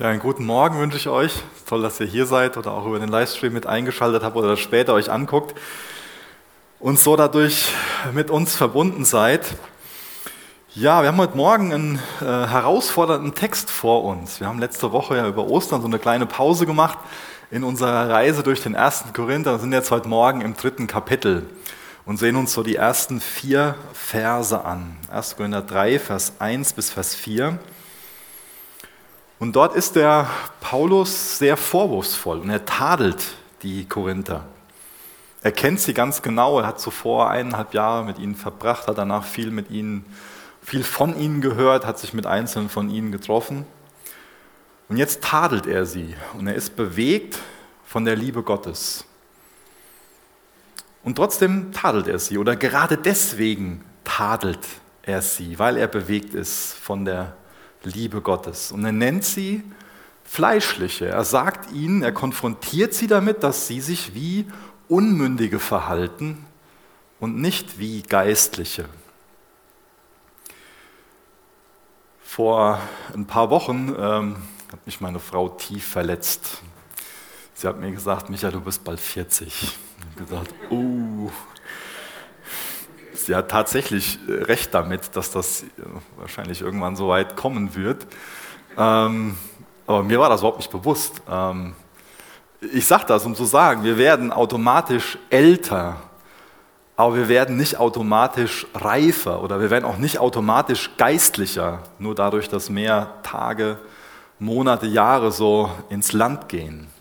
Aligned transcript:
Ja, 0.00 0.08
einen 0.08 0.18
guten 0.18 0.44
Morgen 0.44 0.80
wünsche 0.80 0.96
ich 0.96 1.06
euch. 1.06 1.32
Toll, 1.66 1.80
dass 1.80 2.00
ihr 2.00 2.06
hier 2.06 2.26
seid 2.26 2.56
oder 2.56 2.72
auch 2.72 2.84
über 2.84 2.98
den 2.98 3.10
Livestream 3.10 3.52
mit 3.52 3.68
eingeschaltet 3.68 4.24
habt 4.24 4.34
oder 4.34 4.56
später 4.56 4.92
euch 4.92 5.08
anguckt 5.08 5.56
und 6.80 6.98
so 6.98 7.14
dadurch 7.14 7.68
mit 8.12 8.28
uns 8.28 8.56
verbunden 8.56 9.04
seid. 9.04 9.54
Ja, 10.74 11.02
wir 11.02 11.08
haben 11.10 11.18
heute 11.18 11.36
Morgen 11.36 11.72
einen 11.72 12.00
äh, 12.20 12.24
herausfordernden 12.24 13.36
Text 13.36 13.70
vor 13.70 14.02
uns. 14.02 14.40
Wir 14.40 14.48
haben 14.48 14.58
letzte 14.58 14.90
Woche 14.90 15.16
ja 15.16 15.28
über 15.28 15.46
Ostern 15.46 15.80
so 15.80 15.86
eine 15.86 16.00
kleine 16.00 16.26
Pause 16.26 16.66
gemacht 16.66 16.98
in 17.52 17.62
unserer 17.62 18.10
Reise 18.10 18.42
durch 18.42 18.64
den 18.64 18.74
ersten 18.74 19.12
Korinther 19.12 19.54
und 19.54 19.60
sind 19.60 19.72
jetzt 19.72 19.92
heute 19.92 20.08
Morgen 20.08 20.40
im 20.40 20.56
dritten 20.56 20.88
Kapitel 20.88 21.46
und 22.04 22.16
sehen 22.16 22.34
uns 22.34 22.52
so 22.52 22.64
die 22.64 22.74
ersten 22.74 23.20
vier 23.20 23.76
Verse 23.92 24.64
an. 24.64 24.96
1. 25.12 25.36
Korinther 25.36 25.62
3, 25.62 26.00
Vers 26.00 26.32
1 26.40 26.72
bis 26.72 26.90
Vers 26.90 27.14
4. 27.14 27.60
Und 29.44 29.54
dort 29.54 29.76
ist 29.76 29.94
der 29.94 30.30
Paulus 30.62 31.36
sehr 31.36 31.58
vorwurfsvoll 31.58 32.38
und 32.38 32.48
er 32.48 32.64
tadelt 32.64 33.34
die 33.62 33.84
Korinther. 33.84 34.46
Er 35.42 35.52
kennt 35.52 35.80
sie 35.80 35.92
ganz 35.92 36.22
genau, 36.22 36.60
er 36.60 36.66
hat 36.66 36.80
zuvor 36.80 37.28
eineinhalb 37.28 37.74
Jahre 37.74 38.06
mit 38.06 38.18
ihnen 38.18 38.36
verbracht, 38.36 38.86
hat 38.86 38.96
danach 38.96 39.22
viel 39.22 39.50
mit 39.50 39.70
ihnen, 39.70 40.06
viel 40.62 40.82
von 40.82 41.14
ihnen 41.20 41.42
gehört, 41.42 41.84
hat 41.84 41.98
sich 41.98 42.14
mit 42.14 42.24
einzelnen 42.24 42.70
von 42.70 42.88
ihnen 42.88 43.12
getroffen. 43.12 43.66
Und 44.88 44.96
jetzt 44.96 45.22
tadelt 45.22 45.66
er 45.66 45.84
sie 45.84 46.16
und 46.38 46.46
er 46.46 46.54
ist 46.54 46.74
bewegt 46.74 47.38
von 47.84 48.06
der 48.06 48.16
Liebe 48.16 48.42
Gottes. 48.42 49.04
Und 51.02 51.16
trotzdem 51.16 51.70
tadelt 51.74 52.08
er 52.08 52.18
sie 52.18 52.38
oder 52.38 52.56
gerade 52.56 52.96
deswegen 52.96 53.84
tadelt 54.04 54.66
er 55.02 55.20
sie, 55.20 55.58
weil 55.58 55.76
er 55.76 55.88
bewegt 55.88 56.32
ist 56.32 56.72
von 56.80 57.04
der 57.04 57.36
Liebe 57.86 58.20
Gottes. 58.20 58.72
Und 58.72 58.84
er 58.84 58.92
nennt 58.92 59.24
sie 59.24 59.62
Fleischliche. 60.24 61.06
Er 61.06 61.24
sagt 61.24 61.72
ihnen, 61.72 62.02
er 62.02 62.12
konfrontiert 62.12 62.94
sie 62.94 63.06
damit, 63.06 63.42
dass 63.42 63.66
sie 63.66 63.80
sich 63.80 64.14
wie 64.14 64.46
Unmündige 64.88 65.58
verhalten 65.58 66.44
und 67.20 67.40
nicht 67.40 67.78
wie 67.78 68.02
Geistliche. 68.02 68.86
Vor 72.22 72.80
ein 73.14 73.26
paar 73.26 73.50
Wochen 73.50 73.94
ähm, 73.98 74.36
hat 74.72 74.84
mich 74.86 75.00
meine 75.00 75.20
Frau 75.20 75.48
tief 75.48 75.86
verletzt. 75.86 76.62
Sie 77.54 77.68
hat 77.68 77.78
mir 77.78 77.92
gesagt, 77.92 78.28
Micha, 78.28 78.50
du 78.50 78.60
bist 78.60 78.82
bald 78.82 78.98
40. 78.98 79.46
Ich 79.46 79.78
habe 80.16 80.24
gesagt, 80.24 80.54
oh, 80.70 81.30
hat 83.32 83.50
tatsächlich 83.50 84.18
äh, 84.28 84.44
recht 84.44 84.74
damit, 84.74 85.16
dass 85.16 85.30
das 85.30 85.62
äh, 85.62 85.66
wahrscheinlich 86.16 86.60
irgendwann 86.60 86.96
so 86.96 87.08
weit 87.08 87.36
kommen 87.36 87.74
wird. 87.74 88.06
Ähm, 88.76 89.36
aber 89.86 90.02
mir 90.02 90.18
war 90.18 90.28
das 90.28 90.40
überhaupt 90.40 90.58
nicht 90.58 90.70
bewusst. 90.70 91.22
Ähm, 91.30 91.74
ich 92.72 92.86
sage 92.86 93.04
das, 93.06 93.24
um 93.24 93.34
zu 93.34 93.44
sagen, 93.44 93.84
wir 93.84 93.98
werden 93.98 94.32
automatisch 94.32 95.18
älter, 95.30 95.96
aber 96.96 97.16
wir 97.16 97.28
werden 97.28 97.56
nicht 97.56 97.78
automatisch 97.78 98.66
reifer 98.74 99.42
oder 99.42 99.60
wir 99.60 99.70
werden 99.70 99.84
auch 99.84 99.98
nicht 99.98 100.18
automatisch 100.18 100.90
geistlicher, 100.96 101.80
nur 101.98 102.14
dadurch, 102.14 102.48
dass 102.48 102.70
mehr 102.70 103.14
Tage, 103.22 103.78
Monate, 104.38 104.86
Jahre 104.86 105.32
so 105.32 105.70
ins 105.88 106.12
Land 106.12 106.48
gehen. 106.48 106.93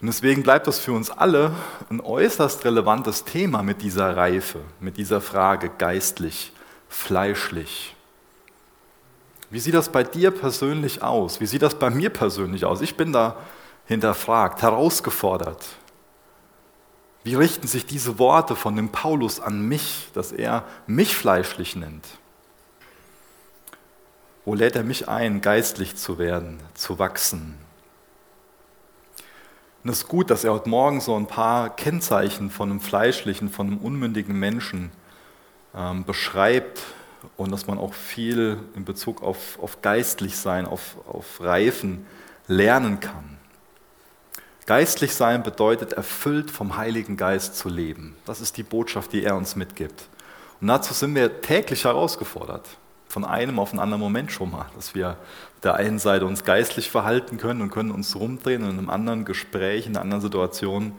Und 0.00 0.08
deswegen 0.08 0.42
bleibt 0.42 0.66
das 0.66 0.78
für 0.78 0.92
uns 0.92 1.10
alle 1.10 1.54
ein 1.88 2.00
äußerst 2.00 2.64
relevantes 2.64 3.24
Thema 3.24 3.62
mit 3.62 3.80
dieser 3.80 4.14
Reife, 4.16 4.60
mit 4.78 4.98
dieser 4.98 5.22
Frage 5.22 5.70
geistlich, 5.70 6.52
fleischlich. 6.88 7.96
Wie 9.50 9.60
sieht 9.60 9.74
das 9.74 9.88
bei 9.88 10.02
dir 10.02 10.32
persönlich 10.32 11.02
aus? 11.02 11.40
Wie 11.40 11.46
sieht 11.46 11.62
das 11.62 11.76
bei 11.76 11.88
mir 11.88 12.10
persönlich 12.10 12.64
aus? 12.64 12.82
Ich 12.82 12.96
bin 12.96 13.12
da 13.12 13.36
hinterfragt, 13.86 14.60
herausgefordert. 14.60 15.64
Wie 17.24 17.36
richten 17.36 17.66
sich 17.66 17.86
diese 17.86 18.18
Worte 18.18 18.54
von 18.54 18.76
dem 18.76 18.90
Paulus 18.90 19.40
an 19.40 19.60
mich, 19.60 20.10
dass 20.12 20.30
er 20.30 20.64
mich 20.86 21.16
fleischlich 21.16 21.74
nennt? 21.74 22.06
Wo 24.44 24.54
lädt 24.54 24.76
er 24.76 24.84
mich 24.84 25.08
ein, 25.08 25.40
geistlich 25.40 25.96
zu 25.96 26.18
werden, 26.18 26.60
zu 26.74 26.98
wachsen? 26.98 27.65
Und 29.86 29.92
es 29.92 29.98
ist 29.98 30.08
gut, 30.08 30.30
dass 30.30 30.42
er 30.42 30.52
heute 30.52 30.68
Morgen 30.68 31.00
so 31.00 31.14
ein 31.14 31.28
paar 31.28 31.70
Kennzeichen 31.70 32.50
von 32.50 32.70
einem 32.70 32.80
fleischlichen, 32.80 33.48
von 33.48 33.68
einem 33.68 33.78
unmündigen 33.78 34.36
Menschen 34.36 34.90
ähm, 35.76 36.04
beschreibt 36.04 36.82
und 37.36 37.52
dass 37.52 37.68
man 37.68 37.78
auch 37.78 37.94
viel 37.94 38.58
in 38.74 38.84
Bezug 38.84 39.22
auf, 39.22 39.60
auf 39.62 39.82
geistlich 39.82 40.36
sein, 40.36 40.66
auf, 40.66 40.96
auf 41.06 41.40
Reifen 41.40 42.04
lernen 42.48 42.98
kann. 42.98 43.38
Geistlich 44.66 45.14
sein 45.14 45.44
bedeutet, 45.44 45.92
erfüllt 45.92 46.50
vom 46.50 46.76
Heiligen 46.76 47.16
Geist 47.16 47.54
zu 47.54 47.68
leben. 47.68 48.16
Das 48.24 48.40
ist 48.40 48.56
die 48.56 48.64
Botschaft, 48.64 49.12
die 49.12 49.22
er 49.22 49.36
uns 49.36 49.54
mitgibt. 49.54 50.08
Und 50.60 50.66
dazu 50.66 50.94
sind 50.94 51.14
wir 51.14 51.42
täglich 51.42 51.84
herausgefordert 51.84 52.66
von 53.16 53.24
einem 53.24 53.58
auf 53.58 53.70
einen 53.70 53.80
anderen 53.80 54.02
Moment 54.02 54.30
schon 54.30 54.50
mal, 54.50 54.66
dass 54.74 54.94
wir 54.94 55.12
auf 55.12 55.60
der 55.62 55.76
einen 55.76 55.98
Seite 55.98 56.26
uns 56.26 56.44
geistlich 56.44 56.90
verhalten 56.90 57.38
können 57.38 57.62
und 57.62 57.70
können 57.70 57.90
uns 57.90 58.14
rumdrehen 58.14 58.62
und 58.62 58.68
in 58.68 58.78
einem 58.78 58.90
anderen 58.90 59.24
Gespräch, 59.24 59.86
in 59.86 59.92
einer 59.92 60.02
anderen 60.02 60.20
Situation 60.20 60.92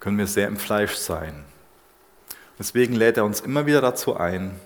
können 0.00 0.16
wir 0.16 0.26
sehr 0.26 0.48
im 0.48 0.56
Fleisch 0.56 0.94
sein. 0.94 1.44
Deswegen 2.58 2.94
lädt 2.94 3.18
er 3.18 3.26
uns 3.26 3.40
immer 3.40 3.66
wieder 3.66 3.82
dazu 3.82 4.16
ein, 4.16 4.58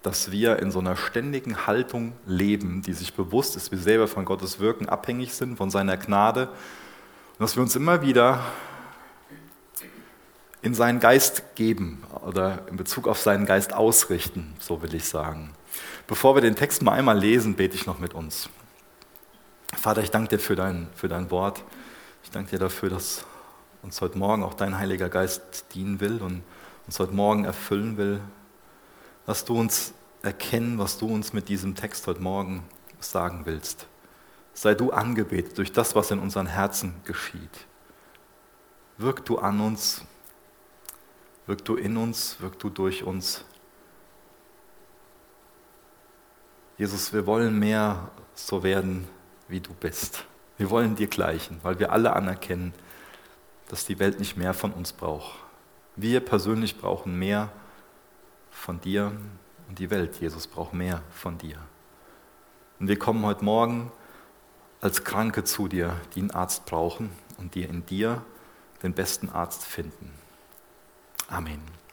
dass 0.00 0.30
wir 0.30 0.60
in 0.60 0.70
so 0.70 0.78
einer 0.78 0.96
ständigen 0.96 1.66
Haltung 1.66 2.14
leben, 2.24 2.80
die 2.80 2.94
sich 2.94 3.12
bewusst 3.12 3.54
ist, 3.54 3.70
wir 3.70 3.78
selber 3.78 4.08
von 4.08 4.24
Gottes 4.24 4.60
Wirken 4.60 4.88
abhängig 4.88 5.34
sind, 5.34 5.58
von 5.58 5.68
seiner 5.68 5.98
Gnade 5.98 6.46
und 6.46 7.40
dass 7.40 7.54
wir 7.54 7.62
uns 7.62 7.76
immer 7.76 8.00
wieder 8.00 8.40
in 10.62 10.72
seinen 10.72 11.00
Geist 11.00 11.54
geben 11.54 12.02
oder 12.24 12.66
in 12.70 12.78
Bezug 12.78 13.08
auf 13.08 13.18
seinen 13.18 13.44
Geist 13.44 13.74
ausrichten, 13.74 14.54
so 14.58 14.80
will 14.80 14.94
ich 14.94 15.04
sagen. 15.04 15.52
Bevor 16.06 16.34
wir 16.34 16.42
den 16.42 16.54
Text 16.54 16.82
mal 16.82 16.92
einmal 16.92 17.18
lesen, 17.18 17.54
bete 17.54 17.74
ich 17.76 17.86
noch 17.86 17.98
mit 17.98 18.12
uns. 18.12 18.50
Vater, 19.74 20.02
ich 20.02 20.10
danke 20.10 20.36
dir 20.36 20.38
für 20.38 20.54
dein, 20.54 20.88
für 20.94 21.08
dein 21.08 21.30
Wort. 21.30 21.64
Ich 22.22 22.30
danke 22.30 22.50
dir 22.50 22.58
dafür, 22.58 22.90
dass 22.90 23.24
uns 23.82 24.02
heute 24.02 24.18
Morgen 24.18 24.42
auch 24.42 24.52
dein 24.52 24.76
Heiliger 24.76 25.08
Geist 25.08 25.64
dienen 25.74 26.00
will 26.00 26.20
und 26.20 26.42
uns 26.86 26.98
heute 27.00 27.14
Morgen 27.14 27.46
erfüllen 27.46 27.96
will. 27.96 28.20
Lass 29.26 29.46
du 29.46 29.58
uns 29.58 29.94
erkennen, 30.22 30.78
was 30.78 30.98
du 30.98 31.06
uns 31.06 31.32
mit 31.32 31.48
diesem 31.48 31.74
Text 31.74 32.06
heute 32.06 32.20
Morgen 32.20 32.64
sagen 33.00 33.46
willst. 33.46 33.86
Sei 34.52 34.74
du 34.74 34.90
angebetet 34.90 35.56
durch 35.56 35.72
das, 35.72 35.94
was 35.94 36.10
in 36.10 36.18
unseren 36.18 36.46
Herzen 36.46 36.94
geschieht. 37.04 37.66
Wirk 38.98 39.24
du 39.24 39.38
an 39.38 39.58
uns, 39.60 40.02
wirk 41.46 41.64
du 41.64 41.76
in 41.76 41.96
uns, 41.96 42.36
wirk 42.40 42.58
du 42.58 42.68
durch 42.68 43.04
uns. 43.04 43.44
Jesus, 46.76 47.12
wir 47.12 47.26
wollen 47.26 47.58
mehr 47.58 48.10
so 48.34 48.62
werden, 48.62 49.06
wie 49.46 49.60
du 49.60 49.72
bist. 49.74 50.24
Wir 50.58 50.70
wollen 50.70 50.96
dir 50.96 51.06
gleichen, 51.06 51.60
weil 51.62 51.78
wir 51.78 51.92
alle 51.92 52.14
anerkennen, 52.14 52.74
dass 53.68 53.86
die 53.86 53.98
Welt 53.98 54.18
nicht 54.18 54.36
mehr 54.36 54.54
von 54.54 54.72
uns 54.72 54.92
braucht. 54.92 55.38
Wir 55.96 56.20
persönlich 56.20 56.78
brauchen 56.78 57.18
mehr 57.18 57.50
von 58.50 58.80
dir 58.80 59.12
und 59.68 59.78
die 59.78 59.90
Welt, 59.90 60.20
Jesus, 60.20 60.46
braucht 60.46 60.74
mehr 60.74 61.02
von 61.10 61.38
dir. 61.38 61.58
Und 62.80 62.88
wir 62.88 62.98
kommen 62.98 63.24
heute 63.24 63.44
Morgen 63.44 63.92
als 64.80 65.04
Kranke 65.04 65.44
zu 65.44 65.68
dir, 65.68 66.00
die 66.14 66.20
einen 66.20 66.32
Arzt 66.32 66.66
brauchen 66.66 67.10
und 67.38 67.54
die 67.54 67.62
in 67.62 67.86
dir 67.86 68.22
den 68.82 68.92
besten 68.92 69.28
Arzt 69.28 69.64
finden. 69.64 70.10
Amen. 71.28 71.83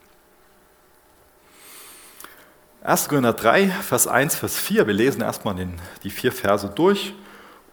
1. 2.84 3.09
Korinther 3.09 3.34
3, 3.34 3.69
Vers 3.69 4.08
1, 4.08 4.34
Vers 4.34 4.58
4. 4.58 4.88
Wir 4.88 4.96
lesen 4.96 5.22
erstmal 5.22 5.53
den, 5.53 5.75
die 6.02 6.09
vier 6.09 6.31
Verse 6.31 6.68
durch 6.68 7.14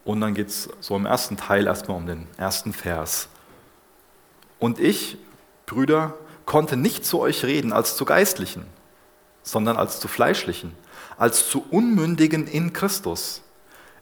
und 0.05 0.21
dann 0.21 0.35
geht 0.35 0.49
es 0.49 0.69
so 0.81 0.95
im 0.95 1.07
ersten 1.07 1.35
Teil 1.35 1.65
erstmal 1.65 1.97
um 1.97 2.05
den 2.05 2.27
ersten 2.37 2.73
Vers. 2.73 3.27
Und 4.59 4.77
ich, 4.79 5.17
Brüder, 5.65 6.13
konnte 6.45 6.77
nicht 6.77 7.07
zu 7.07 7.19
euch 7.19 7.43
reden 7.43 7.73
als 7.73 7.95
zu 7.95 8.05
Geistlichen, 8.05 8.67
sondern 9.41 9.77
als 9.77 9.99
zu 9.99 10.07
Fleischlichen, 10.07 10.75
als 11.17 11.49
zu 11.49 11.65
Unmündigen 11.71 12.45
in 12.45 12.71
Christus. 12.71 13.41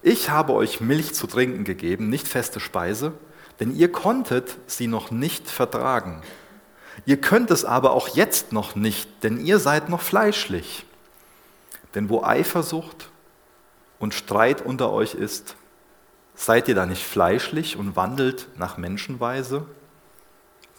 Ich 0.01 0.30
habe 0.30 0.51
euch 0.51 0.81
Milch 0.81 1.15
zu 1.15 1.25
trinken 1.25 1.63
gegeben, 1.63 2.09
nicht 2.09 2.27
feste 2.27 2.59
Speise, 2.59 3.13
denn 3.62 3.74
ihr 3.74 3.94
konntet 3.94 4.57
sie 4.68 4.88
noch 4.88 5.09
nicht 5.09 5.50
vertragen. 5.50 6.21
Ihr 7.06 7.21
könnt 7.21 7.50
es 7.50 7.63
aber 7.63 7.92
auch 7.92 8.09
jetzt 8.09 8.51
noch 8.51 8.75
nicht, 8.75 9.24
denn 9.24 9.39
ihr 9.39 9.59
seid 9.59 9.88
noch 9.88 10.01
fleischlich. 10.01 10.83
Denn 11.97 12.09
wo 12.09 12.21
Eifersucht 12.21 13.09
und 13.97 14.13
Streit 14.13 14.61
unter 14.61 14.91
euch 14.91 15.15
ist, 15.15 15.55
seid 16.35 16.67
ihr 16.67 16.75
da 16.75 16.85
nicht 16.85 17.03
fleischlich 17.03 17.75
und 17.75 17.95
wandelt 17.95 18.49
nach 18.55 18.77
Menschenweise? 18.77 19.65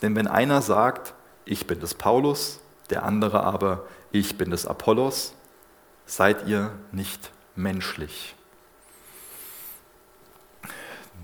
Denn 0.00 0.14
wenn 0.14 0.28
einer 0.28 0.62
sagt, 0.62 1.14
ich 1.44 1.66
bin 1.66 1.80
des 1.80 1.94
Paulus, 1.94 2.60
der 2.90 3.02
andere 3.02 3.42
aber, 3.42 3.84
ich 4.12 4.38
bin 4.38 4.52
des 4.52 4.64
Apollos, 4.64 5.34
seid 6.06 6.46
ihr 6.46 6.70
nicht 6.92 7.32
menschlich. 7.56 8.36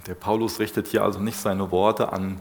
Der 0.08 0.16
Paulus 0.16 0.58
richtet 0.58 0.88
hier 0.88 1.04
also 1.04 1.20
nicht 1.20 1.38
seine 1.38 1.70
Worte 1.70 2.12
an 2.12 2.40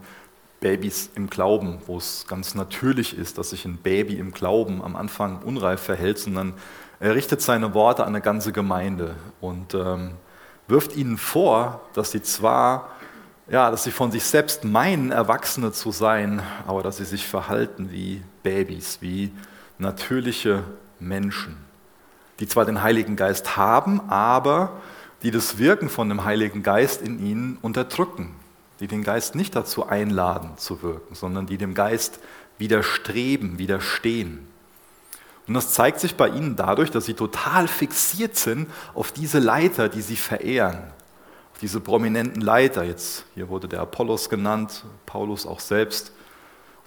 Babys 0.59 1.11
im 1.13 1.29
Glauben, 1.29 1.83
wo 1.85 1.97
es 1.97 2.25
ganz 2.25 2.55
natürlich 2.55 3.15
ist, 3.15 3.37
dass 3.37 3.51
sich 3.51 3.65
ein 3.65 3.77
Baby 3.77 4.17
im 4.17 4.31
Glauben 4.31 4.81
am 4.81 4.95
Anfang 4.95 5.43
unreif 5.43 5.81
verhält, 5.81 6.17
sondern 6.17 6.55
er 7.03 7.15
richtet 7.15 7.41
seine 7.41 7.73
Worte 7.73 8.03
an 8.03 8.09
eine 8.09 8.21
ganze 8.21 8.51
Gemeinde 8.53 9.15
und 9.41 9.73
ähm, 9.73 10.11
wirft 10.67 10.95
ihnen 10.95 11.17
vor, 11.17 11.81
dass 11.93 12.11
sie 12.11 12.21
zwar, 12.21 12.89
ja, 13.47 13.69
dass 13.69 13.83
sie 13.83 13.91
von 13.91 14.11
sich 14.11 14.23
selbst 14.23 14.63
meinen, 14.63 15.11
Erwachsene 15.11 15.73
zu 15.73 15.91
sein, 15.91 16.41
aber 16.65 16.81
dass 16.81 16.97
sie 16.97 17.05
sich 17.05 17.27
verhalten 17.27 17.91
wie 17.91 18.23
Babys, 18.41 18.99
wie 19.01 19.31
natürliche 19.77 20.63
Menschen, 20.99 21.57
die 22.39 22.47
zwar 22.47 22.63
den 22.63 22.81
Heiligen 22.81 23.17
Geist 23.17 23.57
haben, 23.57 24.09
aber 24.09 24.71
die 25.23 25.31
das 25.31 25.57
Wirken 25.57 25.89
von 25.89 26.07
dem 26.09 26.23
Heiligen 26.23 26.63
Geist 26.63 27.01
in 27.01 27.19
ihnen 27.19 27.57
unterdrücken 27.61 28.35
die 28.79 28.87
den 28.87 29.03
Geist 29.03 29.35
nicht 29.35 29.55
dazu 29.55 29.87
einladen 29.87 30.57
zu 30.57 30.81
wirken, 30.81 31.15
sondern 31.15 31.45
die 31.45 31.57
dem 31.57 31.73
Geist 31.73 32.19
widerstreben, 32.57 33.57
widerstehen. 33.57 34.47
Und 35.47 35.55
das 35.55 35.73
zeigt 35.73 35.99
sich 35.99 36.15
bei 36.15 36.29
ihnen 36.29 36.55
dadurch, 36.55 36.89
dass 36.89 37.05
sie 37.05 37.13
total 37.13 37.67
fixiert 37.67 38.37
sind 38.37 38.69
auf 38.93 39.11
diese 39.11 39.39
Leiter, 39.39 39.89
die 39.89 40.01
sie 40.01 40.15
verehren, 40.15 40.79
auf 41.53 41.59
diese 41.59 41.81
prominenten 41.81 42.41
Leiter. 42.41 42.83
Jetzt 42.83 43.25
hier 43.35 43.49
wurde 43.49 43.67
der 43.67 43.81
Apollos 43.81 44.29
genannt, 44.29 44.85
Paulus 45.05 45.45
auch 45.45 45.59
selbst. 45.59 46.13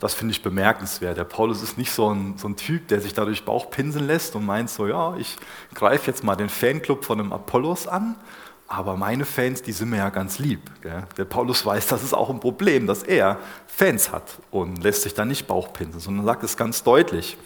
Das 0.00 0.14
finde 0.14 0.32
ich 0.32 0.42
bemerkenswert. 0.42 1.16
Der 1.16 1.24
Paulus 1.24 1.62
ist 1.62 1.78
nicht 1.78 1.90
so 1.90 2.12
ein, 2.12 2.34
so 2.36 2.48
ein 2.48 2.56
Typ, 2.56 2.88
der 2.88 3.00
sich 3.00 3.14
dadurch 3.14 3.44
Bauch 3.44 3.70
pinseln 3.70 4.06
lässt 4.06 4.36
und 4.36 4.44
meint 4.44 4.68
so, 4.68 4.86
ja, 4.86 5.16
ich 5.16 5.36
greife 5.74 6.10
jetzt 6.10 6.22
mal 6.22 6.36
den 6.36 6.50
Fanclub 6.50 7.04
von 7.04 7.20
einem 7.20 7.32
Apollos 7.32 7.86
an, 7.86 8.16
aber 8.68 8.96
meine 8.96 9.24
Fans, 9.24 9.62
die 9.62 9.72
sind 9.72 9.90
mir 9.90 9.98
ja 9.98 10.10
ganz 10.10 10.38
lieb. 10.38 10.60
Gell? 10.82 11.04
Der 11.16 11.24
Paulus 11.24 11.64
weiß, 11.64 11.86
das 11.86 12.02
ist 12.02 12.14
auch 12.14 12.30
ein 12.30 12.40
Problem, 12.40 12.86
dass 12.86 13.02
er 13.04 13.38
Fans 13.66 14.12
hat 14.12 14.38
und 14.50 14.82
lässt 14.82 15.02
sich 15.02 15.14
da 15.14 15.24
nicht 15.24 15.46
Bauchpinseln, 15.46 16.00
sondern 16.00 16.26
sagt 16.26 16.42
es 16.42 16.56
ganz 16.56 16.82
deutlich. 16.82 17.38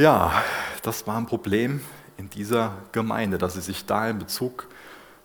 Ja, 0.00 0.42
das 0.80 1.06
war 1.06 1.18
ein 1.18 1.26
Problem 1.26 1.82
in 2.16 2.30
dieser 2.30 2.72
Gemeinde, 2.92 3.36
dass 3.36 3.52
sie 3.52 3.60
sich 3.60 3.84
da 3.84 4.08
in 4.08 4.18
Bezug 4.18 4.66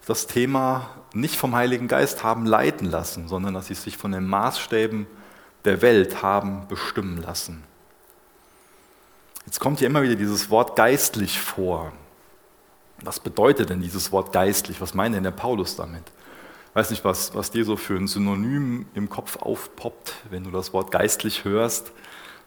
auf 0.02 0.06
das 0.08 0.28
Thema 0.28 0.90
nicht 1.14 1.38
vom 1.38 1.56
Heiligen 1.56 1.88
Geist 1.88 2.26
haben 2.26 2.46
leiten 2.46 2.92
lassen, 2.92 3.30
sondern 3.30 3.54
dass 3.54 3.68
sie 3.68 3.74
sich 3.74 3.96
von 3.96 4.12
den 4.12 4.28
Maßstäben 4.28 5.08
der 5.64 5.82
Welt 5.82 6.22
haben 6.22 6.68
bestimmen 6.68 7.22
lassen. 7.22 7.64
Jetzt 9.46 9.62
kommt 9.62 9.80
hier 9.80 9.88
immer 9.88 10.04
wieder 10.04 10.16
dieses 10.16 10.50
Wort 10.50 10.76
geistlich 10.76 11.40
vor. 11.40 11.94
Was 13.02 13.22
bedeutet 13.22 13.70
denn 13.70 13.80
dieses 13.80 14.12
Wort 14.12 14.34
geistlich? 14.34 14.82
Was 14.82 14.94
meint 14.94 15.16
denn 15.16 15.24
der 15.24 15.32
Paulus 15.32 15.78
damit? 15.78 16.04
Ich 16.72 16.76
weiß 16.76 16.90
nicht, 16.90 17.06
was, 17.06 17.34
was 17.34 17.50
dir 17.50 17.64
so 17.64 17.78
für 17.78 17.96
ein 17.96 18.10
Synonym 18.10 18.88
im 18.94 19.08
Kopf 19.08 19.38
aufpoppt, 19.38 20.16
wenn 20.32 20.44
du 20.44 20.52
das 20.52 20.74
Wort 20.74 20.92
geistlich 20.92 21.46
hörst. 21.46 21.94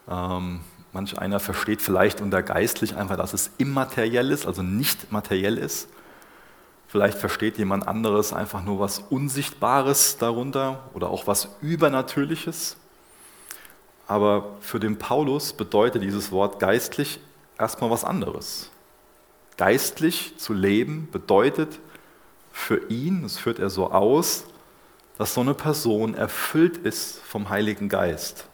Ähm, 0.06 0.60
manch 0.92 1.18
einer 1.18 1.40
versteht 1.40 1.82
vielleicht 1.82 2.20
unter 2.20 2.42
geistlich 2.42 2.96
einfach, 2.96 3.16
dass 3.16 3.32
es 3.32 3.50
immateriell 3.58 4.30
ist, 4.30 4.46
also 4.46 4.62
nicht 4.62 5.12
materiell 5.12 5.58
ist. 5.58 5.88
Vielleicht 6.88 7.18
versteht 7.18 7.58
jemand 7.58 7.86
anderes 7.86 8.32
einfach 8.32 8.64
nur 8.64 8.80
was 8.80 9.00
Unsichtbares 9.10 10.16
darunter 10.16 10.88
oder 10.94 11.10
auch 11.10 11.26
was 11.26 11.48
Übernatürliches. 11.60 12.76
Aber 14.06 14.56
für 14.60 14.80
den 14.80 14.98
Paulus 14.98 15.52
bedeutet 15.52 16.02
dieses 16.02 16.32
Wort 16.32 16.58
geistlich 16.58 17.20
erstmal 17.58 17.90
was 17.90 18.04
anderes. 18.04 18.70
Geistlich 19.58 20.38
zu 20.38 20.54
leben 20.54 21.08
bedeutet 21.12 21.78
für 22.52 22.88
ihn, 22.90 23.22
das 23.22 23.36
führt 23.36 23.58
er 23.58 23.68
so 23.68 23.90
aus, 23.90 24.44
dass 25.18 25.34
so 25.34 25.42
eine 25.42 25.54
Person 25.54 26.14
erfüllt 26.14 26.78
ist 26.78 27.20
vom 27.20 27.50
Heiligen 27.50 27.88
Geist. 27.90 28.47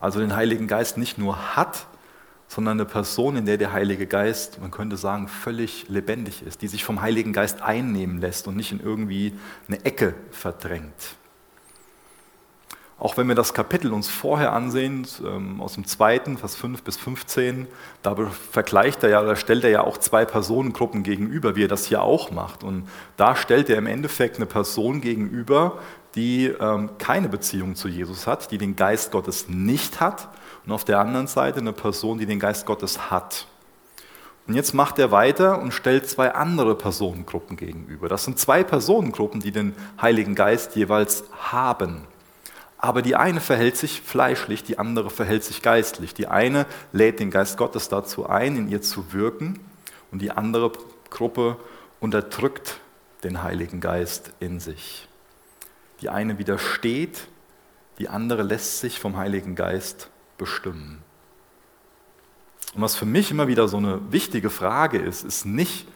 Also 0.00 0.20
den 0.20 0.36
Heiligen 0.36 0.66
Geist 0.66 0.96
nicht 0.96 1.18
nur 1.18 1.56
hat, 1.56 1.86
sondern 2.48 2.80
eine 2.80 2.88
Person, 2.88 3.36
in 3.36 3.46
der 3.46 3.58
der 3.58 3.72
Heilige 3.72 4.06
Geist, 4.06 4.60
man 4.60 4.70
könnte 4.70 4.96
sagen, 4.96 5.28
völlig 5.28 5.88
lebendig 5.88 6.42
ist, 6.42 6.62
die 6.62 6.68
sich 6.68 6.82
vom 6.82 7.02
Heiligen 7.02 7.32
Geist 7.32 7.60
einnehmen 7.62 8.20
lässt 8.20 8.48
und 8.48 8.56
nicht 8.56 8.72
in 8.72 8.80
irgendwie 8.80 9.34
eine 9.68 9.84
Ecke 9.84 10.14
verdrängt. 10.30 11.16
Auch 13.00 13.16
wenn 13.16 13.28
wir 13.28 13.36
das 13.36 13.54
Kapitel 13.54 13.92
uns 13.92 14.08
vorher 14.08 14.52
ansehen, 14.52 15.06
ähm, 15.24 15.60
aus 15.60 15.74
dem 15.74 15.86
zweiten, 15.86 16.36
Vers 16.36 16.56
5 16.56 16.82
bis 16.82 16.96
15, 16.96 17.68
da 18.02 18.16
vergleicht 18.50 19.04
er 19.04 19.10
ja, 19.10 19.22
da 19.22 19.36
stellt 19.36 19.62
er 19.62 19.70
ja 19.70 19.80
auch 19.82 19.98
zwei 19.98 20.24
Personengruppen 20.24 21.04
gegenüber, 21.04 21.54
wie 21.54 21.64
er 21.64 21.68
das 21.68 21.86
hier 21.86 22.02
auch 22.02 22.32
macht. 22.32 22.64
Und 22.64 22.88
da 23.16 23.36
stellt 23.36 23.70
er 23.70 23.78
im 23.78 23.86
Endeffekt 23.86 24.36
eine 24.36 24.46
Person 24.46 25.00
gegenüber, 25.00 25.78
die 26.18 26.46
ähm, 26.46 26.90
keine 26.98 27.28
Beziehung 27.28 27.76
zu 27.76 27.86
Jesus 27.86 28.26
hat, 28.26 28.50
die 28.50 28.58
den 28.58 28.74
Geist 28.74 29.12
Gottes 29.12 29.48
nicht 29.48 30.00
hat. 30.00 30.28
Und 30.66 30.72
auf 30.72 30.84
der 30.84 30.98
anderen 30.98 31.28
Seite 31.28 31.60
eine 31.60 31.72
Person, 31.72 32.18
die 32.18 32.26
den 32.26 32.40
Geist 32.40 32.66
Gottes 32.66 33.08
hat. 33.08 33.46
Und 34.48 34.54
jetzt 34.54 34.74
macht 34.74 34.98
er 34.98 35.12
weiter 35.12 35.62
und 35.62 35.72
stellt 35.72 36.08
zwei 36.08 36.34
andere 36.34 36.74
Personengruppen 36.74 37.56
gegenüber. 37.56 38.08
Das 38.08 38.24
sind 38.24 38.38
zwei 38.38 38.64
Personengruppen, 38.64 39.40
die 39.40 39.52
den 39.52 39.76
Heiligen 40.02 40.34
Geist 40.34 40.74
jeweils 40.74 41.22
haben. 41.38 42.02
Aber 42.78 43.00
die 43.00 43.14
eine 43.14 43.40
verhält 43.40 43.76
sich 43.76 44.00
fleischlich, 44.00 44.64
die 44.64 44.78
andere 44.78 45.10
verhält 45.10 45.44
sich 45.44 45.62
geistlich. 45.62 46.14
Die 46.14 46.26
eine 46.26 46.66
lädt 46.92 47.20
den 47.20 47.30
Geist 47.30 47.58
Gottes 47.58 47.88
dazu 47.88 48.28
ein, 48.28 48.56
in 48.56 48.68
ihr 48.68 48.82
zu 48.82 49.12
wirken, 49.12 49.60
und 50.10 50.20
die 50.20 50.30
andere 50.30 50.72
Gruppe 51.10 51.58
unterdrückt 52.00 52.80
den 53.22 53.42
Heiligen 53.42 53.80
Geist 53.80 54.32
in 54.40 54.58
sich. 54.58 55.07
Die 56.00 56.08
eine 56.08 56.38
widersteht, 56.38 57.28
die 57.98 58.08
andere 58.08 58.42
lässt 58.42 58.80
sich 58.80 59.00
vom 59.00 59.16
Heiligen 59.16 59.54
Geist 59.54 60.10
bestimmen. 60.36 61.02
Und 62.74 62.82
was 62.82 62.94
für 62.94 63.06
mich 63.06 63.30
immer 63.30 63.48
wieder 63.48 63.66
so 63.68 63.78
eine 63.78 64.00
wichtige 64.12 64.50
Frage 64.50 64.98
ist, 64.98 65.24
ist 65.24 65.46
nicht, 65.46 65.88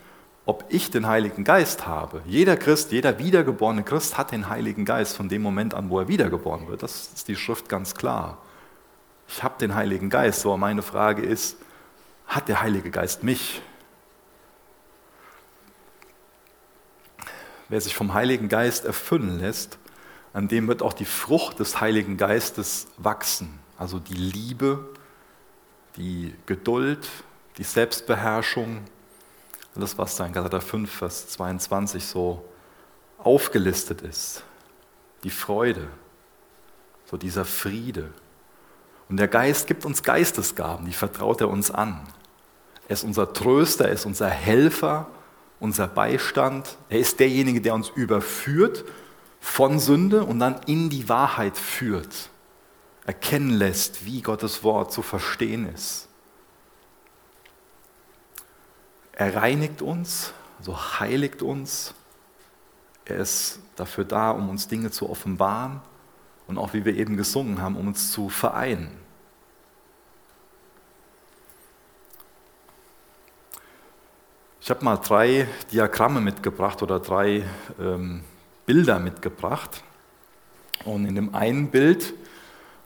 ob 0.45 0.65
ich 0.69 0.91
den 0.91 1.07
Heiligen 1.07 1.45
Geist 1.45 1.87
habe. 1.87 2.23
Jeder 2.27 2.57
Christ, 2.57 2.91
jeder 2.91 3.19
wiedergeborene 3.19 3.85
Christ 3.85 4.19
hat 4.19 4.33
den 4.33 4.49
Heiligen 4.49 4.85
Geist 4.85 5.17
von 5.17 5.29
dem 5.29 5.43
Moment 5.43 5.75
an, 5.75 5.89
wo 5.91 6.01
er 6.01 6.09
wiedergeboren 6.09 6.67
wird. 6.67 6.83
Das 6.83 7.13
ist 7.15 7.29
die 7.29 7.37
Schrift 7.37 7.69
ganz 7.69 7.95
klar. 7.95 8.39
Ich 9.29 9.43
habe 9.43 9.55
den 9.61 9.75
Heiligen 9.75 10.11
Geist. 10.11 10.41
So, 10.41 10.57
meine 10.57 10.83
Frage 10.83 11.23
ist, 11.23 11.57
hat 12.27 12.49
der 12.49 12.61
Heilige 12.61 12.91
Geist 12.91 13.23
mich? 13.23 13.63
Wer 17.69 17.81
sich 17.81 17.95
vom 17.95 18.13
Heiligen 18.13 18.49
Geist 18.49 18.85
erfüllen 18.85 19.39
lässt, 19.39 19.79
an 20.33 20.49
dem 20.49 20.69
wird 20.69 20.83
auch 20.83 20.93
die 20.93 21.05
Frucht 21.05 21.61
des 21.61 21.81
Heiligen 21.81 22.17
Geistes 22.17 22.87
wachsen. 22.97 23.59
Also 23.77 23.99
die 23.99 24.15
Liebe, 24.15 24.89
die 25.97 26.35
Geduld, 26.47 27.09
die 27.59 27.65
Selbstbeherrschung, 27.65 28.85
das, 29.75 29.99
was 29.99 30.17
da 30.17 30.27
in 30.27 30.33
Galater 30.33 30.61
5, 30.61 30.91
Vers 30.91 31.29
22 31.29 32.05
so 32.05 32.45
aufgelistet 33.19 34.03
ist. 34.03 34.43
Die 35.25 35.31
Freude, 35.31 35.89
so 37.11 37.17
dieser 37.17 37.45
Friede. 37.45 38.11
Und 39.09 39.19
der 39.19 39.29
Geist 39.29 39.67
gibt 39.67 39.85
uns 39.85 40.03
Geistesgaben, 40.03 40.87
die 40.87 40.93
vertraut 40.93 41.41
er 41.41 41.49
uns 41.49 41.71
an. 41.71 42.07
Er 42.89 42.95
ist 42.95 43.05
unser 43.05 43.33
Tröster, 43.33 43.87
er 43.87 43.93
ist 43.93 44.07
unser 44.07 44.29
Helfer, 44.29 45.07
unser 45.61 45.87
Beistand. 45.87 46.77
Er 46.89 46.99
ist 46.99 47.21
derjenige, 47.21 47.61
der 47.61 47.75
uns 47.75 47.91
überführt 47.91 48.85
von 49.43 49.81
Sünde 49.81 50.25
und 50.25 50.39
dann 50.39 50.61
in 50.67 50.89
die 50.89 51.09
Wahrheit 51.09 51.59
führt, 51.59 52.31
erkennen 53.05 53.51
lässt, 53.51 54.07
wie 54.07 54.23
Gottes 54.23 54.63
Wort 54.63 54.93
zu 54.93 55.03
verstehen 55.03 55.69
ist. 55.75 56.09
Er 59.13 59.35
reinigt 59.35 59.83
uns, 59.83 60.33
also 60.59 61.01
heiligt 61.01 61.43
uns. 61.43 61.93
Er 63.05 63.17
ist 63.17 63.59
dafür 63.75 64.05
da, 64.05 64.31
um 64.31 64.49
uns 64.49 64.69
Dinge 64.69 64.93
zu 64.93 65.11
offenbaren 65.11 65.81
und 66.47 66.57
auch, 66.57 66.73
wie 66.73 66.85
wir 66.85 66.95
eben 66.95 67.17
gesungen 67.17 67.61
haben, 67.61 67.77
um 67.77 67.89
uns 67.89 68.13
zu 68.13 68.29
vereinen. 68.29 68.97
Ich 74.61 74.71
habe 74.71 74.85
mal 74.85 74.99
drei 74.99 75.49
Diagramme 75.73 76.21
mitgebracht 76.21 76.81
oder 76.81 77.01
drei 77.01 77.45
ähm, 77.81 78.23
Bilder 78.73 78.99
mitgebracht. 78.99 79.83
Und 80.85 81.05
in 81.05 81.15
dem 81.15 81.35
einen 81.35 81.71
Bild 81.71 82.15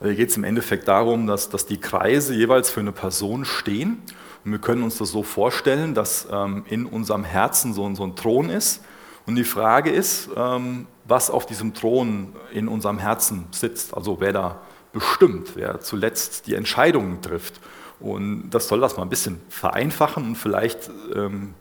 äh, 0.00 0.14
geht 0.14 0.30
es 0.30 0.36
im 0.36 0.42
Endeffekt 0.44 0.88
darum, 0.88 1.26
dass, 1.26 1.48
dass 1.48 1.66
die 1.66 1.78
Kreise 1.78 2.34
jeweils 2.34 2.70
für 2.70 2.80
eine 2.80 2.92
Person 2.92 3.44
stehen 3.44 4.02
und 4.46 4.52
wir 4.52 4.60
können 4.60 4.84
uns 4.84 4.98
das 4.98 5.10
so 5.10 5.24
vorstellen, 5.24 5.92
dass 5.92 6.28
ähm, 6.30 6.64
in 6.68 6.86
unserem 6.86 7.24
Herzen 7.24 7.74
so, 7.74 7.92
so, 7.96 8.04
ein 8.04 8.14
Thron 8.14 8.48
ist. 8.48 8.80
Und 9.26 9.34
die 9.34 9.42
Frage 9.42 9.90
ist, 9.90 10.28
ähm, 10.36 10.86
was 11.04 11.30
auf 11.30 11.46
diesem 11.46 11.74
Thron 11.74 12.32
in 12.52 12.68
unserem 12.68 12.98
Herzen 12.98 13.46
sitzt, 13.50 13.92
also 13.92 14.20
wer 14.20 14.32
da 14.32 14.60
bestimmt, 14.92 15.56
wer 15.56 15.80
zuletzt 15.80 16.46
die 16.46 16.54
Entscheidungen 16.54 17.22
trifft. 17.22 17.60
Und 17.98 18.50
das 18.50 18.68
soll 18.68 18.78
das 18.80 18.96
mal 18.96 19.02
ein 19.02 19.08
bisschen 19.08 19.40
vereinfachen 19.48 20.24
und 20.24 20.36
vielleicht 20.36 20.90
ähm, 21.12 21.54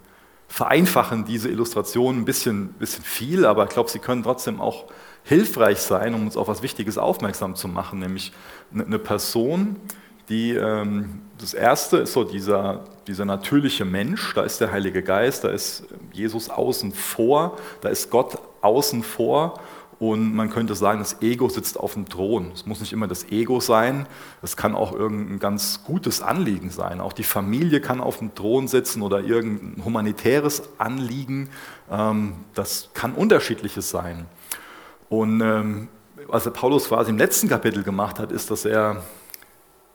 vereinfachen 0.48 1.26
diese 1.26 1.50
Illustrationen 1.50 2.22
ein 2.22 2.26
bisschen, 2.26 2.70
bisschen 2.74 3.04
viel, 3.04 3.46
aber 3.46 3.64
ich 3.64 3.70
glaube, 3.70 3.90
sie 3.90 4.00
können 4.00 4.24
trotzdem 4.24 4.62
auch 4.62 4.86
hilfreich 5.24 5.80
sein, 5.80 6.14
um 6.14 6.26
uns 6.26 6.38
auf 6.38 6.48
etwas 6.48 6.62
Wichtiges 6.62 6.98
aufmerksam 6.98 7.56
zu 7.56 7.68
machen, 7.68 8.00
nämlich 8.00 8.32
eine 8.74 9.00
Person, 9.00 9.78
die, 10.30 10.52
ähm, 10.54 11.22
das 11.38 11.54
erste 11.54 11.98
ist 11.98 12.14
so 12.14 12.24
dieser, 12.24 12.86
dieser 13.08 13.26
natürliche 13.26 13.86
Mensch, 13.86 14.34
da 14.34 14.44
ist 14.44 14.60
der 14.62 14.72
Heilige 14.72 15.04
Geist, 15.04 15.44
da 15.44 15.50
ist 15.50 15.86
Jesus 16.12 16.50
außen 16.50 16.92
vor, 16.94 17.58
da 17.82 17.90
ist 17.90 18.10
Gott 18.10 18.38
außen 18.62 19.04
vor 19.04 19.60
und 19.98 20.36
man 20.36 20.50
könnte 20.50 20.76
sagen, 20.76 21.00
das 21.00 21.22
Ego 21.22 21.48
sitzt 21.48 21.80
auf 21.80 21.94
dem 21.94 22.10
Thron. 22.10 22.52
Es 22.54 22.66
muss 22.66 22.82
nicht 22.82 22.92
immer 22.92 23.08
das 23.08 23.32
Ego 23.32 23.60
sein, 23.60 24.08
es 24.42 24.58
kann 24.58 24.76
auch 24.76 24.92
irgendein 24.92 25.40
ganz 25.40 25.84
gutes 25.84 26.22
Anliegen 26.22 26.70
sein. 26.70 27.00
Auch 27.00 27.14
die 27.14 27.24
Familie 27.24 27.80
kann 27.80 28.02
auf 28.02 28.20
dem 28.20 28.36
Thron 28.36 28.68
sitzen 28.68 29.02
oder 29.02 29.22
irgendein 29.22 29.84
humanitäres 29.86 30.64
Anliegen. 30.78 31.50
Ähm, 31.90 32.34
das 32.54 32.90
kann 32.94 33.14
unterschiedliches 33.14 33.90
sein. 33.90 34.26
Und 35.08 35.40
ähm, 35.42 35.88
was 36.28 36.52
Paulus 36.52 36.88
quasi 36.88 37.12
im 37.12 37.18
letzten 37.18 37.48
Kapitel 37.48 37.84
gemacht 37.84 38.20
hat, 38.20 38.32
ist, 38.32 38.52
dass 38.52 38.66
er 38.66 39.04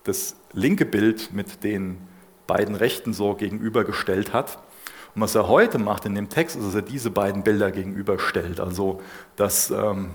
das 0.04 0.36
linke 0.52 0.86
Bild 0.86 1.32
mit 1.32 1.62
den 1.62 1.98
beiden 2.46 2.74
Rechten 2.74 3.12
so 3.12 3.34
gegenübergestellt 3.34 4.32
hat. 4.32 4.58
Und 5.14 5.22
was 5.22 5.34
er 5.34 5.48
heute 5.48 5.78
macht 5.78 6.04
in 6.04 6.14
dem 6.14 6.28
Text, 6.28 6.56
ist, 6.56 6.66
dass 6.66 6.74
er 6.74 6.82
diese 6.82 7.10
beiden 7.10 7.42
Bilder 7.42 7.70
gegenüberstellt. 7.70 8.60
Also, 8.60 9.00
dass 9.36 9.70
ähm, 9.70 10.10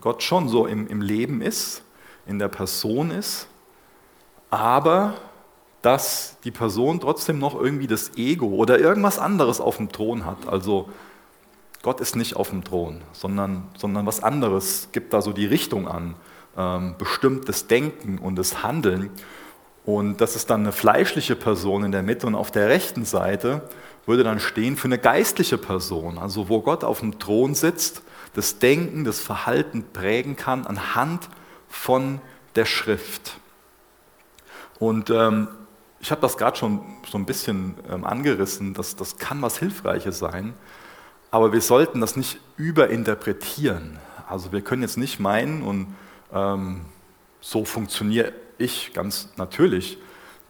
Gott 0.00 0.22
schon 0.22 0.48
so 0.48 0.66
im, 0.66 0.86
im 0.86 1.00
Leben 1.00 1.42
ist, 1.42 1.82
in 2.26 2.38
der 2.38 2.48
Person 2.48 3.10
ist, 3.10 3.48
aber 4.50 5.14
dass 5.82 6.36
die 6.44 6.50
Person 6.50 7.00
trotzdem 7.00 7.38
noch 7.38 7.54
irgendwie 7.54 7.86
das 7.86 8.16
Ego 8.16 8.48
oder 8.48 8.78
irgendwas 8.78 9.18
anderes 9.18 9.60
auf 9.60 9.76
dem 9.76 9.90
Thron 9.90 10.24
hat. 10.24 10.48
Also 10.48 10.88
Gott 11.82 12.00
ist 12.00 12.16
nicht 12.16 12.36
auf 12.36 12.50
dem 12.50 12.64
Thron, 12.64 13.02
sondern, 13.12 13.68
sondern 13.76 14.04
was 14.04 14.22
anderes 14.22 14.88
gibt 14.92 15.12
da 15.12 15.22
so 15.22 15.32
die 15.32 15.46
Richtung 15.46 15.86
an, 15.86 16.14
ähm, 16.56 16.96
bestimmt 16.98 17.48
das 17.48 17.66
Denken 17.68 18.18
und 18.18 18.36
das 18.36 18.62
Handeln. 18.62 19.10
Und 19.84 20.20
das 20.20 20.36
ist 20.36 20.50
dann 20.50 20.62
eine 20.62 20.72
fleischliche 20.72 21.36
Person 21.36 21.84
in 21.84 21.92
der 21.92 22.02
Mitte 22.02 22.26
und 22.26 22.34
auf 22.34 22.50
der 22.50 22.68
rechten 22.68 23.04
Seite 23.04 23.62
würde 24.08 24.24
dann 24.24 24.40
stehen 24.40 24.76
für 24.76 24.88
eine 24.88 24.98
geistliche 24.98 25.58
Person, 25.58 26.18
also 26.18 26.48
wo 26.48 26.60
Gott 26.62 26.82
auf 26.82 27.00
dem 27.00 27.18
Thron 27.18 27.54
sitzt, 27.54 28.02
das 28.34 28.58
Denken, 28.58 29.04
das 29.04 29.20
Verhalten 29.20 29.84
prägen 29.92 30.34
kann 30.34 30.66
anhand 30.66 31.28
von 31.68 32.20
der 32.56 32.64
Schrift. 32.64 33.38
Und 34.78 35.10
ähm, 35.10 35.48
ich 36.00 36.10
habe 36.10 36.20
das 36.20 36.36
gerade 36.36 36.56
schon 36.56 36.80
so 37.08 37.18
ein 37.18 37.26
bisschen 37.26 37.74
ähm, 37.90 38.04
angerissen, 38.04 38.74
dass 38.74 38.96
das 38.96 39.18
kann 39.18 39.42
was 39.42 39.58
Hilfreiches 39.58 40.18
sein, 40.18 40.54
aber 41.30 41.52
wir 41.52 41.60
sollten 41.60 42.00
das 42.00 42.16
nicht 42.16 42.40
überinterpretieren. 42.56 43.98
Also 44.26 44.52
wir 44.52 44.62
können 44.62 44.82
jetzt 44.82 44.96
nicht 44.96 45.20
meinen, 45.20 45.62
und 45.62 45.94
ähm, 46.32 46.86
so 47.40 47.64
funktioniere 47.64 48.32
ich 48.56 48.92
ganz 48.94 49.28
natürlich, 49.36 49.98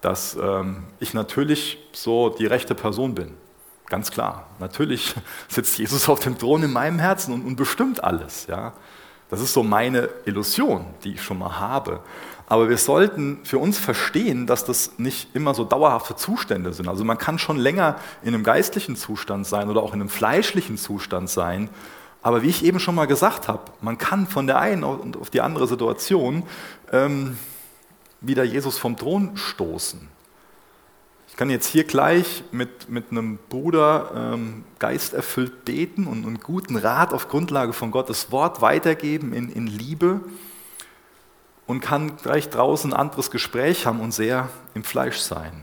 dass 0.00 0.36
ähm, 0.40 0.84
ich 1.00 1.14
natürlich 1.14 1.78
so 1.92 2.28
die 2.28 2.46
rechte 2.46 2.76
Person 2.76 3.14
bin. 3.14 3.34
Ganz 3.88 4.10
klar. 4.10 4.46
Natürlich 4.58 5.14
sitzt 5.48 5.78
Jesus 5.78 6.08
auf 6.08 6.20
dem 6.20 6.38
Thron 6.38 6.62
in 6.62 6.72
meinem 6.72 6.98
Herzen 6.98 7.32
und, 7.32 7.44
und 7.44 7.56
bestimmt 7.56 8.04
alles. 8.04 8.46
Ja? 8.46 8.72
Das 9.30 9.40
ist 9.40 9.52
so 9.52 9.62
meine 9.62 10.08
Illusion, 10.24 10.86
die 11.04 11.14
ich 11.14 11.22
schon 11.22 11.38
mal 11.38 11.58
habe. 11.58 12.00
Aber 12.46 12.70
wir 12.70 12.78
sollten 12.78 13.40
für 13.44 13.58
uns 13.58 13.78
verstehen, 13.78 14.46
dass 14.46 14.64
das 14.64 14.92
nicht 14.98 15.34
immer 15.34 15.52
so 15.52 15.64
dauerhafte 15.64 16.16
Zustände 16.16 16.72
sind. 16.72 16.88
Also 16.88 17.04
man 17.04 17.18
kann 17.18 17.38
schon 17.38 17.58
länger 17.58 17.96
in 18.22 18.28
einem 18.28 18.42
geistlichen 18.42 18.96
Zustand 18.96 19.46
sein 19.46 19.68
oder 19.68 19.82
auch 19.82 19.92
in 19.92 20.00
einem 20.00 20.08
fleischlichen 20.08 20.78
Zustand 20.78 21.28
sein. 21.28 21.68
Aber 22.22 22.42
wie 22.42 22.48
ich 22.48 22.64
eben 22.64 22.80
schon 22.80 22.94
mal 22.94 23.06
gesagt 23.06 23.48
habe, 23.48 23.60
man 23.82 23.98
kann 23.98 24.26
von 24.26 24.46
der 24.46 24.60
einen 24.60 24.82
auf 24.82 25.28
die 25.28 25.42
andere 25.42 25.66
Situation 25.66 26.42
ähm, 26.90 27.36
wieder 28.22 28.44
Jesus 28.44 28.78
vom 28.78 28.96
Thron 28.96 29.36
stoßen. 29.36 30.08
Ich 31.38 31.40
kann 31.40 31.50
jetzt 31.50 31.68
hier 31.68 31.84
gleich 31.84 32.42
mit, 32.50 32.88
mit 32.88 33.12
einem 33.12 33.38
Bruder 33.48 34.10
ähm, 34.34 34.64
geisterfüllt 34.80 35.64
beten 35.64 36.08
und 36.08 36.26
einen 36.26 36.40
guten 36.40 36.74
Rat 36.74 37.14
auf 37.14 37.28
Grundlage 37.28 37.72
von 37.72 37.92
Gottes 37.92 38.32
Wort 38.32 38.60
weitergeben 38.60 39.32
in, 39.32 39.48
in 39.48 39.68
Liebe 39.68 40.20
und 41.68 41.78
kann 41.78 42.16
gleich 42.16 42.50
draußen 42.50 42.92
ein 42.92 42.98
anderes 42.98 43.30
Gespräch 43.30 43.86
haben 43.86 44.00
und 44.00 44.10
sehr 44.10 44.48
im 44.74 44.82
Fleisch 44.82 45.18
sein. 45.18 45.62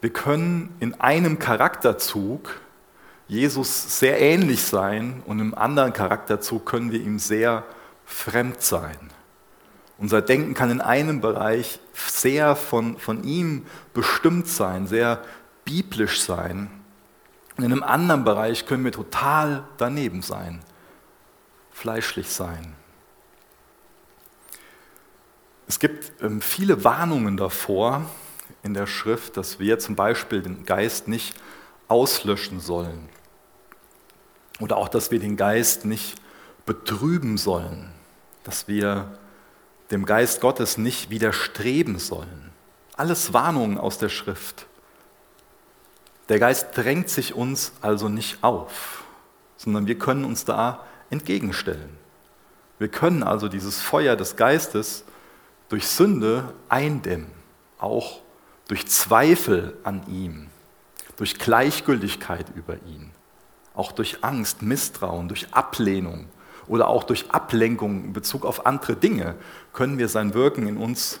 Wir 0.00 0.10
können 0.10 0.76
in 0.78 1.00
einem 1.00 1.40
Charakterzug 1.40 2.60
Jesus 3.26 3.98
sehr 3.98 4.20
ähnlich 4.20 4.62
sein 4.62 5.20
und 5.26 5.40
im 5.40 5.52
anderen 5.52 5.92
Charakterzug 5.92 6.64
können 6.64 6.92
wir 6.92 7.00
ihm 7.00 7.18
sehr 7.18 7.64
fremd 8.04 8.62
sein. 8.62 9.10
Unser 9.98 10.22
Denken 10.22 10.54
kann 10.54 10.70
in 10.70 10.80
einem 10.80 11.20
Bereich 11.20 11.80
sehr 11.94 12.56
von, 12.56 12.98
von 12.98 13.24
ihm 13.24 13.66
bestimmt 13.94 14.48
sein, 14.48 14.86
sehr 14.86 15.22
biblisch 15.64 16.20
sein. 16.20 16.70
Und 17.56 17.64
in 17.64 17.72
einem 17.72 17.82
anderen 17.82 18.24
Bereich 18.24 18.66
können 18.66 18.84
wir 18.84 18.92
total 18.92 19.64
daneben 19.76 20.22
sein, 20.22 20.60
fleischlich 21.70 22.28
sein. 22.28 22.74
Es 25.68 25.78
gibt 25.78 26.22
ähm, 26.22 26.40
viele 26.40 26.84
Warnungen 26.84 27.36
davor 27.36 28.04
in 28.62 28.74
der 28.74 28.86
Schrift, 28.86 29.36
dass 29.36 29.58
wir 29.58 29.78
zum 29.78 29.96
Beispiel 29.96 30.42
den 30.42 30.64
Geist 30.64 31.08
nicht 31.08 31.34
auslöschen 31.88 32.60
sollen. 32.60 33.08
Oder 34.60 34.76
auch, 34.76 34.88
dass 34.88 35.10
wir 35.10 35.18
den 35.18 35.36
Geist 35.36 35.84
nicht 35.84 36.20
betrüben 36.66 37.38
sollen, 37.38 37.90
dass 38.44 38.68
wir 38.68 39.18
dem 39.92 40.06
Geist 40.06 40.40
Gottes 40.40 40.78
nicht 40.78 41.10
widerstreben 41.10 41.98
sollen. 41.98 42.50
Alles 42.96 43.32
Warnungen 43.32 43.78
aus 43.78 43.98
der 43.98 44.08
Schrift. 44.08 44.66
Der 46.30 46.38
Geist 46.38 46.68
drängt 46.74 47.10
sich 47.10 47.34
uns 47.34 47.72
also 47.82 48.08
nicht 48.08 48.42
auf, 48.42 49.04
sondern 49.56 49.86
wir 49.86 49.98
können 49.98 50.24
uns 50.24 50.46
da 50.46 50.84
entgegenstellen. 51.10 51.98
Wir 52.78 52.88
können 52.88 53.22
also 53.22 53.48
dieses 53.48 53.80
Feuer 53.80 54.16
des 54.16 54.36
Geistes 54.36 55.04
durch 55.68 55.86
Sünde 55.86 56.54
eindämmen, 56.70 57.30
auch 57.78 58.20
durch 58.68 58.86
Zweifel 58.86 59.76
an 59.84 60.02
ihm, 60.08 60.48
durch 61.16 61.38
Gleichgültigkeit 61.38 62.46
über 62.54 62.76
ihn, 62.86 63.10
auch 63.74 63.92
durch 63.92 64.24
Angst, 64.24 64.62
Misstrauen, 64.62 65.28
durch 65.28 65.52
Ablehnung 65.52 66.28
oder 66.72 66.88
auch 66.88 67.04
durch 67.04 67.30
Ablenkung 67.30 68.02
in 68.02 68.12
Bezug 68.14 68.46
auf 68.46 68.64
andere 68.64 68.96
Dinge 68.96 69.34
können 69.74 69.98
wir 69.98 70.08
sein 70.08 70.32
Wirken 70.32 70.66
in 70.66 70.78
uns 70.78 71.20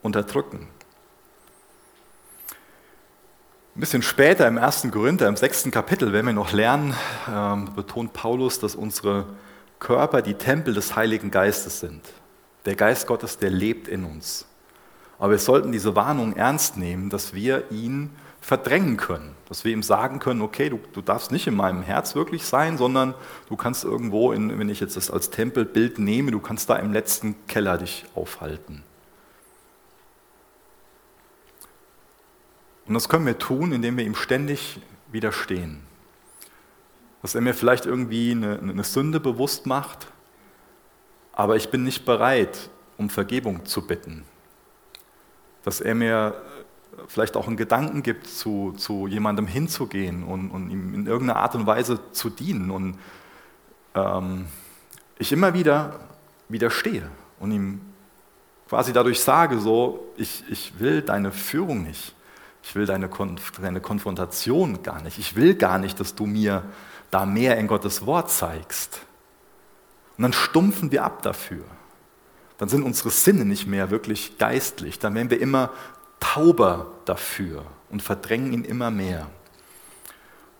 unterdrücken. 0.00 0.68
Ein 3.74 3.80
bisschen 3.80 4.02
später 4.02 4.46
im 4.46 4.58
1. 4.58 4.86
Korinther, 4.92 5.26
im 5.26 5.34
sechsten 5.34 5.72
Kapitel, 5.72 6.12
werden 6.12 6.26
wir 6.26 6.34
noch 6.34 6.52
lernen, 6.52 6.94
ähm, 7.28 7.74
betont 7.74 8.12
Paulus, 8.12 8.60
dass 8.60 8.76
unsere 8.76 9.26
Körper 9.80 10.22
die 10.22 10.34
Tempel 10.34 10.72
des 10.72 10.94
Heiligen 10.94 11.32
Geistes 11.32 11.80
sind. 11.80 12.02
Der 12.64 12.76
Geist 12.76 13.08
Gottes, 13.08 13.38
der 13.38 13.50
lebt 13.50 13.88
in 13.88 14.04
uns. 14.04 14.46
Aber 15.18 15.32
wir 15.32 15.40
sollten 15.40 15.72
diese 15.72 15.96
Warnung 15.96 16.36
ernst 16.36 16.76
nehmen, 16.76 17.10
dass 17.10 17.34
wir 17.34 17.72
ihn 17.72 18.12
verdrängen 18.46 18.96
können. 18.96 19.34
Dass 19.48 19.64
wir 19.64 19.72
ihm 19.72 19.82
sagen 19.82 20.20
können, 20.20 20.40
okay, 20.40 20.68
du, 20.68 20.78
du 20.92 21.02
darfst 21.02 21.32
nicht 21.32 21.48
in 21.48 21.56
meinem 21.56 21.82
Herz 21.82 22.14
wirklich 22.14 22.44
sein, 22.44 22.78
sondern 22.78 23.12
du 23.48 23.56
kannst 23.56 23.82
irgendwo, 23.82 24.30
in, 24.30 24.56
wenn 24.56 24.68
ich 24.68 24.78
jetzt 24.78 24.96
das 24.96 25.10
als 25.10 25.30
Tempelbild 25.30 25.98
nehme, 25.98 26.30
du 26.30 26.38
kannst 26.38 26.70
da 26.70 26.76
im 26.76 26.92
letzten 26.92 27.34
Keller 27.48 27.76
dich 27.76 28.04
aufhalten. 28.14 28.84
Und 32.86 32.94
das 32.94 33.08
können 33.08 33.26
wir 33.26 33.36
tun, 33.36 33.72
indem 33.72 33.96
wir 33.96 34.04
ihm 34.04 34.14
ständig 34.14 34.80
widerstehen. 35.10 35.80
Dass 37.22 37.34
er 37.34 37.40
mir 37.40 37.52
vielleicht 37.52 37.84
irgendwie 37.84 38.30
eine, 38.30 38.60
eine 38.60 38.84
Sünde 38.84 39.18
bewusst 39.18 39.66
macht, 39.66 40.06
aber 41.32 41.56
ich 41.56 41.68
bin 41.70 41.82
nicht 41.82 42.04
bereit, 42.04 42.70
um 42.96 43.10
Vergebung 43.10 43.66
zu 43.66 43.84
bitten. 43.84 44.22
Dass 45.64 45.80
er 45.80 45.96
mir 45.96 46.40
vielleicht 47.08 47.36
auch 47.36 47.46
einen 47.46 47.56
Gedanken 47.56 48.02
gibt, 48.02 48.26
zu, 48.26 48.72
zu 48.76 49.06
jemandem 49.06 49.46
hinzugehen 49.46 50.24
und, 50.24 50.50
und, 50.50 50.70
ihm 50.70 50.94
in 50.94 51.06
irgendeiner 51.06 51.40
Art 51.40 51.54
und 51.54 51.66
Weise 51.66 52.00
zu 52.12 52.30
dienen. 52.30 52.70
Und 52.70 52.98
ähm, 53.94 54.46
ich 55.18 55.32
immer 55.32 55.54
wieder 55.54 56.00
widerstehe 56.48 57.10
und 57.40 57.52
ihm 57.52 57.80
quasi 58.68 58.92
dadurch 58.92 59.20
sage, 59.20 59.58
so, 59.58 60.12
ich, 60.16 60.44
ich 60.48 60.78
will 60.78 61.02
deine 61.02 61.32
Führung 61.32 61.82
nicht. 61.82 62.14
Ich 62.62 62.74
will 62.74 62.86
deine, 62.86 63.08
Konf 63.08 63.52
deine 63.60 63.80
Konfrontation 63.80 64.82
gar 64.82 65.00
nicht. 65.02 65.18
Ich 65.18 65.36
will 65.36 65.54
gar 65.54 65.78
nicht, 65.78 66.00
dass 66.00 66.14
du 66.14 66.26
mir 66.26 66.64
da 67.10 67.24
mehr 67.24 67.58
in 67.58 67.68
Gottes 67.68 68.06
Wort 68.06 68.30
zeigst. 68.30 69.02
Und 70.16 70.22
dann 70.22 70.32
stumpfen 70.32 70.90
wir 70.90 71.04
ab 71.04 71.22
dafür. 71.22 71.64
Dann 72.58 72.68
sind 72.68 72.82
unsere 72.82 73.10
Sinne 73.10 73.44
nicht 73.44 73.66
mehr 73.66 73.90
wirklich 73.90 74.38
geistlich. 74.38 74.98
Dann 74.98 75.14
werden 75.14 75.30
wir 75.30 75.40
immer 75.40 75.70
tauber 76.20 76.92
dafür 77.04 77.64
und 77.90 78.02
verdrängen 78.02 78.52
ihn 78.52 78.64
immer 78.64 78.90
mehr. 78.90 79.28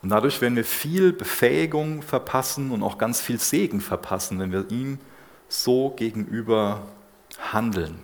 Und 0.01 0.09
dadurch 0.09 0.41
werden 0.41 0.55
wir 0.55 0.65
viel 0.65 1.11
Befähigung 1.11 2.01
verpassen 2.01 2.71
und 2.71 2.83
auch 2.83 2.97
ganz 2.97 3.19
viel 3.19 3.39
Segen 3.39 3.81
verpassen, 3.81 4.39
wenn 4.39 4.51
wir 4.51 4.69
ihm 4.69 4.99
so 5.49 5.89
gegenüber 5.91 6.87
handeln. 7.51 7.99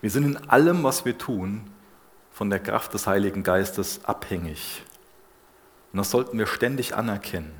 Wir 0.00 0.10
sind 0.10 0.24
in 0.24 0.36
allem, 0.48 0.82
was 0.82 1.04
wir 1.04 1.16
tun, 1.16 1.70
von 2.32 2.50
der 2.50 2.58
Kraft 2.58 2.94
des 2.94 3.06
Heiligen 3.06 3.42
Geistes 3.42 4.04
abhängig. 4.04 4.82
Und 5.92 5.98
das 5.98 6.10
sollten 6.10 6.38
wir 6.38 6.46
ständig 6.46 6.94
anerkennen. 6.96 7.52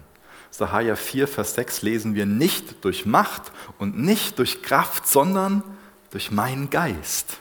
Sacharja 0.51 0.97
4, 0.97 1.29
Vers 1.29 1.55
6 1.55 1.83
lesen 1.83 2.15
wir 2.15 2.27
nicht 2.27 2.85
durch 2.85 3.07
Macht 3.07 3.53
und 3.79 3.99
nicht 3.99 4.39
durch 4.39 4.63
Kraft, 4.63 5.07
sondern 5.07 5.63
durch 6.11 6.31
meinen 6.31 6.69
Geist. 6.69 7.39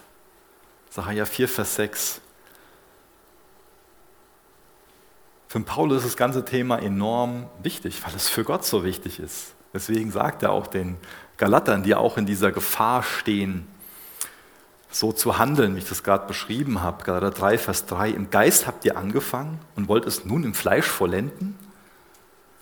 Sacharja 0.92 1.26
4, 1.26 1.48
Vers 1.48 1.76
6. 1.76 2.22
Für 5.48 5.60
Paulus 5.62 6.00
ist 6.00 6.12
das 6.12 6.18
ganze 6.18 6.44
Thema 6.44 6.80
enorm 6.80 7.50
wichtig, 7.64 8.06
weil 8.06 8.14
es 8.14 8.28
für 8.28 8.44
Gott 8.44 8.66
so 8.66 8.84
wichtig 8.84 9.20
ist. 9.20 9.54
Deswegen 9.74 10.12
sagt 10.12 10.44
er 10.44 10.52
auch 10.52 10.68
den 10.68 10.98
Galatern, 11.38 11.84
die 11.84 11.96
auch 11.96 12.18
in 12.18 12.26
dieser 12.26 12.52
Gefahr 12.52 13.04
stehen, 13.04 13.68
so 14.90 15.14
zu 15.14 15.40
handeln, 15.40 15.76
wie 15.76 15.80
ich 15.80 15.88
das 15.88 16.04
gerade 16.04 16.28
beschrieben 16.28 16.82
habe. 16.82 17.06
Galater 17.06 17.32
3, 17.32 17.58
Vers 17.58 17.86
3. 17.86 18.10
Im 18.10 18.30
Geist 18.30 18.68
habt 18.68 18.84
ihr 18.84 18.98
angefangen 18.98 19.60
und 19.78 19.88
wollt 19.88 20.06
es 20.06 20.26
nun 20.26 20.44
im 20.44 20.54
Fleisch 20.54 20.88
vollenden? 20.88 21.58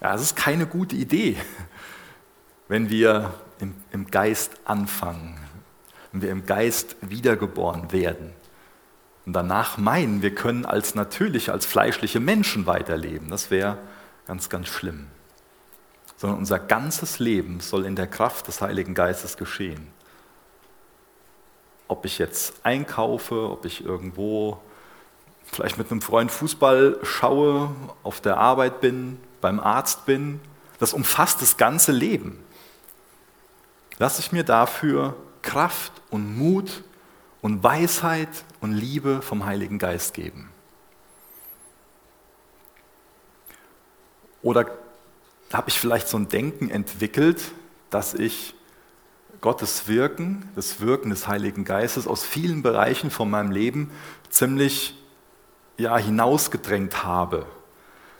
Ja, 0.01 0.11
das 0.11 0.21
ist 0.21 0.35
keine 0.35 0.67
gute 0.67 0.95
Idee, 0.95 1.35
wenn 2.67 2.91
wir 2.91 3.33
im, 3.59 3.73
im 3.91 4.11
Geist 4.11 4.51
anfangen, 4.65 5.39
wenn 6.11 6.21
wir 6.21 6.31
im 6.31 6.45
Geist 6.45 6.95
wiedergeboren 7.01 7.91
werden 7.91 8.33
und 9.29 9.33
danach 9.33 9.77
meinen, 9.77 10.21
wir 10.23 10.33
können 10.33 10.65
als 10.65 10.95
natürliche, 10.95 11.51
als 11.51 11.67
fleischliche 11.67 12.19
Menschen 12.19 12.65
weiterleben. 12.65 13.29
Das 13.29 13.51
wäre 13.51 13.77
ganz, 14.25 14.49
ganz 14.49 14.67
schlimm. 14.67 15.05
Sondern 16.17 16.39
unser 16.39 16.57
ganzes 16.57 17.19
Leben 17.19 17.59
soll 17.59 17.85
in 17.85 17.95
der 17.95 18.07
Kraft 18.07 18.47
des 18.47 18.61
Heiligen 18.61 18.95
Geistes 18.95 19.37
geschehen. 19.37 19.87
Ob 21.87 22.05
ich 22.05 22.17
jetzt 22.17 22.55
einkaufe, 22.63 23.51
ob 23.51 23.65
ich 23.65 23.85
irgendwo 23.85 24.59
vielleicht 25.45 25.77
mit 25.77 25.91
einem 25.91 26.01
Freund 26.01 26.31
Fußball 26.31 26.97
schaue, 27.03 27.69
auf 28.01 28.21
der 28.21 28.37
Arbeit 28.37 28.81
bin, 28.81 29.19
beim 29.41 29.59
Arzt 29.59 30.07
bin, 30.07 30.39
das 30.79 30.93
umfasst 30.93 31.41
das 31.43 31.57
ganze 31.57 31.91
Leben. 31.91 32.43
Lass 33.99 34.17
ich 34.17 34.31
mir 34.31 34.43
dafür 34.43 35.15
Kraft 35.49 35.91
und 36.11 36.37
Mut 36.37 36.83
und 37.41 37.63
Weisheit 37.63 38.29
und 38.61 38.71
Liebe 38.71 39.23
vom 39.23 39.47
Heiligen 39.47 39.79
Geist 39.79 40.13
geben. 40.13 40.51
Oder 44.43 44.67
habe 45.51 45.69
ich 45.69 45.79
vielleicht 45.79 46.07
so 46.07 46.17
ein 46.17 46.27
Denken 46.27 46.69
entwickelt, 46.69 47.41
dass 47.89 48.13
ich 48.13 48.53
Gottes 49.41 49.87
Wirken, 49.87 50.47
das 50.55 50.81
Wirken 50.81 51.09
des 51.09 51.27
Heiligen 51.27 51.65
Geistes 51.65 52.05
aus 52.05 52.23
vielen 52.23 52.61
Bereichen 52.61 53.09
von 53.09 53.27
meinem 53.27 53.49
Leben 53.49 53.89
ziemlich 54.29 55.01
ja, 55.77 55.97
hinausgedrängt 55.97 57.03
habe 57.03 57.47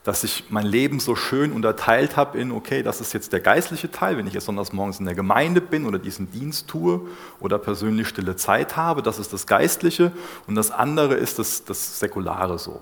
dass 0.03 0.23
ich 0.23 0.45
mein 0.49 0.65
Leben 0.65 0.99
so 0.99 1.15
schön 1.15 1.51
unterteilt 1.51 2.15
habe 2.15 2.37
in, 2.37 2.51
okay, 2.51 2.83
das 2.83 3.01
ist 3.01 3.13
jetzt 3.13 3.33
der 3.33 3.41
geistliche 3.41 3.91
Teil, 3.91 4.17
wenn 4.17 4.27
ich 4.27 4.33
jetzt 4.33 4.45
sonntags 4.45 4.71
morgens 4.71 4.99
in 4.99 5.05
der 5.05 5.15
Gemeinde 5.15 5.61
bin 5.61 5.85
oder 5.85 5.99
diesen 5.99 6.31
Dienst 6.31 6.67
tue 6.67 7.01
oder 7.39 7.59
persönlich 7.59 8.07
stille 8.07 8.35
Zeit 8.35 8.77
habe, 8.77 9.01
das 9.01 9.19
ist 9.19 9.33
das 9.33 9.45
Geistliche 9.45 10.11
und 10.47 10.55
das 10.55 10.71
andere 10.71 11.15
ist 11.15 11.39
das, 11.39 11.65
das 11.65 11.99
Säkulare 11.99 12.57
so. 12.57 12.79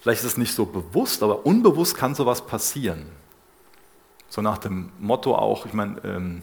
Vielleicht 0.00 0.20
ist 0.20 0.32
es 0.32 0.36
nicht 0.36 0.54
so 0.54 0.66
bewusst, 0.66 1.22
aber 1.22 1.46
unbewusst 1.46 1.96
kann 1.96 2.14
sowas 2.14 2.44
passieren. 2.44 3.06
So 4.28 4.42
nach 4.42 4.58
dem 4.58 4.90
Motto 4.98 5.34
auch, 5.34 5.64
ich 5.64 5.72
meine, 5.72 5.96
ähm, 6.04 6.42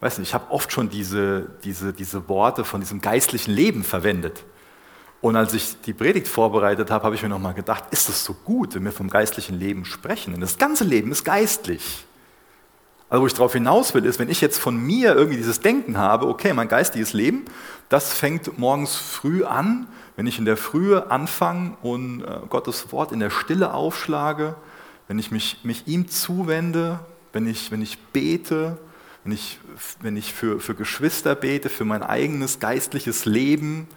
weiß 0.00 0.18
nicht, 0.18 0.28
ich 0.28 0.34
habe 0.34 0.50
oft 0.50 0.70
schon 0.70 0.88
diese, 0.88 1.48
diese, 1.64 1.92
diese 1.92 2.28
Worte 2.28 2.64
von 2.64 2.80
diesem 2.80 3.00
geistlichen 3.00 3.52
Leben 3.52 3.82
verwendet. 3.82 4.44
Und 5.26 5.34
als 5.34 5.52
ich 5.54 5.80
die 5.80 5.92
Predigt 5.92 6.28
vorbereitet 6.28 6.88
habe, 6.92 7.02
habe 7.02 7.16
ich 7.16 7.22
mir 7.24 7.28
nochmal 7.28 7.52
gedacht, 7.52 7.86
ist 7.90 8.08
es 8.08 8.24
so 8.24 8.32
gut, 8.32 8.76
wenn 8.76 8.84
wir 8.84 8.92
vom 8.92 9.10
geistlichen 9.10 9.58
Leben 9.58 9.84
sprechen? 9.84 10.30
Denn 10.30 10.40
das 10.40 10.56
ganze 10.56 10.84
Leben 10.84 11.10
ist 11.10 11.24
geistlich. 11.24 12.06
Also 13.08 13.22
wo 13.24 13.26
ich 13.26 13.34
darauf 13.34 13.52
hinaus 13.52 13.92
will, 13.92 14.04
ist, 14.04 14.20
wenn 14.20 14.30
ich 14.30 14.40
jetzt 14.40 14.56
von 14.56 14.76
mir 14.76 15.16
irgendwie 15.16 15.36
dieses 15.36 15.58
Denken 15.58 15.98
habe, 15.98 16.28
okay, 16.28 16.52
mein 16.52 16.68
geistiges 16.68 17.12
Leben, 17.12 17.46
das 17.88 18.12
fängt 18.12 18.56
morgens 18.56 18.94
früh 18.94 19.42
an, 19.42 19.88
wenn 20.14 20.28
ich 20.28 20.38
in 20.38 20.44
der 20.44 20.56
Frühe 20.56 21.10
anfange 21.10 21.76
und 21.82 22.22
äh, 22.22 22.38
Gottes 22.48 22.92
Wort 22.92 23.10
in 23.10 23.18
der 23.18 23.30
Stille 23.30 23.74
aufschlage, 23.74 24.54
wenn 25.08 25.18
ich 25.18 25.32
mich, 25.32 25.58
mich 25.64 25.88
ihm 25.88 26.06
zuwende, 26.06 27.00
wenn 27.32 27.48
ich, 27.48 27.72
wenn 27.72 27.82
ich 27.82 27.98
bete, 27.98 28.78
wenn 29.24 29.32
ich, 29.32 29.58
wenn 30.00 30.16
ich 30.16 30.32
für, 30.32 30.60
für 30.60 30.76
Geschwister 30.76 31.34
bete, 31.34 31.68
für 31.68 31.84
mein 31.84 32.04
eigenes 32.04 32.60
geistliches 32.60 33.24
Leben, 33.24 33.88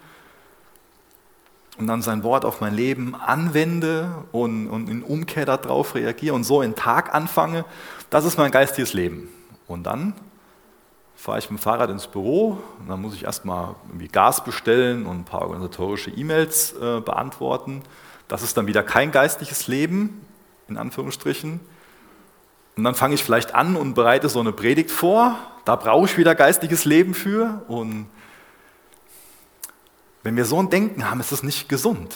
und 1.80 1.86
dann 1.86 2.02
sein 2.02 2.22
Wort 2.22 2.44
auf 2.44 2.60
mein 2.60 2.74
Leben 2.74 3.14
anwende 3.14 4.10
und, 4.32 4.68
und 4.68 4.90
in 4.90 5.02
Umkehr 5.02 5.46
darauf 5.46 5.94
reagiere 5.94 6.34
und 6.34 6.44
so 6.44 6.60
in 6.60 6.74
Tag 6.74 7.14
anfange, 7.14 7.64
das 8.10 8.26
ist 8.26 8.36
mein 8.36 8.50
geistiges 8.50 8.92
Leben. 8.92 9.30
Und 9.66 9.84
dann 9.84 10.12
fahre 11.16 11.38
ich 11.38 11.50
mit 11.50 11.58
dem 11.58 11.62
Fahrrad 11.62 11.88
ins 11.88 12.06
Büro 12.06 12.58
und 12.78 12.88
dann 12.90 13.00
muss 13.00 13.14
ich 13.14 13.24
erstmal 13.24 13.76
irgendwie 13.88 14.08
Gas 14.08 14.44
bestellen 14.44 15.06
und 15.06 15.20
ein 15.20 15.24
paar 15.24 15.40
organisatorische 15.40 16.10
E-Mails 16.10 16.74
äh, 16.74 17.00
beantworten. 17.00 17.82
Das 18.28 18.42
ist 18.42 18.58
dann 18.58 18.66
wieder 18.66 18.82
kein 18.82 19.10
geistliches 19.10 19.66
Leben, 19.66 20.20
in 20.68 20.76
Anführungsstrichen. 20.76 21.60
Und 22.76 22.84
dann 22.84 22.94
fange 22.94 23.14
ich 23.14 23.24
vielleicht 23.24 23.54
an 23.54 23.76
und 23.76 23.94
bereite 23.94 24.28
so 24.28 24.40
eine 24.40 24.52
Predigt 24.52 24.90
vor. 24.90 25.34
Da 25.64 25.76
brauche 25.76 26.04
ich 26.04 26.18
wieder 26.18 26.34
geistliches 26.34 26.84
Leben 26.84 27.14
für 27.14 27.62
und 27.68 28.06
wenn 30.22 30.36
wir 30.36 30.44
so 30.44 30.60
ein 30.60 30.70
Denken 30.70 31.08
haben, 31.08 31.20
ist 31.20 31.32
es 31.32 31.42
nicht 31.42 31.68
gesund. 31.68 32.14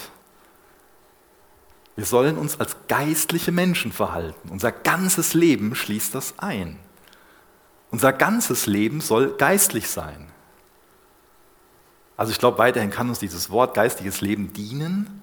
Wir 1.97 2.05
sollen 2.05 2.37
uns 2.37 2.59
als 2.59 2.77
geistliche 2.89 3.53
Menschen 3.53 3.93
verhalten. 3.93 4.49
Unser 4.51 4.73
ganzes 4.73 5.35
Leben 5.35 5.75
schließt 5.75 6.15
das 6.15 6.35
ein. 6.39 6.79
Unser 7.91 8.13
ganzes 8.13 8.67
Leben 8.67 9.01
soll 9.01 9.37
geistlich 9.37 9.89
sein. 9.89 10.27
Also 12.17 12.33
ich 12.33 12.39
glaube, 12.39 12.59
weiterhin 12.59 12.91
kann 12.91 13.09
uns 13.09 13.21
dieses 13.21 13.51
Wort 13.51 13.75
geistliches 13.75 14.21
Leben 14.21 14.53
dienen. 14.53 15.23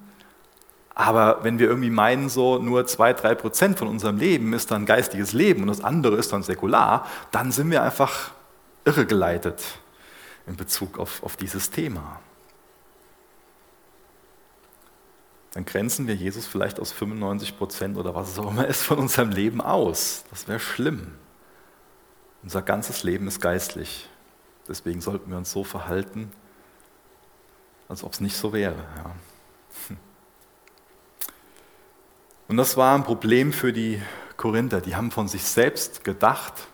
Aber 0.94 1.42
wenn 1.42 1.58
wir 1.58 1.68
irgendwie 1.68 1.90
meinen, 1.90 2.28
so 2.28 2.58
nur 2.58 2.86
zwei, 2.86 3.12
drei 3.12 3.34
Prozent 3.34 3.78
von 3.78 3.88
unserem 3.88 4.18
Leben 4.18 4.52
ist 4.52 4.70
dann 4.70 4.86
geistiges 4.86 5.32
Leben 5.32 5.62
und 5.62 5.68
das 5.68 5.82
andere 5.82 6.16
ist 6.16 6.32
dann 6.32 6.42
säkular, 6.42 7.06
dann 7.30 7.52
sind 7.52 7.70
wir 7.70 7.82
einfach 7.82 8.30
irregeleitet 8.84 9.62
in 10.46 10.56
Bezug 10.56 10.98
auf, 10.98 11.22
auf 11.22 11.36
dieses 11.36 11.70
Thema. 11.70 12.20
Dann 15.52 15.66
grenzen 15.66 16.06
wir 16.06 16.14
Jesus 16.14 16.46
vielleicht 16.46 16.80
aus 16.80 16.92
95 16.92 17.58
Prozent 17.58 17.98
oder 17.98 18.14
was 18.14 18.30
es 18.30 18.38
auch 18.38 18.50
immer 18.50 18.66
ist 18.66 18.82
von 18.82 18.98
unserem 18.98 19.30
Leben 19.30 19.60
aus. 19.60 20.24
Das 20.30 20.48
wäre 20.48 20.60
schlimm. 20.60 21.14
Unser 22.42 22.62
ganzes 22.62 23.02
Leben 23.02 23.28
ist 23.28 23.40
geistlich. 23.40 24.08
Deswegen 24.66 25.00
sollten 25.00 25.30
wir 25.30 25.36
uns 25.36 25.52
so 25.52 25.64
verhalten, 25.64 26.32
als 27.88 28.02
ob 28.02 28.14
es 28.14 28.20
nicht 28.20 28.36
so 28.36 28.52
wäre. 28.52 28.84
Ja. 28.96 29.14
Und 32.48 32.56
das 32.56 32.76
war 32.76 32.94
ein 32.94 33.04
Problem 33.04 33.52
für 33.52 33.72
die 33.72 34.00
Korinther. 34.36 34.80
Die 34.80 34.96
haben 34.96 35.10
von 35.10 35.28
sich 35.28 35.44
selbst 35.44 36.02
gedacht, 36.02 36.66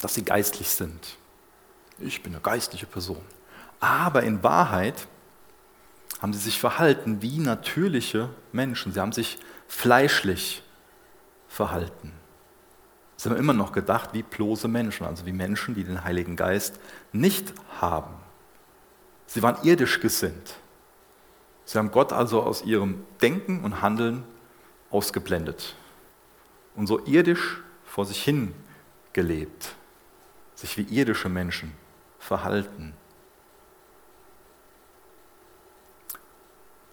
dass 0.00 0.14
sie 0.14 0.24
geistlich 0.24 0.70
sind. 0.70 1.18
Ich 1.98 2.22
bin 2.22 2.32
eine 2.32 2.40
geistliche 2.42 2.86
Person. 2.86 3.24
Aber 3.78 4.22
in 4.22 4.42
Wahrheit 4.42 5.06
haben 6.22 6.32
sie 6.32 6.38
sich 6.38 6.60
verhalten 6.60 7.20
wie 7.20 7.40
natürliche 7.40 8.30
Menschen. 8.52 8.92
Sie 8.92 9.00
haben 9.00 9.10
sich 9.10 9.38
fleischlich 9.66 10.62
verhalten. 11.48 12.12
Sie 13.16 13.28
haben 13.28 13.36
immer 13.36 13.52
noch 13.52 13.72
gedacht 13.72 14.10
wie 14.12 14.22
bloße 14.22 14.68
Menschen, 14.68 15.04
also 15.04 15.26
wie 15.26 15.32
Menschen, 15.32 15.74
die 15.74 15.82
den 15.82 16.04
Heiligen 16.04 16.36
Geist 16.36 16.78
nicht 17.12 17.52
haben. 17.80 18.14
Sie 19.26 19.42
waren 19.42 19.66
irdisch 19.66 19.98
gesinnt. 20.00 20.54
Sie 21.64 21.76
haben 21.76 21.90
Gott 21.90 22.12
also 22.12 22.42
aus 22.42 22.62
ihrem 22.62 23.04
Denken 23.20 23.64
und 23.64 23.82
Handeln 23.82 24.24
ausgeblendet 24.90 25.74
und 26.76 26.86
so 26.86 27.04
irdisch 27.04 27.62
vor 27.84 28.06
sich 28.06 28.22
hin 28.22 28.54
gelebt, 29.12 29.74
sich 30.54 30.76
wie 30.78 30.82
irdische 30.82 31.28
Menschen 31.28 31.72
verhalten. 32.18 32.94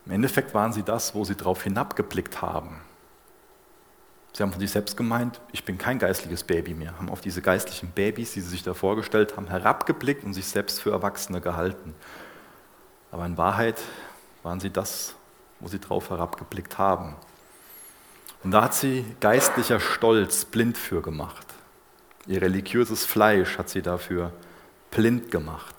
Im 0.10 0.16
Endeffekt 0.16 0.56
waren 0.56 0.74
sie 0.74 0.82
das, 0.82 1.14
wo 1.14 1.24
sie 1.24 1.36
darauf 1.36 1.62
hinabgeblickt 1.62 2.42
haben. 2.42 2.82
Sie 4.34 4.42
haben 4.42 4.52
von 4.52 4.60
sich 4.60 4.72
selbst 4.72 4.98
gemeint, 4.98 5.40
ich 5.52 5.66
bin 5.66 5.78
kein 5.78 6.00
geistliches 6.00 6.44
Baby 6.44 6.74
mehr, 6.74 6.98
haben 6.98 7.12
auf 7.12 7.22
diese 7.22 7.44
geistlichen 7.44 7.92
Babys, 7.92 8.34
die 8.34 8.42
sie 8.42 8.50
sich 8.50 8.64
da 8.64 8.74
vorgestellt 8.74 9.38
haben, 9.38 9.50
herabgeblickt 9.50 10.24
und 10.24 10.34
sich 10.34 10.48
selbst 10.48 10.82
für 10.82 10.90
Erwachsene 10.90 11.42
gehalten. 11.42 11.94
Aber 13.12 13.24
in 13.28 13.38
Wahrheit 13.38 13.80
waren 14.42 14.60
sie 14.60 14.72
das, 14.72 15.14
wo 15.60 15.68
sie 15.68 15.80
drauf 15.80 16.10
herabgeblickt 16.10 16.80
haben. 16.80 17.16
Und 18.44 18.50
da 18.50 18.64
hat 18.64 18.74
sie 18.74 19.06
geistlicher 19.20 19.80
Stolz 19.80 20.44
blind 20.44 20.80
für 20.80 21.04
gemacht. 21.04 21.46
Ihr 22.26 22.42
religiöses 22.42 23.06
Fleisch 23.06 23.60
hat 23.60 23.70
sie 23.70 23.84
dafür 23.84 24.34
blind 24.90 25.30
gemacht. 25.30 25.76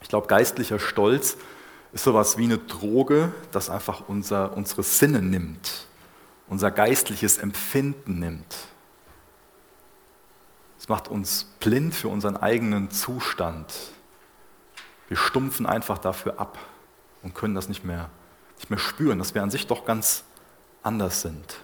Ich 0.00 0.08
glaube, 0.08 0.26
geistlicher 0.26 0.80
Stolz 0.80 1.36
ist 1.92 2.04
sowas 2.04 2.38
wie 2.38 2.44
eine 2.44 2.58
Droge, 2.58 3.32
das 3.52 3.68
einfach 3.68 4.08
unser, 4.08 4.56
unsere 4.56 4.82
Sinne 4.82 5.20
nimmt, 5.20 5.86
unser 6.48 6.70
geistliches 6.70 7.38
Empfinden 7.38 8.18
nimmt. 8.18 8.56
Es 10.78 10.88
macht 10.88 11.08
uns 11.08 11.44
blind 11.60 11.94
für 11.94 12.08
unseren 12.08 12.36
eigenen 12.36 12.90
Zustand. 12.90 13.72
Wir 15.08 15.16
stumpfen 15.16 15.66
einfach 15.66 15.98
dafür 15.98 16.40
ab 16.40 16.58
und 17.22 17.34
können 17.34 17.54
das 17.54 17.68
nicht 17.68 17.84
mehr, 17.84 18.08
nicht 18.56 18.70
mehr 18.70 18.78
spüren, 18.78 19.18
dass 19.18 19.34
wir 19.34 19.42
an 19.42 19.50
sich 19.50 19.66
doch 19.66 19.84
ganz 19.84 20.24
anders 20.82 21.22
sind. 21.22 21.56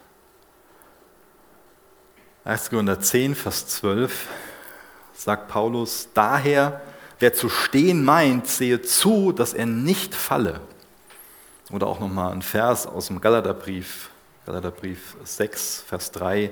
1. 2.45 2.71
Korinther 2.71 3.01
10, 3.01 3.35
Vers 3.35 3.67
12 3.67 4.29
sagt 5.14 5.49
Paulus, 5.49 6.09
daher, 6.14 6.81
wer 7.19 7.35
zu 7.35 7.49
stehen 7.49 8.05
meint, 8.05 8.47
sehe 8.47 8.83
zu, 8.83 9.33
dass 9.33 9.55
er 9.55 9.67
nicht 9.67 10.15
falle. 10.15 10.61
Oder 11.71 11.87
auch 11.87 12.01
nochmal 12.01 12.33
ein 12.33 12.43
Vers 12.43 12.87
aus 12.87 13.09
dem 13.09 13.21
Galaterbrief, 13.21 14.11
Galaterbrief 14.47 15.17
6, 15.25 15.85
Vers 15.87 16.13
3, 16.13 16.51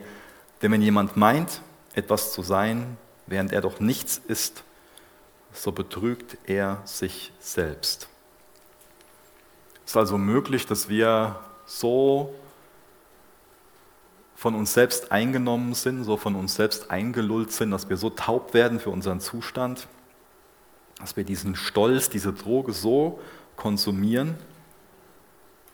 denn 0.63 0.73
wenn 0.73 0.83
jemand 0.83 1.17
meint, 1.17 1.63
etwas 1.95 2.33
zu 2.33 2.43
sein, 2.43 2.99
während 3.27 3.53
er 3.53 3.63
doch 3.63 3.81
nichts 3.81 4.21
ist, 4.29 4.63
so 5.53 5.73
betrügt 5.73 6.37
er 6.47 6.83
sich 6.85 7.33
selbst. 7.41 8.09
Es 9.85 9.93
ist 9.93 9.97
also 9.97 10.19
möglich, 10.19 10.67
dass 10.67 10.89
wir 10.89 11.41
so 11.65 12.35
von 14.35 14.55
uns 14.55 14.75
selbst 14.75 15.13
eingenommen 15.13 15.75
sind, 15.75 16.05
so 16.05 16.17
von 16.17 16.35
uns 16.35 16.57
selbst 16.57 16.91
eingelullt 16.91 17.53
sind, 17.53 17.71
dass 17.71 17.89
wir 17.89 17.97
so 17.97 18.11
taub 18.11 18.53
werden 18.53 18.81
für 18.81 18.91
unseren 18.91 19.21
Zustand, 19.21 19.89
dass 20.99 21.17
wir 21.17 21.25
diesen 21.25 21.57
Stolz, 21.57 22.09
diese 22.09 22.33
Droge 22.33 22.73
so 22.73 23.21
konsumieren, 23.57 24.37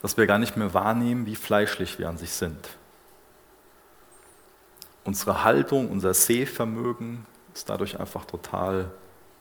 dass 0.00 0.16
wir 0.16 0.26
gar 0.26 0.38
nicht 0.38 0.56
mehr 0.56 0.74
wahrnehmen, 0.74 1.26
wie 1.26 1.36
fleischlich 1.36 1.98
wir 1.98 2.08
an 2.08 2.18
sich 2.18 2.32
sind. 2.32 2.68
Unsere 5.04 5.44
Haltung, 5.44 5.90
unser 5.90 6.14
Sehvermögen 6.14 7.26
ist 7.54 7.68
dadurch 7.68 7.98
einfach 7.98 8.24
total 8.24 8.90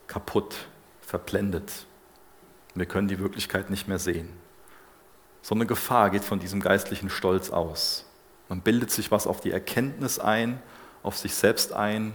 kaputt, 0.07 0.55
verblendet. 1.01 1.71
Wir 2.73 2.85
können 2.85 3.07
die 3.07 3.19
Wirklichkeit 3.19 3.69
nicht 3.69 3.87
mehr 3.87 3.99
sehen. 3.99 4.29
So 5.41 5.55
eine 5.55 5.65
Gefahr 5.65 6.09
geht 6.09 6.23
von 6.23 6.39
diesem 6.39 6.61
geistlichen 6.61 7.09
Stolz 7.09 7.49
aus. 7.49 8.05
Man 8.49 8.61
bildet 8.61 8.91
sich 8.91 9.11
was 9.11 9.27
auf 9.27 9.41
die 9.41 9.51
Erkenntnis 9.51 10.19
ein, 10.19 10.61
auf 11.03 11.17
sich 11.17 11.33
selbst 11.33 11.73
ein. 11.73 12.13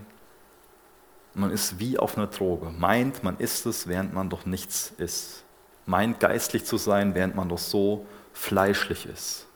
Man 1.38 1.50
ist 1.50 1.78
wie 1.78 1.98
auf 1.98 2.16
einer 2.16 2.28
Droge. 2.28 2.70
Meint, 2.70 3.22
man 3.22 3.36
ist 3.36 3.66
es, 3.66 3.86
während 3.86 4.14
man 4.14 4.30
doch 4.30 4.46
nichts 4.46 4.94
ist. 4.96 5.44
Meint, 5.84 6.18
geistlich 6.18 6.64
zu 6.64 6.78
sein, 6.78 7.14
während 7.14 7.36
man 7.36 7.50
doch 7.50 7.58
so 7.58 8.06
fleischlich 8.32 9.04
ist. 9.04 9.46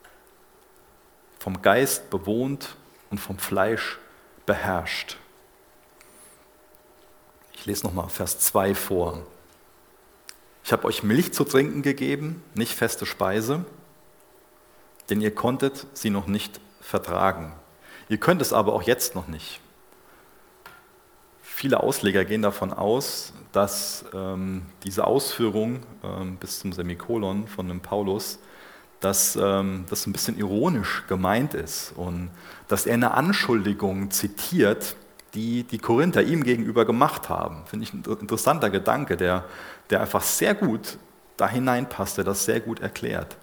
Vom 1.38 1.62
Geist 1.62 2.10
bewohnt 2.10 2.76
und 3.10 3.16
vom 3.16 3.38
Fleisch 3.38 3.98
beherrscht. 4.44 5.16
Ich 7.54 7.64
lese 7.64 7.86
nochmal 7.86 8.10
Vers 8.10 8.38
2 8.40 8.74
vor. 8.74 9.26
Ich 10.62 10.72
habe 10.72 10.84
euch 10.84 11.02
Milch 11.02 11.32
zu 11.32 11.44
trinken 11.44 11.80
gegeben, 11.80 12.42
nicht 12.52 12.74
feste 12.74 13.06
Speise, 13.06 13.64
denn 15.08 15.22
ihr 15.22 15.34
konntet 15.34 15.86
sie 15.94 16.10
noch 16.10 16.26
nicht 16.26 16.60
vertragen. 16.82 17.54
Ihr 18.10 18.18
könnt 18.18 18.42
es 18.42 18.52
aber 18.52 18.74
auch 18.74 18.82
jetzt 18.82 19.14
noch 19.14 19.28
nicht. 19.28 19.62
Viele 21.60 21.82
Ausleger 21.82 22.24
gehen 22.24 22.40
davon 22.40 22.72
aus, 22.72 23.34
dass 23.52 24.06
ähm, 24.14 24.62
diese 24.82 25.06
Ausführung 25.06 25.80
ähm, 26.02 26.36
bis 26.36 26.58
zum 26.58 26.72
Semikolon 26.72 27.48
von 27.48 27.68
dem 27.68 27.80
Paulus, 27.80 28.38
dass 29.00 29.36
ähm, 29.36 29.84
das 29.90 30.06
ein 30.06 30.12
bisschen 30.14 30.38
ironisch 30.38 31.04
gemeint 31.06 31.52
ist 31.52 31.92
und 31.96 32.30
dass 32.68 32.86
er 32.86 32.94
eine 32.94 33.10
Anschuldigung 33.12 34.10
zitiert, 34.10 34.96
die 35.34 35.64
die 35.64 35.76
Korinther 35.76 36.22
ihm 36.22 36.44
gegenüber 36.44 36.86
gemacht 36.86 37.28
haben. 37.28 37.66
Finde 37.66 37.84
ich 37.84 37.92
ein 37.92 38.04
interessanter 38.04 38.70
Gedanke, 38.70 39.18
der, 39.18 39.44
der 39.90 40.00
einfach 40.00 40.22
sehr 40.22 40.54
gut 40.54 40.96
da 41.36 41.46
hineinpasst, 41.46 42.16
der 42.16 42.24
das 42.24 42.46
sehr 42.46 42.60
gut 42.60 42.80
erklärt. 42.80 43.36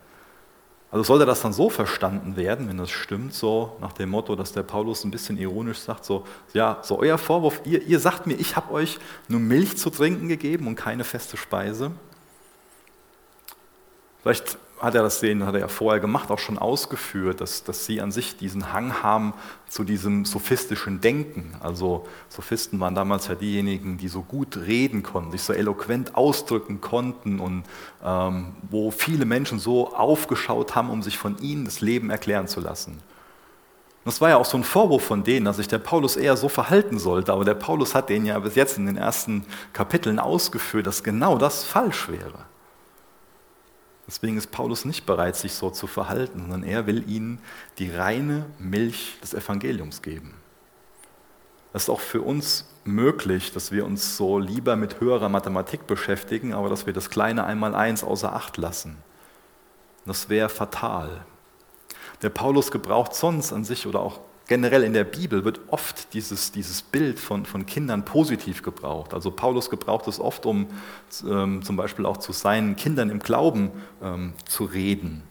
Also 0.98 1.14
sollte 1.14 1.28
das 1.28 1.44
dann 1.44 1.54
so 1.54 1.70
verstanden 1.70 2.38
werden, 2.38 2.68
wenn 2.68 2.78
das 2.78 2.90
stimmt, 2.90 3.32
so 3.32 3.78
nach 3.82 3.94
dem 3.94 4.10
Motto, 4.10 4.36
dass 4.36 4.52
der 4.52 4.64
Paulus 4.64 5.04
ein 5.04 5.12
bisschen 5.12 5.38
ironisch 5.38 5.78
sagt, 5.78 6.04
so, 6.04 6.26
ja, 6.56 6.80
so 6.82 6.98
euer 6.98 7.20
Vorwurf, 7.20 7.62
ihr, 7.66 7.84
ihr 7.84 8.00
sagt 8.00 8.26
mir, 8.26 8.34
ich 8.34 8.56
habe 8.56 8.74
euch 8.74 8.98
nur 9.28 9.40
Milch 9.40 9.78
zu 9.78 9.92
trinken 9.92 10.28
gegeben 10.28 10.66
und 10.66 10.74
keine 10.74 11.04
feste 11.04 11.38
Speise. 11.38 11.92
Vielleicht 14.24 14.58
hat 14.80 14.96
er 14.96 15.02
das 15.02 15.20
sehen, 15.20 15.46
hat 15.46 15.56
er 15.56 15.62
ja 15.62 15.68
vorher 15.68 16.00
gemacht, 16.00 16.30
auch 16.30 16.40
schon 16.40 16.58
ausgeführt, 16.58 17.42
dass, 17.42 17.64
dass 17.64 17.86
sie 17.86 18.00
an 18.00 18.12
sich 18.12 18.38
diesen 18.38 18.74
Hang 18.74 19.02
haben 19.02 19.34
zu 19.68 19.84
diesem 19.84 20.26
sophistischen 20.26 21.02
Denken. 21.02 21.56
Also 21.60 22.06
Sophisten 22.30 22.80
waren 22.80 22.94
damals 22.94 23.28
ja 23.28 23.36
diejenigen, 23.36 23.98
die 23.98 24.08
so 24.08 24.22
gut 24.22 24.58
reden 24.58 25.04
konnten, 25.04 25.32
sich 25.32 25.42
so 25.42 25.54
eloquent 25.54 26.16
ausdrücken 26.16 26.80
konnten 26.80 27.40
und 27.40 27.64
ähm, 28.04 28.54
wo 28.70 28.92
viele 28.92 29.26
Menschen 29.26 29.60
so 29.60 29.94
aufgeschaut 29.96 30.76
haben, 30.76 30.90
um 30.90 31.02
sich 31.02 31.18
von 31.18 31.38
ihnen 31.40 31.66
das 31.66 31.82
Leben 31.82 32.10
erklären 32.10 32.48
zu 32.48 32.60
lassen. 32.60 33.00
das 34.06 34.22
war 34.22 34.30
ja 34.30 34.38
auch 34.38 34.46
so 34.46 34.58
ein 34.58 34.64
Vorwurf 34.64 35.04
von 35.04 35.24
denen, 35.24 35.46
dass 35.46 35.58
sich 35.58 35.68
der 35.68 35.80
Paulus 35.80 36.16
eher 36.16 36.38
so 36.38 36.50
verhalten 36.50 37.00
sollte, 37.00 37.34
aber 37.34 37.46
der 37.46 37.56
Paulus 37.56 37.96
hat 37.96 38.10
denen 38.10 38.28
ja 38.28 38.38
bis 38.40 38.56
jetzt 38.56 38.78
in 38.78 38.86
den 38.86 38.98
ersten 38.98 39.46
Kapiteln 39.74 40.20
ausgeführt, 40.20 40.86
dass 40.86 41.04
genau 41.04 41.38
das 41.38 41.64
falsch 41.64 42.10
wäre. 42.10 42.46
Deswegen 44.08 44.38
ist 44.38 44.52
Paulus 44.52 44.86
nicht 44.86 45.06
bereit, 45.06 45.36
sich 45.36 45.54
so 45.54 45.70
zu 45.70 45.86
verhalten, 45.86 46.40
sondern 46.40 46.64
er 46.64 46.88
will 46.88 47.10
ihnen 47.10 47.40
die 47.78 47.92
reine 47.92 48.46
Milch 48.58 49.18
des 49.22 49.34
Evangeliums 49.34 50.02
geben. 50.02 50.34
Es 51.74 51.84
ist 51.84 51.90
auch 51.90 52.00
für 52.00 52.22
uns 52.22 52.66
möglich, 52.86 53.52
dass 53.52 53.72
wir 53.72 53.86
uns 53.86 54.16
so 54.16 54.40
lieber 54.40 54.78
mit 54.78 55.02
höherer 55.02 55.28
Mathematik 55.28 55.86
beschäftigen, 55.88 56.54
aber 56.54 56.70
dass 56.70 56.86
wir 56.86 56.94
das 56.94 57.10
kleine 57.10 57.44
Einmaleins 57.44 58.04
außer 58.04 58.34
Acht 58.34 58.56
lassen. 58.58 58.98
Das 60.06 60.30
wäre 60.30 60.48
fatal. 60.48 61.26
Der 62.22 62.30
Paulus 62.30 62.72
gebraucht 62.72 63.14
sonst 63.14 63.52
an 63.52 63.66
sich 63.66 63.86
oder 63.86 64.00
auch 64.00 64.22
generell 64.48 64.84
in 64.84 64.94
der 64.94 65.04
Bibel 65.04 65.44
wird 65.44 65.60
oft 65.68 66.14
dieses, 66.14 66.52
dieses 66.52 66.82
Bild 66.82 67.20
von, 67.20 67.46
von 67.46 67.66
Kindern 67.66 68.06
positiv 68.06 68.64
gebraucht. 68.64 69.14
Also 69.14 69.32
Paulus 69.32 69.70
gebraucht 69.70 70.08
es 70.08 70.20
oft, 70.20 70.46
um 70.46 70.68
ähm, 71.28 71.62
zum 71.64 71.76
Beispiel 71.76 72.06
auch 72.06 72.18
zu 72.18 72.32
seinen 72.32 72.76
Kindern 72.76 73.10
im 73.10 73.20
Glauben 73.20 73.72
ähm, 74.02 74.34
zu 74.46 74.66
reden. 74.66 75.24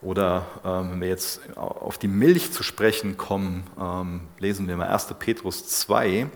Oder 0.00 0.46
ähm, 0.64 0.92
wenn 0.92 1.00
wir 1.00 1.08
jetzt 1.08 1.56
auf 1.56 1.98
die 1.98 2.08
Milch 2.08 2.52
zu 2.52 2.62
sprechen 2.62 3.16
kommen, 3.16 3.64
ähm, 3.80 4.20
lesen 4.38 4.66
wir 4.66 4.76
mal 4.76 4.88
1. 4.88 5.14
Petrus 5.18 5.68
2. 5.68 6.28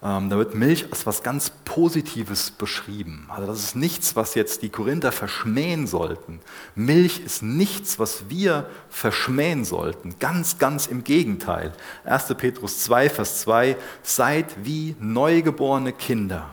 Ähm, 0.00 0.30
da 0.30 0.36
wird 0.36 0.54
Milch 0.54 0.86
als 0.92 1.06
was 1.06 1.24
ganz 1.24 1.50
Positives 1.64 2.52
beschrieben. 2.52 3.26
Also 3.28 3.48
das 3.48 3.58
ist 3.58 3.74
nichts, 3.74 4.14
was 4.14 4.34
jetzt 4.34 4.62
die 4.62 4.68
Korinther 4.68 5.10
verschmähen 5.10 5.88
sollten. 5.88 6.40
Milch 6.76 7.20
ist 7.20 7.42
nichts, 7.42 7.98
was 7.98 8.28
wir 8.28 8.68
verschmähen 8.90 9.64
sollten. 9.64 10.14
Ganz, 10.20 10.58
ganz 10.58 10.86
im 10.86 11.02
Gegenteil. 11.02 11.72
1. 12.04 12.34
Petrus 12.36 12.84
2, 12.84 13.10
Vers 13.10 13.40
2, 13.40 13.76
seid 14.02 14.46
wie 14.62 14.94
neugeborene 15.00 15.92
Kinder, 15.92 16.48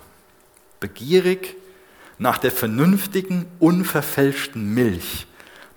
begierig 0.80 1.56
nach 2.18 2.40
der 2.40 2.52
vernünftigen, 2.52 3.46
unverfälschten 3.60 4.74
Milch, 4.74 5.28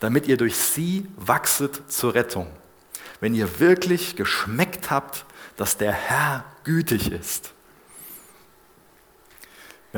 damit 0.00 0.26
ihr 0.26 0.38
durch 0.38 0.56
sie 0.56 1.06
wachset 1.16 1.82
zur 1.88 2.14
Rettung. 2.14 2.46
Wenn 3.20 3.34
ihr 3.34 3.60
wirklich 3.60 4.16
geschmeckt 4.16 4.90
habt, 4.90 5.26
dass 5.58 5.76
der 5.76 5.92
Herr 5.92 6.44
gütig 6.64 7.10
ist 7.10 7.52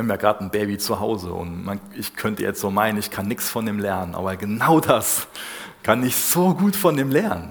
wir 0.00 0.14
haben 0.14 0.20
ja 0.20 0.28
gerade 0.28 0.44
ein 0.44 0.50
Baby 0.50 0.78
zu 0.78 0.98
Hause 0.98 1.32
und 1.32 1.64
man, 1.64 1.80
ich 1.94 2.16
könnte 2.16 2.42
jetzt 2.42 2.60
so 2.60 2.70
meinen, 2.70 2.98
ich 2.98 3.10
kann 3.10 3.28
nichts 3.28 3.50
von 3.50 3.66
dem 3.66 3.78
lernen, 3.78 4.14
aber 4.14 4.36
genau 4.36 4.80
das 4.80 5.26
kann 5.82 6.02
ich 6.04 6.16
so 6.16 6.54
gut 6.54 6.74
von 6.74 6.96
dem 6.96 7.10
lernen. 7.10 7.50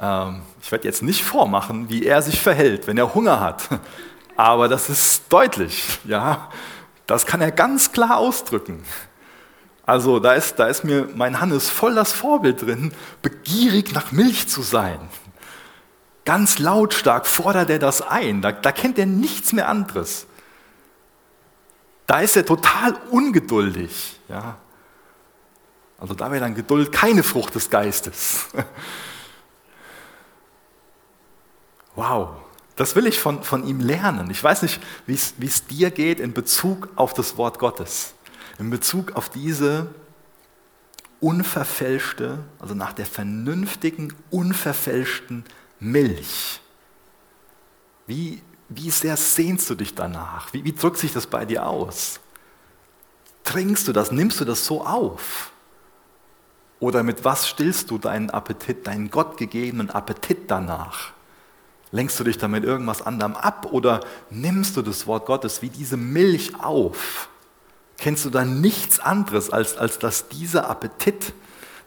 Ähm, 0.00 0.42
ich 0.60 0.72
werde 0.72 0.84
jetzt 0.84 1.02
nicht 1.02 1.22
vormachen, 1.22 1.88
wie 1.88 2.04
er 2.04 2.22
sich 2.22 2.40
verhält, 2.40 2.86
wenn 2.88 2.98
er 2.98 3.14
Hunger 3.14 3.40
hat, 3.40 3.68
aber 4.36 4.68
das 4.68 4.90
ist 4.90 5.32
deutlich, 5.32 6.00
ja, 6.04 6.48
das 7.06 7.24
kann 7.24 7.40
er 7.40 7.52
ganz 7.52 7.92
klar 7.92 8.18
ausdrücken. 8.18 8.82
Also 9.84 10.18
da 10.18 10.32
ist, 10.32 10.58
da 10.58 10.66
ist 10.66 10.84
mir 10.84 11.08
mein 11.14 11.40
Hannes 11.40 11.70
voll 11.70 11.94
das 11.94 12.12
Vorbild 12.12 12.62
drin, 12.62 12.92
begierig 13.20 13.92
nach 13.92 14.10
Milch 14.10 14.48
zu 14.48 14.62
sein. 14.62 14.98
Ganz 16.24 16.58
lautstark 16.58 17.26
fordert 17.26 17.70
er 17.70 17.78
das 17.78 18.02
ein, 18.02 18.42
da, 18.42 18.50
da 18.50 18.72
kennt 18.72 18.98
er 18.98 19.06
nichts 19.06 19.52
mehr 19.52 19.68
anderes. 19.68 20.26
Da 22.12 22.20
ist 22.20 22.36
er 22.36 22.44
total 22.44 22.94
ungeduldig. 23.10 24.20
Ja. 24.28 24.58
Also 25.96 26.12
da 26.12 26.30
wäre 26.30 26.42
dann 26.42 26.54
Geduld 26.54 26.92
keine 26.92 27.22
Frucht 27.22 27.54
des 27.54 27.70
Geistes. 27.70 28.48
Wow, 31.94 32.36
das 32.74 32.96
will 32.96 33.06
ich 33.06 33.18
von, 33.18 33.42
von 33.42 33.66
ihm 33.66 33.78
lernen. 33.78 34.30
Ich 34.30 34.42
weiß 34.42 34.62
nicht, 34.62 34.80
wie 35.06 35.14
es 35.14 35.66
dir 35.66 35.90
geht 35.90 36.20
in 36.20 36.32
Bezug 36.32 36.88
auf 36.96 37.12
das 37.12 37.36
Wort 37.36 37.58
Gottes, 37.58 38.14
in 38.58 38.70
Bezug 38.70 39.12
auf 39.12 39.28
diese 39.28 39.94
unverfälschte, 41.20 42.38
also 42.58 42.74
nach 42.74 42.94
der 42.94 43.04
vernünftigen, 43.04 44.14
unverfälschten 44.30 45.44
Milch. 45.80 46.60
Wie, 48.06 48.40
wie 48.76 48.90
sehr 48.90 49.16
sehnst 49.16 49.68
du 49.70 49.74
dich 49.74 49.94
danach? 49.94 50.52
Wie, 50.52 50.64
wie 50.64 50.72
drückt 50.72 50.98
sich 50.98 51.12
das 51.12 51.26
bei 51.26 51.44
dir 51.44 51.66
aus? 51.66 52.20
Trinkst 53.44 53.88
du 53.88 53.92
das? 53.92 54.12
Nimmst 54.12 54.40
du 54.40 54.44
das 54.44 54.64
so 54.66 54.84
auf? 54.86 55.52
Oder 56.80 57.02
mit 57.02 57.24
was 57.24 57.48
stillst 57.48 57.90
du 57.90 57.98
deinen 57.98 58.30
Appetit, 58.30 58.86
deinen 58.86 59.10
gottgegebenen 59.10 59.90
Appetit 59.90 60.50
danach? 60.50 61.12
Lenkst 61.92 62.18
du 62.18 62.24
dich 62.24 62.38
damit 62.38 62.64
irgendwas 62.64 63.02
anderem 63.02 63.34
ab 63.34 63.68
oder 63.70 64.00
nimmst 64.30 64.76
du 64.76 64.82
das 64.82 65.06
Wort 65.06 65.26
Gottes 65.26 65.62
wie 65.62 65.68
diese 65.68 65.96
Milch 65.96 66.58
auf? 66.60 67.28
Kennst 67.98 68.24
du 68.24 68.30
da 68.30 68.44
nichts 68.44 68.98
anderes, 68.98 69.50
als, 69.50 69.76
als 69.76 69.98
dass 69.98 70.28
dieser 70.28 70.68
Appetit 70.68 71.34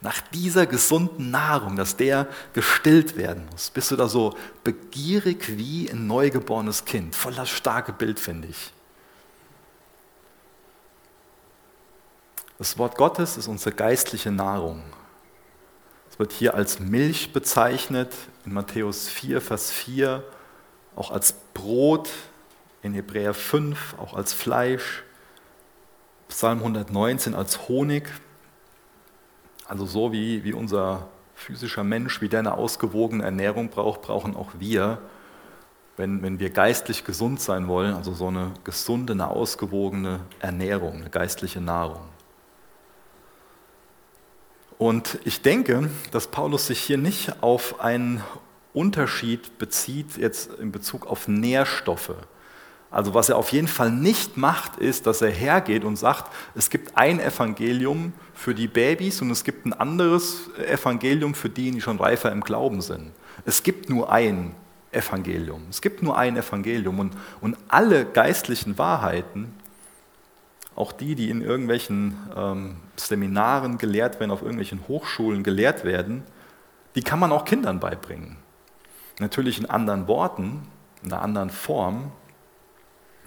nach 0.06 0.22
dieser 0.22 0.68
gesunden 0.68 1.32
Nahrung, 1.32 1.76
dass 1.76 1.98
der 1.98 2.28
gestillt 2.54 3.18
werden 3.18 3.48
muss? 3.52 3.72
Bist 3.72 3.90
du 3.92 3.96
da 3.96 4.08
so 4.08 4.36
begierig 4.64 5.58
wie 5.58 5.90
ein 5.90 6.08
neugeborenes 6.08 6.86
Kind? 6.86 7.16
Voller 7.16 7.46
starke 7.46 7.92
Bild, 7.92 8.20
finde 8.20 8.48
ich. 8.48 8.72
Das 12.58 12.78
Wort 12.78 12.98
Gottes 12.98 13.36
ist 13.36 13.48
unsere 13.48 13.76
geistliche 13.76 14.32
Nahrung. 14.32 14.84
Es 16.10 16.20
wird 16.20 16.32
hier 16.32 16.54
als 16.54 16.80
Milch 16.80 17.34
bezeichnet, 17.34 18.14
in 18.46 18.54
Matthäus 18.54 19.10
4, 19.10 19.42
Vers 19.42 19.72
4, 19.72 20.24
auch 20.96 21.10
als 21.12 21.34
Brot, 21.54 22.10
in 22.84 22.94
Hebräer 22.94 23.34
5 23.34 23.96
auch 23.98 24.14
als 24.14 24.34
Fleisch, 24.34 25.04
Psalm 26.28 26.60
119 26.60 27.34
als 27.34 27.68
Honig. 27.68 28.08
Also 29.68 29.86
so 29.86 30.12
wie, 30.12 30.44
wie 30.44 30.54
unser 30.54 31.08
physischer 31.34 31.84
Mensch, 31.84 32.22
wie 32.22 32.30
der 32.30 32.40
eine 32.40 32.58
ausgewogene 32.58 33.24
Ernährung 33.24 33.70
braucht, 33.70 34.02
brauchen 34.02 34.36
auch 34.36 34.52
wir, 34.60 35.00
wenn, 35.98 36.22
wenn 36.22 36.40
wir 36.40 36.50
geistlich 36.50 37.04
gesund 37.06 37.40
sein 37.40 37.68
wollen, 37.68 37.94
also 37.94 38.14
so 38.14 38.28
eine 38.28 38.52
gesunde, 38.64 39.14
eine 39.14 39.30
ausgewogene 39.30 40.20
Ernährung, 40.40 40.96
eine 40.96 41.10
geistliche 41.10 41.62
Nahrung. 41.62 42.02
Und 44.78 45.20
ich 45.24 45.42
denke, 45.42 45.90
dass 46.12 46.28
Paulus 46.28 46.68
sich 46.68 46.80
hier 46.80 46.98
nicht 46.98 47.42
auf 47.42 47.80
einen 47.80 48.22
Unterschied 48.74 49.58
bezieht, 49.58 50.18
jetzt 50.18 50.54
in 50.56 50.72
Bezug 50.72 51.08
auf 51.08 51.30
Nährstoffe. 51.30 52.16
Also 52.96 53.14
was 53.14 53.28
er 53.28 53.36
auf 53.36 53.52
jeden 53.52 53.68
Fall 53.68 53.92
nicht 53.92 54.38
macht, 54.38 54.78
ist, 54.78 55.06
dass 55.06 55.22
er 55.22 55.30
hergeht 55.30 55.84
und 55.84 55.98
sagt, 55.98 56.32
es 56.56 56.70
gibt 56.70 56.98
ein 56.98 57.20
Evangelium 57.20 58.14
für 58.34 58.56
die 58.56 58.70
Babys 58.70 59.22
und 59.22 59.32
es 59.32 59.44
gibt 59.44 59.66
ein 59.66 59.74
anderes 59.74 60.50
Evangelium 60.66 61.36
für 61.36 61.50
die, 61.50 61.72
die 61.72 61.82
schon 61.82 62.00
reifer 62.00 62.32
im 62.32 62.40
Glauben 62.40 62.80
sind. 62.80 63.12
Es 63.44 63.64
gibt 63.64 63.90
nur 63.90 64.10
ein 64.14 64.56
Evangelium. 64.94 65.64
Es 65.70 65.82
gibt 65.82 66.04
nur 66.04 66.18
ein 66.18 66.38
Evangelium 66.38 67.00
und, 67.00 67.12
und 67.42 67.58
alle 67.68 68.06
geistlichen 68.06 68.78
Wahrheiten 68.78 69.52
auch 70.78 70.94
die, 70.94 71.16
die 71.16 71.30
in 71.30 71.42
irgendwelchen 71.42 72.16
ähm, 72.34 72.78
Seminaren 72.96 73.78
gelehrt 73.78 74.22
werden, 74.22 74.32
auf 74.32 74.42
irgendwelchen 74.42 74.88
Hochschulen 74.88 75.44
gelehrt 75.44 75.84
werden, 75.84 76.24
die 76.96 77.04
kann 77.04 77.20
man 77.20 77.34
auch 77.34 77.44
Kindern 77.44 77.82
beibringen. 77.82 78.38
Natürlich 79.20 79.60
in 79.60 79.66
anderen 79.66 80.08
Worten, 80.08 80.66
in 81.04 81.12
einer 81.12 81.22
anderen 81.22 81.50
Form, 81.50 82.14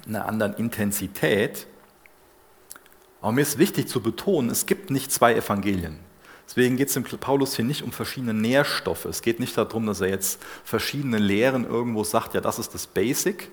einer 0.08 0.26
anderen 0.26 0.54
Intensität. 0.54 1.66
Aber 3.20 3.32
mir 3.32 3.42
ist 3.42 3.58
wichtig 3.58 3.88
zu 3.88 4.00
betonen, 4.00 4.50
es 4.50 4.66
gibt 4.66 4.90
nicht 4.90 5.12
zwei 5.12 5.34
Evangelien. 5.34 5.98
Deswegen 6.46 6.76
geht 6.76 6.88
es 6.88 6.94
dem 6.94 7.04
Paulus 7.04 7.56
hier 7.56 7.64
nicht 7.64 7.82
um 7.82 7.92
verschiedene 7.92 8.32
Nährstoffe. 8.32 9.04
Es 9.04 9.20
geht 9.20 9.38
nicht 9.38 9.56
darum, 9.58 9.86
dass 9.86 10.00
er 10.00 10.08
jetzt 10.08 10.42
verschiedene 10.64 11.18
Lehren 11.18 11.68
irgendwo 11.68 12.04
sagt, 12.04 12.34
ja, 12.34 12.40
das 12.40 12.58
ist 12.58 12.72
das 12.74 12.86
Basic 12.86 13.50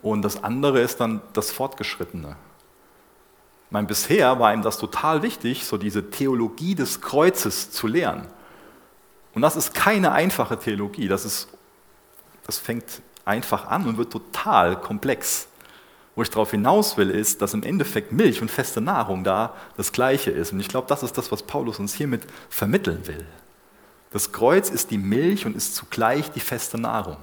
und 0.00 0.22
das 0.22 0.44
andere 0.44 0.80
ist 0.80 1.00
dann 1.00 1.22
das 1.32 1.50
Fortgeschrittene. 1.50 2.36
Mein 3.70 3.86
bisher 3.86 4.38
war 4.38 4.54
ihm 4.54 4.62
das 4.62 4.78
total 4.78 5.22
wichtig, 5.22 5.64
so 5.64 5.76
diese 5.76 6.10
Theologie 6.10 6.74
des 6.74 7.00
Kreuzes 7.00 7.70
zu 7.70 7.86
lernen. 7.86 8.26
Und 9.34 9.42
das 9.42 9.56
ist 9.56 9.74
keine 9.74 10.12
einfache 10.12 10.58
Theologie, 10.58 11.08
das, 11.08 11.24
ist, 11.24 11.48
das 12.46 12.58
fängt 12.58 13.02
einfach 13.24 13.66
an 13.66 13.86
und 13.86 13.96
wird 13.96 14.12
total 14.12 14.80
komplex. 14.80 15.48
Wo 16.20 16.22
ich 16.22 16.28
darauf 16.28 16.50
hinaus 16.50 16.98
will, 16.98 17.08
ist, 17.08 17.40
dass 17.40 17.54
im 17.54 17.62
Endeffekt 17.62 18.12
Milch 18.12 18.42
und 18.42 18.50
feste 18.50 18.82
Nahrung 18.82 19.24
da 19.24 19.54
das 19.78 19.90
Gleiche 19.90 20.30
ist. 20.30 20.52
Und 20.52 20.60
ich 20.60 20.68
glaube, 20.68 20.86
das 20.86 21.02
ist 21.02 21.16
das, 21.16 21.32
was 21.32 21.42
Paulus 21.42 21.78
uns 21.78 21.94
hiermit 21.94 22.24
vermitteln 22.50 23.06
will. 23.06 23.24
Das 24.10 24.30
Kreuz 24.30 24.68
ist 24.68 24.90
die 24.90 24.98
Milch 24.98 25.46
und 25.46 25.56
ist 25.56 25.74
zugleich 25.74 26.30
die 26.30 26.40
feste 26.40 26.76
Nahrung. 26.76 27.16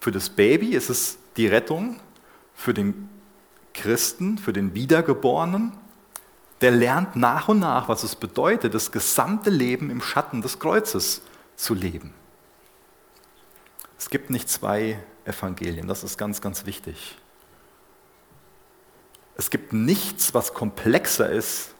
Für 0.00 0.10
das 0.10 0.28
Baby 0.28 0.70
ist 0.70 0.90
es 0.90 1.18
die 1.36 1.46
Rettung, 1.46 2.00
für 2.56 2.74
den 2.74 3.08
Christen, 3.74 4.38
für 4.38 4.52
den 4.52 4.74
Wiedergeborenen, 4.74 5.70
der 6.62 6.72
lernt 6.72 7.14
nach 7.14 7.46
und 7.46 7.60
nach, 7.60 7.88
was 7.88 8.02
es 8.02 8.16
bedeutet, 8.16 8.74
das 8.74 8.90
gesamte 8.90 9.50
Leben 9.50 9.88
im 9.90 10.02
Schatten 10.02 10.42
des 10.42 10.58
Kreuzes 10.58 11.22
zu 11.54 11.74
leben. 11.74 12.12
Es 13.96 14.10
gibt 14.10 14.30
nicht 14.30 14.48
zwei 14.50 14.98
Evangelien, 15.24 15.86
das 15.86 16.02
ist 16.02 16.18
ganz, 16.18 16.40
ganz 16.40 16.66
wichtig. 16.66 17.18
Es 19.36 19.50
gibt 19.50 19.72
nichts, 19.72 20.34
was 20.34 20.54
komplexer 20.54 21.30
ist 21.30 21.74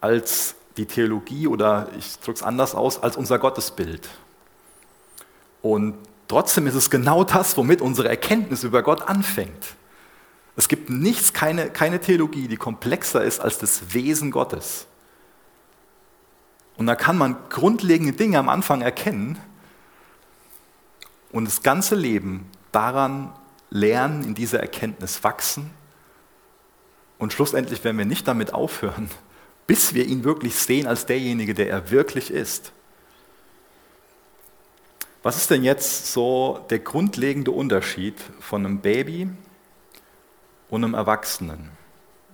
als 0.00 0.54
die 0.76 0.86
Theologie 0.86 1.46
oder 1.46 1.88
ich 1.98 2.18
drücke 2.18 2.38
es 2.38 2.42
anders 2.42 2.74
aus, 2.74 3.02
als 3.02 3.16
unser 3.16 3.38
Gottesbild. 3.38 4.08
Und 5.62 5.98
trotzdem 6.28 6.66
ist 6.66 6.74
es 6.74 6.90
genau 6.90 7.24
das, 7.24 7.56
womit 7.56 7.80
unsere 7.80 8.08
Erkenntnis 8.08 8.64
über 8.64 8.82
Gott 8.82 9.08
anfängt. 9.08 9.74
Es 10.56 10.68
gibt 10.68 10.90
nichts, 10.90 11.32
keine, 11.32 11.70
keine 11.70 12.00
Theologie, 12.00 12.48
die 12.48 12.56
komplexer 12.56 13.22
ist 13.22 13.40
als 13.40 13.58
das 13.58 13.94
Wesen 13.94 14.30
Gottes. 14.30 14.86
Und 16.76 16.86
da 16.86 16.94
kann 16.94 17.16
man 17.16 17.36
grundlegende 17.48 18.12
Dinge 18.12 18.38
am 18.38 18.48
Anfang 18.48 18.82
erkennen 18.82 19.38
und 21.30 21.44
das 21.44 21.62
ganze 21.62 21.94
Leben 21.94 22.48
daran 22.72 23.32
lernen, 23.70 24.24
in 24.24 24.34
dieser 24.34 24.60
Erkenntnis 24.60 25.22
wachsen. 25.24 25.70
Und 27.18 27.32
schlussendlich 27.32 27.82
werden 27.84 27.98
wir 27.98 28.04
nicht 28.04 28.28
damit 28.28 28.54
aufhören, 28.54 29.10
bis 29.66 29.94
wir 29.94 30.06
ihn 30.06 30.24
wirklich 30.24 30.54
sehen 30.54 30.86
als 30.86 31.06
derjenige, 31.06 31.54
der 31.54 31.68
er 31.68 31.90
wirklich 31.90 32.30
ist. 32.30 32.72
Was 35.22 35.36
ist 35.36 35.50
denn 35.50 35.64
jetzt 35.64 36.12
so 36.12 36.64
der 36.70 36.78
grundlegende 36.78 37.50
Unterschied 37.50 38.14
von 38.40 38.64
einem 38.64 38.80
Baby 38.80 39.28
und 40.70 40.84
einem 40.84 40.94
Erwachsenen. 40.94 41.70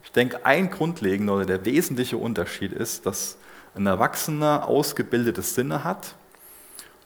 Ich 0.03 0.13
denke, 0.13 0.45
ein 0.45 0.71
grundlegender 0.71 1.35
oder 1.35 1.47
der 1.47 1.65
wesentliche 1.65 2.17
Unterschied 2.17 2.73
ist, 2.73 3.07
dass 3.07 3.37
ein 3.75 3.87
Erwachsener 3.87 4.69
ausgebildete 4.69 5.43
Sinne 5.43 5.85
hat 5.85 6.15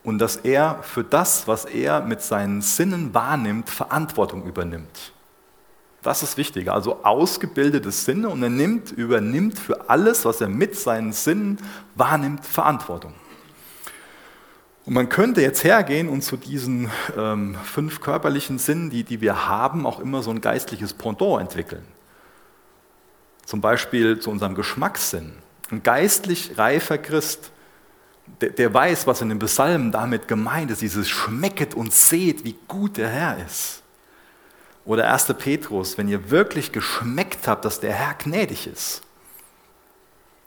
und 0.02 0.18
dass 0.18 0.36
er 0.36 0.82
für 0.82 1.04
das, 1.04 1.46
was 1.48 1.64
er 1.64 2.00
mit 2.02 2.22
seinen 2.22 2.60
Sinnen 2.60 3.14
wahrnimmt, 3.14 3.70
Verantwortung 3.70 4.44
übernimmt. 4.44 5.12
Das 6.02 6.22
ist 6.22 6.36
wichtig. 6.36 6.70
Also 6.70 7.04
ausgebildete 7.04 7.90
Sinne 7.90 8.28
und 8.28 8.42
er 8.42 8.50
nimmt, 8.50 8.92
übernimmt 8.92 9.58
für 9.58 9.90
alles, 9.90 10.24
was 10.24 10.40
er 10.40 10.48
mit 10.48 10.76
seinen 10.76 11.12
Sinnen 11.12 11.58
wahrnimmt, 11.96 12.44
Verantwortung. 12.44 13.14
Und 14.86 14.94
man 14.94 15.08
könnte 15.10 15.42
jetzt 15.42 15.64
hergehen 15.64 16.08
und 16.08 16.22
zu 16.22 16.38
diesen 16.38 16.90
ähm, 17.14 17.56
fünf 17.62 18.00
körperlichen 18.00 18.58
Sinnen, 18.58 18.88
die, 18.88 19.04
die 19.04 19.20
wir 19.20 19.46
haben, 19.46 19.84
auch 19.84 20.00
immer 20.00 20.22
so 20.22 20.30
ein 20.30 20.40
geistliches 20.40 20.94
Pendant 20.94 21.42
entwickeln. 21.42 21.84
Zum 23.44 23.60
Beispiel 23.60 24.18
zu 24.18 24.30
unserem 24.30 24.54
Geschmackssinn. 24.54 25.32
Ein 25.70 25.82
geistlich 25.82 26.56
reifer 26.56 26.96
Christ, 26.96 27.50
der, 28.40 28.50
der 28.50 28.72
weiß, 28.72 29.06
was 29.06 29.20
in 29.20 29.28
den 29.28 29.38
Psalmen 29.40 29.92
damit 29.92 30.28
gemeint 30.28 30.70
ist, 30.70 30.80
dieses 30.80 31.08
schmecket 31.08 31.74
und 31.74 31.92
seht, 31.92 32.44
wie 32.44 32.56
gut 32.68 32.96
der 32.96 33.08
Herr 33.08 33.44
ist. 33.44 33.82
Oder 34.88 35.12
1. 35.12 35.34
Petrus, 35.34 35.98
wenn 35.98 36.08
ihr 36.08 36.30
wirklich 36.30 36.72
geschmeckt 36.72 37.46
habt, 37.46 37.66
dass 37.66 37.78
der 37.78 37.92
Herr 37.92 38.14
gnädig 38.14 38.66
ist. 38.66 39.02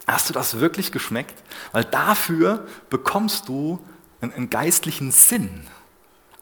Hast 0.08 0.30
du 0.30 0.34
das 0.34 0.60
wirklich 0.60 0.92
geschmeckt? 0.92 1.36
Weil 1.74 1.84
dafür 1.84 2.66
bekommst 2.90 3.48
du 3.48 3.80
einen 4.20 4.50
geistlichen 4.50 5.12
Sinn. 5.12 5.68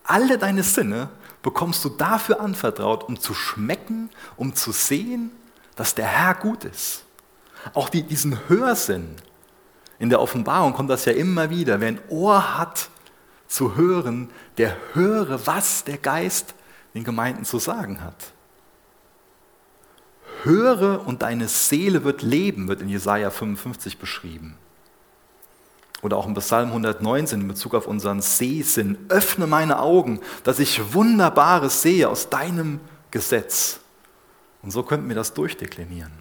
Alle 0.06 0.38
deine 0.38 0.64
Sinne 0.64 1.10
bekommst 1.42 1.84
du 1.84 1.90
dafür 1.90 2.40
anvertraut, 2.40 3.04
um 3.04 3.20
zu 3.20 3.34
schmecken, 3.34 4.10
um 4.38 4.56
zu 4.56 4.72
sehen, 4.72 5.32
dass 5.76 5.94
der 5.94 6.08
Herr 6.08 6.36
gut 6.36 6.64
ist. 6.64 7.04
Auch 7.74 7.90
die, 7.90 8.04
diesen 8.04 8.48
Hörsinn, 8.48 9.18
In 10.00 10.10
der 10.10 10.22
Offenbarung 10.22 10.72
kommt 10.72 10.90
das 10.90 11.04
ja 11.04 11.12
immer 11.12 11.50
wieder. 11.50 11.82
Wer 11.82 11.90
ein 11.90 12.02
Ohr 12.08 12.58
hat 12.58 12.88
zu 13.50 13.76
hören, 13.76 14.30
der 14.58 14.78
höre, 14.94 15.46
was 15.46 15.84
der 15.84 15.98
Geist 15.98 16.56
den 16.94 17.04
Gemeinden 17.04 17.46
zu 17.46 17.60
sagen 17.60 18.02
hat. 18.04 18.34
Höre 20.44 21.06
und 21.06 21.22
deine 21.22 21.48
Seele 21.48 22.04
wird 22.04 22.22
leben, 22.22 22.68
wird 22.68 22.82
in 22.82 22.90
Jesaja 22.90 23.30
55 23.30 23.98
beschrieben. 23.98 24.58
Oder 26.02 26.16
auch 26.16 26.28
im 26.28 26.34
Psalm 26.36 26.70
119 26.70 27.42
in 27.42 27.48
Bezug 27.48 27.76
auf 27.76 27.88
unseren 27.88 28.22
Sehsinn. 28.22 28.98
Öffne 29.10 29.48
meine 29.48 29.80
Augen, 29.80 30.22
dass 30.44 30.60
ich 30.60 30.94
Wunderbares 30.94 31.82
sehe 31.82 32.08
aus 32.08 32.30
deinem 32.30 32.80
Gesetz. 33.12 33.82
Und 34.62 34.72
so 34.72 34.84
könnten 34.84 35.10
wir 35.10 35.16
das 35.16 35.34
durchdeklinieren. 35.34 36.12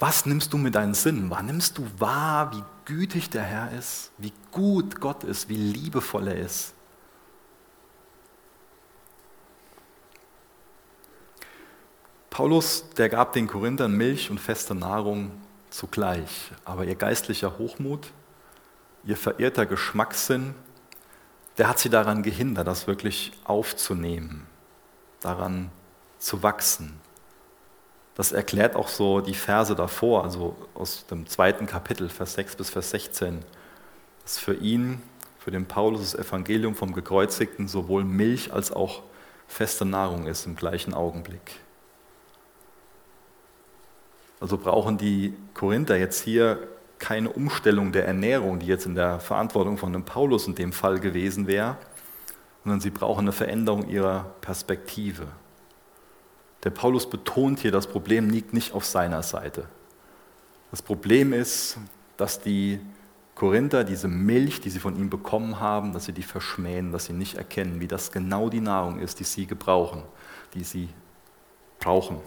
Was 0.00 0.26
nimmst 0.26 0.52
du 0.52 0.58
mit 0.58 0.74
deinen 0.74 0.94
Sinnen 0.94 1.30
wahr? 1.30 1.42
Nimmst 1.42 1.78
du 1.78 1.86
wahr, 1.98 2.52
wie 2.52 2.64
gütig 2.86 3.30
der 3.30 3.42
Herr 3.42 3.70
ist, 3.78 4.10
wie 4.18 4.32
gut 4.50 5.00
Gott 5.00 5.24
ist, 5.24 5.48
wie 5.48 5.56
liebevoll 5.56 6.28
er 6.28 6.38
ist? 6.38 6.72
Paulus, 12.30 12.84
der 12.96 13.08
gab 13.08 13.32
den 13.32 13.48
Korinthern 13.48 13.92
Milch 13.92 14.30
und 14.30 14.38
feste 14.38 14.74
Nahrung 14.74 15.32
zugleich, 15.68 16.52
aber 16.64 16.84
ihr 16.84 16.94
geistlicher 16.94 17.58
Hochmut, 17.58 18.06
ihr 19.04 19.16
verirrter 19.16 19.66
Geschmackssinn, 19.66 20.54
der 21.58 21.68
hat 21.68 21.80
sie 21.80 21.90
daran 21.90 22.22
gehindert, 22.22 22.68
das 22.68 22.86
wirklich 22.86 23.32
aufzunehmen, 23.44 24.46
daran 25.20 25.70
zu 26.18 26.42
wachsen. 26.42 27.00
Das 28.14 28.32
erklärt 28.32 28.76
auch 28.76 28.88
so 28.88 29.20
die 29.20 29.34
Verse 29.34 29.74
davor, 29.74 30.24
also 30.24 30.56
aus 30.74 31.06
dem 31.06 31.26
zweiten 31.26 31.66
Kapitel, 31.66 32.08
Vers 32.08 32.34
6 32.34 32.56
bis 32.56 32.70
Vers 32.70 32.90
16, 32.90 33.44
dass 34.22 34.38
für 34.38 34.54
ihn, 34.54 35.02
für 35.38 35.50
den 35.50 35.66
Paulus 35.66 36.12
das 36.12 36.26
Evangelium 36.26 36.76
vom 36.76 36.92
Gekreuzigten 36.92 37.66
sowohl 37.66 38.04
Milch 38.04 38.52
als 38.52 38.70
auch 38.70 39.02
feste 39.48 39.84
Nahrung 39.84 40.26
ist 40.26 40.46
im 40.46 40.54
gleichen 40.54 40.94
Augenblick. 40.94 41.60
Also 44.40 44.56
brauchen 44.56 44.96
die 44.96 45.34
Korinther 45.54 45.98
jetzt 45.98 46.22
hier 46.22 46.66
keine 46.98 47.30
Umstellung 47.30 47.92
der 47.92 48.06
Ernährung, 48.06 48.58
die 48.58 48.66
jetzt 48.66 48.86
in 48.86 48.94
der 48.94 49.20
Verantwortung 49.20 49.78
von 49.78 49.92
dem 49.92 50.04
Paulus 50.04 50.46
in 50.46 50.54
dem 50.54 50.72
Fall 50.72 50.98
gewesen 50.98 51.46
wäre, 51.46 51.76
sondern 52.64 52.80
sie 52.80 52.90
brauchen 52.90 53.20
eine 53.20 53.32
Veränderung 53.32 53.88
ihrer 53.88 54.34
Perspektive. 54.40 55.26
Der 56.64 56.70
Paulus 56.70 57.08
betont 57.08 57.60
hier, 57.60 57.72
das 57.72 57.86
Problem 57.86 58.28
liegt 58.28 58.52
nicht 58.52 58.74
auf 58.74 58.84
seiner 58.84 59.22
Seite. 59.22 59.64
Das 60.70 60.82
Problem 60.82 61.32
ist, 61.32 61.78
dass 62.16 62.40
die 62.40 62.80
Korinther 63.34 63.84
diese 63.84 64.08
Milch, 64.08 64.60
die 64.60 64.68
sie 64.68 64.78
von 64.78 64.96
ihm 64.96 65.08
bekommen 65.08 65.58
haben, 65.58 65.94
dass 65.94 66.04
sie 66.04 66.12
die 66.12 66.22
verschmähen, 66.22 66.92
dass 66.92 67.06
sie 67.06 67.14
nicht 67.14 67.36
erkennen, 67.36 67.80
wie 67.80 67.88
das 67.88 68.12
genau 68.12 68.50
die 68.50 68.60
Nahrung 68.60 69.00
ist, 69.00 69.18
die 69.20 69.24
sie 69.24 69.46
gebrauchen, 69.46 70.02
die 70.52 70.64
sie 70.64 70.90
brauchen. 71.78 72.18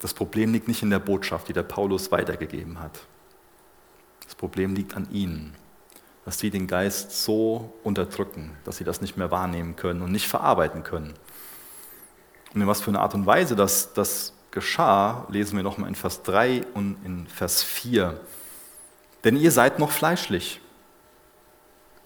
Das 0.00 0.14
Problem 0.14 0.52
liegt 0.52 0.68
nicht 0.68 0.82
in 0.82 0.90
der 0.90 0.98
Botschaft, 0.98 1.48
die 1.48 1.52
der 1.52 1.62
Paulus 1.62 2.12
weitergegeben 2.12 2.80
hat. 2.80 3.00
Das 4.24 4.34
Problem 4.34 4.74
liegt 4.74 4.96
an 4.96 5.08
ihnen, 5.10 5.54
dass 6.24 6.38
sie 6.38 6.50
den 6.50 6.66
Geist 6.66 7.22
so 7.22 7.72
unterdrücken, 7.82 8.56
dass 8.64 8.76
sie 8.76 8.84
das 8.84 9.00
nicht 9.00 9.16
mehr 9.16 9.30
wahrnehmen 9.30 9.76
können 9.76 10.02
und 10.02 10.12
nicht 10.12 10.28
verarbeiten 10.28 10.82
können. 10.82 11.14
Und 12.52 12.60
in 12.60 12.66
was 12.66 12.80
für 12.80 12.90
eine 12.90 13.00
Art 13.00 13.14
und 13.14 13.26
Weise 13.26 13.56
das, 13.56 13.92
das 13.94 14.32
geschah, 14.50 15.26
lesen 15.30 15.56
wir 15.56 15.62
nochmal 15.62 15.88
in 15.88 15.94
Vers 15.94 16.22
3 16.22 16.64
und 16.74 16.96
in 17.04 17.26
Vers 17.26 17.62
4. 17.62 18.18
Denn 19.24 19.36
ihr 19.36 19.50
seid 19.50 19.78
noch 19.78 19.90
fleischlich. 19.90 20.60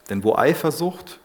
Denn 0.09 0.25
wo 0.25 0.35
Eifersucht, 0.35 1.21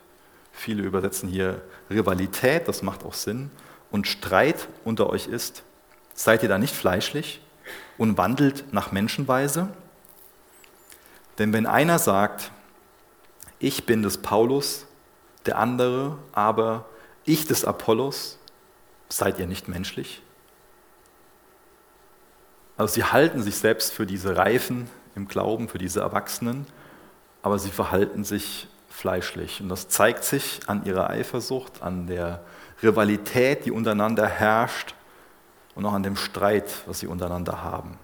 viele 0.51 0.83
übersetzen 0.83 1.27
hier 1.27 1.61
Rivalität, 1.89 2.67
das 2.67 2.81
macht 2.81 3.03
auch 3.03 3.13
Sinn, 3.13 3.51
und 3.91 4.07
Streit 4.07 4.67
unter 4.83 5.09
euch 5.09 5.27
ist, 5.27 5.63
Seid 6.15 6.43
ihr 6.43 6.49
da 6.49 6.57
nicht 6.57 6.73
fleischlich 6.73 7.41
und 7.97 8.17
wandelt 8.17 8.73
nach 8.73 8.93
Menschenweise? 8.93 9.67
Denn 11.37 11.51
wenn 11.51 11.65
einer 11.65 11.99
sagt, 11.99 12.51
ich 13.59 13.85
bin 13.85 14.01
des 14.01 14.17
Paulus, 14.19 14.85
der 15.45 15.57
andere 15.57 16.17
aber 16.31 16.85
ich 17.25 17.45
des 17.45 17.65
Apollos, 17.65 18.39
seid 19.09 19.39
ihr 19.39 19.45
nicht 19.45 19.67
menschlich? 19.67 20.21
Also 22.77 22.93
sie 22.93 23.03
halten 23.03 23.43
sich 23.43 23.57
selbst 23.57 23.93
für 23.93 24.05
diese 24.05 24.37
Reifen 24.37 24.89
im 25.15 25.27
Glauben, 25.27 25.67
für 25.67 25.77
diese 25.77 25.99
Erwachsenen, 25.99 26.65
aber 27.41 27.59
sie 27.59 27.71
verhalten 27.71 28.23
sich 28.23 28.67
fleischlich. 28.89 29.59
Und 29.59 29.67
das 29.67 29.89
zeigt 29.89 30.23
sich 30.23 30.61
an 30.67 30.85
ihrer 30.85 31.09
Eifersucht, 31.09 31.81
an 31.81 32.07
der 32.07 32.41
Rivalität, 32.81 33.65
die 33.65 33.71
untereinander 33.71 34.27
herrscht 34.27 34.95
und 35.75 35.85
auch 35.85 35.93
an 35.93 36.03
dem 36.03 36.15
Streit, 36.15 36.69
was 36.87 36.99
sie 36.99 37.07
untereinander 37.07 37.63
haben. 37.63 37.97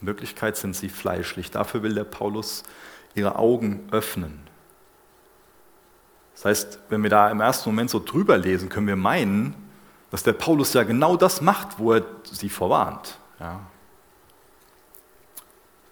In 0.00 0.06
Wirklichkeit 0.06 0.56
sind 0.56 0.74
sie 0.74 0.88
fleischlich. 0.88 1.50
Dafür 1.50 1.82
will 1.82 1.94
der 1.94 2.04
Paulus 2.04 2.64
ihre 3.14 3.36
Augen 3.36 3.86
öffnen. 3.92 4.40
Das 6.34 6.46
heißt, 6.46 6.78
wenn 6.88 7.02
wir 7.02 7.10
da 7.10 7.30
im 7.30 7.40
ersten 7.40 7.70
Moment 7.70 7.90
so 7.90 8.02
drüber 8.04 8.36
lesen, 8.36 8.68
können 8.68 8.88
wir 8.88 8.96
meinen, 8.96 9.54
dass 10.10 10.22
der 10.22 10.32
Paulus 10.32 10.72
ja 10.72 10.82
genau 10.82 11.16
das 11.16 11.40
macht, 11.40 11.78
wo 11.78 11.92
er 11.92 12.02
sie 12.24 12.48
vorwarnt. 12.48 13.18
Ja. 13.38 13.60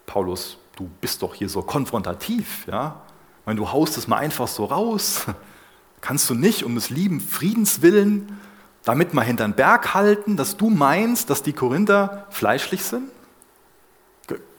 Paulus, 0.05 0.57
du 0.75 0.89
bist 1.01 1.21
doch 1.21 1.33
hier 1.33 1.49
so 1.49 1.61
konfrontativ. 1.61 2.67
Ja? 2.67 3.01
Ich 3.41 3.45
meine, 3.45 3.59
du 3.59 3.71
haust 3.71 3.97
es 3.97 4.07
mal 4.07 4.17
einfach 4.17 4.47
so 4.47 4.65
raus. 4.65 5.25
Kannst 6.01 6.29
du 6.29 6.33
nicht 6.33 6.63
um 6.63 6.75
des 6.75 6.89
lieben 6.89 7.21
Friedens 7.21 7.81
willen 7.81 8.39
damit 8.83 9.13
mal 9.13 9.23
hinter 9.23 9.47
den 9.47 9.53
Berg 9.53 9.93
halten, 9.93 10.37
dass 10.37 10.57
du 10.57 10.69
meinst, 10.69 11.29
dass 11.29 11.43
die 11.43 11.53
Korinther 11.53 12.27
fleischlich 12.29 12.83
sind? 12.83 13.09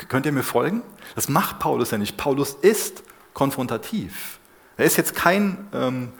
Könnt 0.08 0.26
ihr 0.26 0.32
mir 0.32 0.42
folgen? 0.42 0.82
Das 1.14 1.28
macht 1.28 1.58
Paulus 1.58 1.90
ja 1.90 1.98
nicht. 1.98 2.16
Paulus 2.16 2.54
ist 2.54 3.02
konfrontativ. 3.32 4.38
Er 4.76 4.84
ist 4.84 4.96
jetzt 4.96 5.14
kein 5.14 5.68
ähm, 5.72 6.12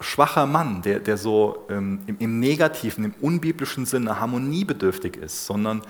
schwacher 0.00 0.46
Mann, 0.46 0.82
der, 0.82 1.00
der 1.00 1.16
so 1.16 1.66
ähm, 1.70 2.00
im, 2.06 2.18
im 2.18 2.40
negativen, 2.40 3.04
im 3.04 3.14
unbiblischen 3.20 3.86
Sinne 3.86 4.20
harmoniebedürftig 4.20 5.16
ist, 5.16 5.46
sondern 5.46 5.82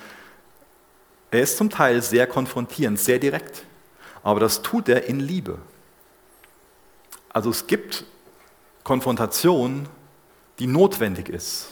er 1.30 1.42
ist 1.42 1.56
zum 1.56 1.70
Teil 1.70 2.02
sehr 2.02 2.26
konfrontierend, 2.26 2.98
sehr 2.98 3.18
direkt. 3.18 3.64
Aber 4.22 4.40
das 4.40 4.62
tut 4.62 4.88
er 4.88 5.06
in 5.08 5.20
Liebe. 5.20 5.58
Also 7.32 7.50
es 7.50 7.66
gibt 7.66 8.04
Konfrontation 8.82 9.88
die 10.60 10.66
notwendig 10.66 11.30
ist. 11.30 11.68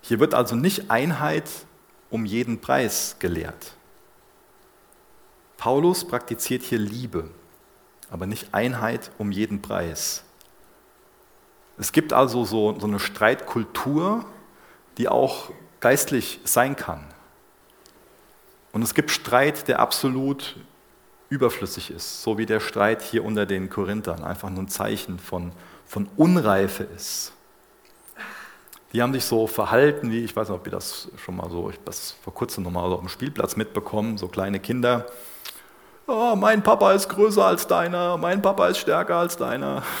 Hier 0.00 0.18
wird 0.18 0.34
also 0.34 0.56
nicht 0.56 0.90
Einheit 0.90 1.48
um 2.10 2.24
jeden 2.24 2.60
Preis 2.60 3.16
gelehrt. 3.18 3.74
Paulus 5.58 6.04
praktiziert 6.06 6.62
hier 6.62 6.78
Liebe, 6.78 7.30
aber 8.10 8.26
nicht 8.26 8.52
Einheit 8.52 9.12
um 9.18 9.30
jeden 9.30 9.62
Preis. 9.62 10.24
Es 11.78 11.92
gibt 11.92 12.12
also 12.12 12.44
so, 12.44 12.78
so 12.80 12.86
eine 12.86 12.98
Streitkultur, 12.98 14.24
die 14.96 15.08
auch 15.08 15.50
geistlich 15.80 16.40
sein 16.44 16.74
kann. 16.74 17.04
Und 18.72 18.82
es 18.82 18.94
gibt 18.94 19.10
Streit, 19.10 19.68
der 19.68 19.78
absolut 19.78 20.56
überflüssig 21.28 21.90
ist, 21.90 22.22
so 22.22 22.38
wie 22.38 22.46
der 22.46 22.60
Streit 22.60 23.02
hier 23.02 23.24
unter 23.24 23.44
den 23.44 23.68
Korinthern 23.68 24.24
einfach 24.24 24.48
nur 24.48 24.62
ein 24.62 24.68
Zeichen 24.68 25.18
von, 25.18 25.52
von 25.84 26.08
Unreife 26.16 26.84
ist. 26.84 27.32
Die 28.92 29.00
haben 29.00 29.12
sich 29.14 29.24
so 29.24 29.46
verhalten, 29.46 30.10
wie, 30.10 30.22
ich 30.22 30.36
weiß 30.36 30.48
nicht, 30.48 30.58
ob 30.58 30.66
ihr 30.66 30.72
das 30.72 31.08
schon 31.16 31.36
mal 31.36 31.48
so, 31.48 31.70
ich 31.70 31.76
habe 31.76 31.86
das 31.86 32.14
vor 32.22 32.34
kurzem 32.34 32.64
nochmal 32.64 32.88
so 32.88 32.94
auf 32.94 33.00
dem 33.00 33.08
Spielplatz 33.08 33.56
mitbekommen, 33.56 34.18
so 34.18 34.28
kleine 34.28 34.60
Kinder. 34.60 35.06
Oh, 36.06 36.34
mein 36.36 36.62
Papa 36.62 36.92
ist 36.92 37.08
größer 37.08 37.44
als 37.44 37.66
deiner, 37.66 38.18
mein 38.18 38.42
Papa 38.42 38.66
ist 38.68 38.78
stärker 38.78 39.16
als 39.16 39.36
deiner. 39.36 39.82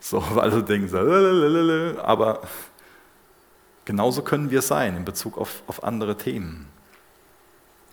So, 0.00 0.20
also 0.36 0.60
denken 0.60 0.86
sie, 0.86 2.00
aber 2.00 2.42
genauso 3.84 4.22
können 4.22 4.48
wir 4.48 4.62
sein 4.62 4.96
in 4.96 5.04
Bezug 5.04 5.36
auf, 5.36 5.64
auf 5.66 5.82
andere 5.82 6.16
Themen. 6.16 6.68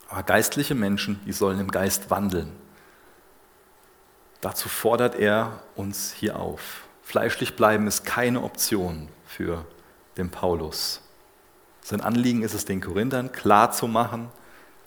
Aber 0.07 0.21
geistliche 0.21 0.75
Menschen, 0.75 1.19
die 1.25 1.31
sollen 1.33 1.59
im 1.59 1.71
Geist 1.71 2.11
wandeln. 2.11 2.51
Dazu 4.39 4.69
fordert 4.69 5.15
er 5.15 5.63
uns 5.75 6.13
hier 6.13 6.39
auf. 6.39 6.83
Fleischlich 7.01 7.55
bleiben 7.55 7.87
ist 7.87 8.05
keine 8.05 8.43
Option 8.43 9.07
für 9.25 9.65
dem 10.17 10.29
Paulus. 10.29 11.01
Sein 11.81 12.01
Anliegen 12.01 12.41
ist 12.41 12.53
es, 12.53 12.65
den 12.65 12.81
Korinthern 12.81 13.31
klarzumachen, 13.31 14.29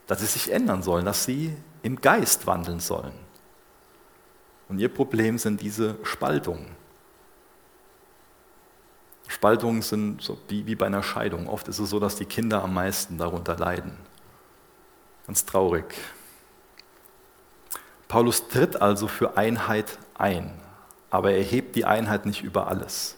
dass 0.06 0.20
sie 0.20 0.26
sich 0.26 0.50
ändern 0.50 0.82
sollen, 0.82 1.04
dass 1.04 1.24
sie 1.24 1.56
im 1.82 2.00
Geist 2.00 2.46
wandeln 2.46 2.80
sollen. 2.80 3.12
Und 4.68 4.78
ihr 4.78 4.88
Problem 4.88 5.38
sind 5.38 5.60
diese 5.60 5.96
Spaltungen. 6.02 6.66
Spaltungen 9.28 9.82
sind 9.82 10.22
so 10.22 10.38
wie, 10.48 10.66
wie 10.66 10.74
bei 10.74 10.86
einer 10.86 11.02
Scheidung. 11.02 11.48
Oft 11.48 11.68
ist 11.68 11.78
es 11.78 11.90
so, 11.90 12.00
dass 12.00 12.16
die 12.16 12.24
Kinder 12.24 12.62
am 12.62 12.74
meisten 12.74 13.18
darunter 13.18 13.56
leiden. 13.56 13.96
Ganz 15.26 15.44
traurig. 15.44 15.84
Paulus 18.08 18.48
tritt 18.48 18.80
also 18.80 19.06
für 19.06 19.36
Einheit 19.36 19.98
ein, 20.16 20.58
aber 21.10 21.32
er 21.32 21.42
hebt 21.44 21.76
die 21.76 21.84
Einheit 21.84 22.24
nicht 22.24 22.42
über 22.42 22.68
alles. 22.68 23.17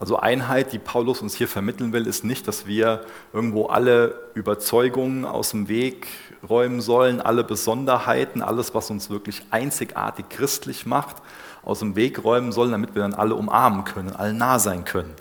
Also 0.00 0.16
Einheit, 0.16 0.72
die 0.72 0.78
Paulus 0.78 1.22
uns 1.22 1.34
hier 1.34 1.48
vermitteln 1.48 1.92
will, 1.92 2.06
ist 2.06 2.24
nicht, 2.24 2.46
dass 2.46 2.66
wir 2.66 3.04
irgendwo 3.32 3.66
alle 3.66 4.30
Überzeugungen 4.34 5.24
aus 5.24 5.50
dem 5.50 5.66
Weg 5.68 6.06
räumen 6.48 6.80
sollen, 6.80 7.20
alle 7.20 7.42
Besonderheiten, 7.42 8.40
alles, 8.40 8.74
was 8.74 8.90
uns 8.90 9.10
wirklich 9.10 9.42
einzigartig 9.50 10.28
christlich 10.28 10.86
macht, 10.86 11.16
aus 11.64 11.80
dem 11.80 11.96
Weg 11.96 12.22
räumen 12.22 12.52
sollen, 12.52 12.70
damit 12.70 12.94
wir 12.94 13.02
dann 13.02 13.14
alle 13.14 13.34
umarmen 13.34 13.84
können, 13.84 14.14
allen 14.14 14.38
nah 14.38 14.60
sein 14.60 14.84
können. 14.84 15.14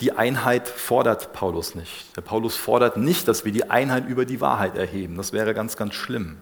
Die 0.00 0.12
Einheit 0.12 0.68
fordert 0.68 1.32
Paulus 1.32 1.74
nicht. 1.74 2.16
Der 2.16 2.20
Paulus 2.20 2.54
fordert 2.54 2.96
nicht, 2.96 3.26
dass 3.26 3.44
wir 3.44 3.50
die 3.50 3.70
Einheit 3.70 4.06
über 4.06 4.24
die 4.24 4.40
Wahrheit 4.40 4.76
erheben. 4.76 5.16
Das 5.16 5.32
wäre 5.32 5.52
ganz, 5.52 5.76
ganz 5.76 5.94
schlimm. 5.94 6.36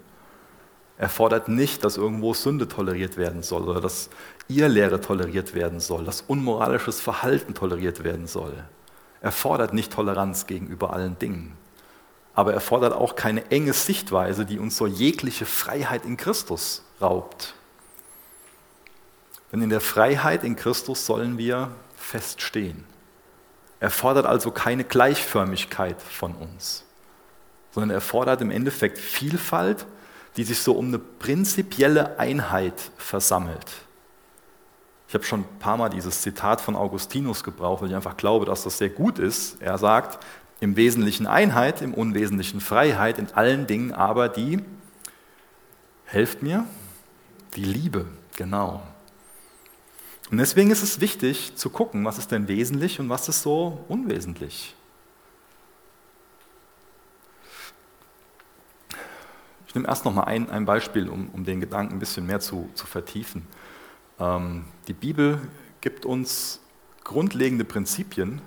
Er 0.96 1.08
fordert 1.08 1.48
nicht, 1.48 1.84
dass 1.84 1.96
irgendwo 1.96 2.34
Sünde 2.34 2.68
toleriert 2.68 3.16
werden 3.16 3.42
soll 3.42 3.68
oder 3.68 3.80
dass 3.80 4.10
Irrlehre 4.48 5.00
toleriert 5.00 5.54
werden 5.54 5.80
soll, 5.80 6.04
dass 6.04 6.20
unmoralisches 6.22 7.00
Verhalten 7.00 7.54
toleriert 7.54 8.04
werden 8.04 8.26
soll. 8.26 8.52
Er 9.20 9.32
fordert 9.32 9.72
nicht 9.72 9.92
Toleranz 9.92 10.46
gegenüber 10.46 10.92
allen 10.92 11.18
Dingen. 11.18 11.56
Aber 12.34 12.52
er 12.52 12.60
fordert 12.60 12.92
auch 12.92 13.16
keine 13.16 13.50
enge 13.50 13.72
Sichtweise, 13.72 14.44
die 14.44 14.58
uns 14.58 14.76
so 14.76 14.86
jegliche 14.86 15.46
Freiheit 15.46 16.04
in 16.04 16.16
Christus 16.16 16.82
raubt. 17.00 17.54
Denn 19.50 19.62
in 19.62 19.70
der 19.70 19.80
Freiheit 19.80 20.44
in 20.44 20.56
Christus 20.56 21.06
sollen 21.06 21.38
wir 21.38 21.70
feststehen. 21.96 22.84
Er 23.80 23.90
fordert 23.90 24.26
also 24.26 24.50
keine 24.50 24.84
Gleichförmigkeit 24.84 26.00
von 26.00 26.34
uns, 26.34 26.84
sondern 27.70 27.90
er 27.90 28.00
fordert 28.00 28.40
im 28.40 28.50
Endeffekt 28.50 28.98
Vielfalt 28.98 29.86
die 30.36 30.44
sich 30.44 30.58
so 30.58 30.72
um 30.72 30.88
eine 30.88 30.98
prinzipielle 30.98 32.18
Einheit 32.18 32.90
versammelt. 32.96 33.66
Ich 35.08 35.14
habe 35.14 35.24
schon 35.24 35.40
ein 35.40 35.58
paar 35.60 35.76
Mal 35.76 35.90
dieses 35.90 36.22
Zitat 36.22 36.60
von 36.60 36.74
Augustinus 36.74 37.44
gebraucht, 37.44 37.82
weil 37.82 37.90
ich 37.90 37.94
einfach 37.94 38.16
glaube, 38.16 38.46
dass 38.46 38.64
das 38.64 38.78
sehr 38.78 38.88
gut 38.88 39.18
ist. 39.18 39.62
Er 39.62 39.78
sagt, 39.78 40.24
im 40.60 40.76
Wesentlichen 40.76 41.26
Einheit, 41.26 41.82
im 41.82 41.94
Unwesentlichen 41.94 42.60
Freiheit, 42.60 43.18
in 43.18 43.30
allen 43.32 43.66
Dingen 43.66 43.92
aber 43.92 44.28
die, 44.28 44.60
helft 46.06 46.42
mir, 46.42 46.64
die 47.54 47.64
Liebe, 47.64 48.06
genau. 48.36 48.82
Und 50.30 50.38
deswegen 50.38 50.70
ist 50.70 50.82
es 50.82 51.00
wichtig 51.00 51.54
zu 51.54 51.70
gucken, 51.70 52.04
was 52.04 52.18
ist 52.18 52.32
denn 52.32 52.48
wesentlich 52.48 52.98
und 52.98 53.08
was 53.08 53.28
ist 53.28 53.42
so 53.42 53.84
unwesentlich. 53.88 54.74
Ich 59.74 59.76
nehme 59.76 59.88
erst 59.88 60.04
noch 60.04 60.14
mal 60.14 60.22
ein, 60.22 60.50
ein 60.50 60.66
Beispiel, 60.66 61.08
um, 61.08 61.30
um 61.32 61.42
den 61.42 61.58
Gedanken 61.58 61.94
ein 61.94 61.98
bisschen 61.98 62.26
mehr 62.26 62.38
zu, 62.38 62.70
zu 62.74 62.86
vertiefen. 62.86 63.44
Ähm, 64.20 64.66
die 64.86 64.92
Bibel 64.92 65.40
gibt 65.80 66.06
uns 66.06 66.60
grundlegende 67.02 67.64
Prinzipien 67.64 68.40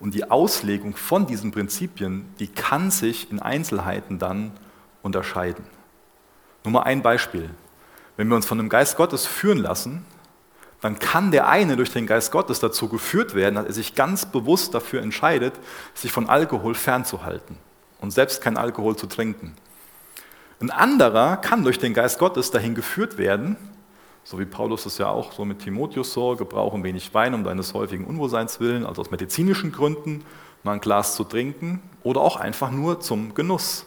und 0.00 0.14
die 0.14 0.30
Auslegung 0.30 0.96
von 0.96 1.26
diesen 1.26 1.52
Prinzipien, 1.52 2.24
die 2.38 2.46
kann 2.46 2.90
sich 2.90 3.30
in 3.30 3.40
Einzelheiten 3.40 4.18
dann 4.18 4.52
unterscheiden. 5.02 5.66
Nur 6.64 6.72
mal 6.72 6.84
ein 6.84 7.02
Beispiel. 7.02 7.50
Wenn 8.16 8.28
wir 8.28 8.36
uns 8.36 8.46
von 8.46 8.56
dem 8.56 8.70
Geist 8.70 8.96
Gottes 8.96 9.26
führen 9.26 9.58
lassen, 9.58 10.06
dann 10.80 10.98
kann 10.98 11.30
der 11.30 11.46
eine 11.46 11.76
durch 11.76 11.92
den 11.92 12.06
Geist 12.06 12.32
Gottes 12.32 12.58
dazu 12.58 12.88
geführt 12.88 13.34
werden, 13.34 13.56
dass 13.56 13.66
er 13.66 13.72
sich 13.74 13.94
ganz 13.94 14.24
bewusst 14.24 14.72
dafür 14.72 15.02
entscheidet, 15.02 15.52
sich 15.92 16.10
von 16.10 16.26
Alkohol 16.26 16.74
fernzuhalten 16.74 17.58
und 18.00 18.12
selbst 18.12 18.40
kein 18.40 18.56
Alkohol 18.56 18.96
zu 18.96 19.06
trinken. 19.06 19.54
Ein 20.64 20.70
anderer 20.70 21.36
kann 21.36 21.62
durch 21.62 21.78
den 21.78 21.92
Geist 21.92 22.18
Gottes 22.18 22.50
dahin 22.50 22.74
geführt 22.74 23.18
werden, 23.18 23.58
so 24.22 24.38
wie 24.38 24.46
Paulus 24.46 24.86
es 24.86 24.96
ja 24.96 25.10
auch 25.10 25.32
so 25.32 25.44
mit 25.44 25.58
Timotheus 25.58 26.14
so, 26.14 26.36
gebrauchen 26.36 26.82
wenig 26.82 27.12
Wein 27.12 27.34
um 27.34 27.44
deines 27.44 27.74
häufigen 27.74 28.06
Unwohlseins 28.06 28.60
willen, 28.60 28.86
also 28.86 29.02
aus 29.02 29.10
medizinischen 29.10 29.72
Gründen, 29.72 30.24
mal 30.62 30.72
ein 30.72 30.80
Glas 30.80 31.16
zu 31.16 31.24
trinken 31.24 31.82
oder 32.02 32.22
auch 32.22 32.36
einfach 32.36 32.70
nur 32.70 32.98
zum 33.00 33.34
Genuss. 33.34 33.84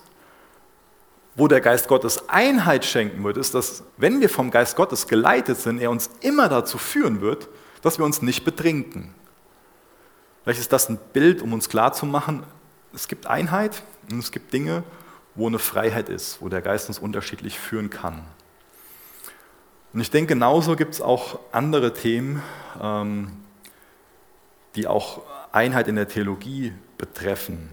Wo 1.36 1.48
der 1.48 1.62
Geist 1.62 1.88
Gottes 1.88 2.30
Einheit 2.30 2.86
schenken 2.86 3.24
wird, 3.24 3.38
ist, 3.38 3.56
dass 3.56 3.84
wenn 3.98 4.22
wir 4.22 4.30
vom 4.30 4.52
Geist 4.52 4.76
Gottes 4.76 5.08
geleitet 5.08 5.58
sind, 5.58 5.80
er 5.80 5.90
uns 5.90 6.12
immer 6.22 6.48
dazu 6.48 6.78
führen 6.78 7.22
wird, 7.22 7.50
dass 7.82 7.98
wir 7.98 8.06
uns 8.06 8.22
nicht 8.22 8.46
betrinken. 8.46 9.16
Vielleicht 10.44 10.60
ist 10.60 10.72
das 10.72 10.90
ein 10.90 11.00
Bild, 11.12 11.42
um 11.42 11.54
uns 11.54 11.70
klarzumachen, 11.70 12.44
es 12.94 13.08
gibt 13.08 13.26
Einheit 13.26 13.82
und 14.12 14.20
es 14.20 14.32
gibt 14.32 14.54
Dinge, 14.54 14.84
wo 15.38 15.48
eine 15.48 15.60
Freiheit 15.60 16.10
ist, 16.10 16.42
wo 16.42 16.50
der 16.50 16.62
Geist 16.62 16.90
uns 16.90 17.00
unterschiedlich 17.00 17.58
führen 17.58 17.90
kann. 17.90 18.24
Und 19.94 20.02
ich 20.02 20.12
denke, 20.12 20.34
genauso 20.34 20.76
gibt 20.76 20.96
es 20.96 21.02
auch 21.02 21.40
andere 21.52 21.94
Themen, 21.94 22.44
ähm, 22.82 23.32
die 24.76 24.88
auch 24.88 25.22
Einheit 25.52 25.88
in 25.88 25.96
der 25.96 26.08
Theologie 26.08 26.74
betreffen. 26.98 27.70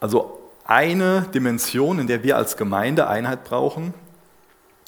Also 0.00 0.38
eine 0.64 1.22
Dimension, 1.34 1.98
in 1.98 2.06
der 2.06 2.22
wir 2.22 2.36
als 2.36 2.56
Gemeinde 2.56 3.08
Einheit 3.08 3.44
brauchen, 3.44 3.92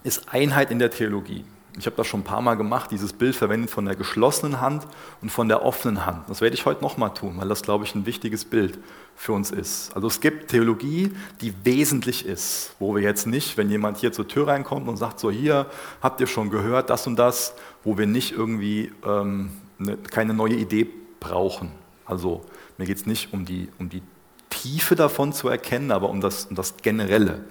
ist 0.05 0.33
Einheit 0.33 0.70
in 0.70 0.79
der 0.79 0.91
Theologie. 0.91 1.45
Ich 1.79 1.87
habe 1.87 1.97
das 1.97 2.07
schon 2.07 2.20
ein 2.20 2.24
paar 2.24 2.41
Mal 2.41 2.55
gemacht, 2.55 2.91
dieses 2.91 3.12
Bild 3.12 3.37
verwendet 3.37 3.70
von 3.70 3.85
der 3.85 3.97
geschlossenen 3.97 4.61
Hand 4.61 4.87
und 5.20 5.31
von 5.31 5.49
der 5.49 5.62
offenen 5.62 6.07
Hand. 6.07 6.29
Das 6.29 6.41
werde 6.41 6.55
ich 6.55 6.64
heute 6.64 6.83
nochmal 6.83 7.12
tun, 7.12 7.35
weil 7.37 7.49
das, 7.49 7.62
glaube 7.62 7.85
ich, 7.85 7.95
ein 7.95 8.07
wichtiges 8.07 8.47
Bild 8.47 8.79
für 9.14 9.33
uns 9.33 9.51
ist. 9.51 9.95
Also 9.95 10.07
es 10.07 10.20
gibt 10.20 10.51
Theologie, 10.51 11.12
die 11.41 11.53
wesentlich 11.64 12.24
ist, 12.24 12.74
wo 12.79 12.95
wir 12.95 13.03
jetzt 13.03 13.27
nicht, 13.27 13.57
wenn 13.59 13.70
jemand 13.70 13.99
hier 13.99 14.12
zur 14.12 14.27
Tür 14.27 14.49
reinkommt 14.49 14.89
und 14.89 14.97
sagt, 14.97 15.20
so 15.20 15.31
hier, 15.31 15.66
habt 16.01 16.20
ihr 16.20 16.27
schon 16.27 16.51
gehört, 16.51 16.89
das 16.89 17.07
und 17.07 17.16
das, 17.16 17.55
wo 17.85 17.99
wir 17.99 18.07
nicht 18.07 18.33
irgendwie 18.33 18.93
ähm, 19.05 19.51
ne, 19.79 19.99
keine 20.11 20.33
neue 20.33 20.55
Idee 20.55 20.87
brauchen. 21.20 21.72
Also 22.07 22.43
mir 22.79 22.87
geht 22.87 22.99
es 22.99 23.07
nicht 23.07 23.33
um 23.33 23.45
die, 23.45 23.68
um 23.79 23.89
die 23.89 24.03
Tiefe 24.49 24.95
davon 24.95 25.33
zu 25.33 25.49
erkennen, 25.49 25.91
aber 25.91 26.09
um 26.09 26.20
das, 26.20 26.47
um 26.47 26.57
das 26.57 26.77
Generelle. 26.79 27.45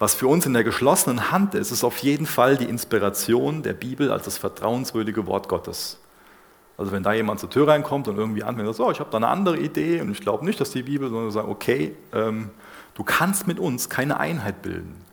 Was 0.00 0.14
für 0.14 0.28
uns 0.28 0.46
in 0.46 0.54
der 0.54 0.64
geschlossenen 0.64 1.30
Hand 1.30 1.54
ist, 1.54 1.70
ist 1.70 1.84
auf 1.84 1.98
jeden 1.98 2.24
Fall 2.24 2.56
die 2.56 2.64
Inspiration 2.64 3.62
der 3.62 3.74
Bibel 3.74 4.10
als 4.10 4.24
das 4.24 4.38
vertrauenswürdige 4.38 5.26
Wort 5.26 5.46
Gottes. 5.46 5.98
Also 6.78 6.90
wenn 6.90 7.02
da 7.02 7.12
jemand 7.12 7.38
zur 7.38 7.50
Tür 7.50 7.68
reinkommt 7.68 8.08
und 8.08 8.16
irgendwie 8.16 8.42
anfängt, 8.42 8.74
so, 8.74 8.90
ich 8.90 8.98
habe 8.98 9.10
da 9.10 9.18
eine 9.18 9.28
andere 9.28 9.58
Idee 9.58 10.00
und 10.00 10.10
ich 10.10 10.22
glaube 10.22 10.46
nicht, 10.46 10.58
dass 10.58 10.70
die 10.70 10.84
Bibel, 10.84 11.10
sondern 11.10 11.30
sagt, 11.30 11.48
okay, 11.48 11.94
ähm, 12.14 12.48
du 12.94 13.04
kannst 13.04 13.46
mit 13.46 13.60
uns 13.60 13.90
keine 13.90 14.18
Einheit 14.18 14.62
bilden. 14.62 15.04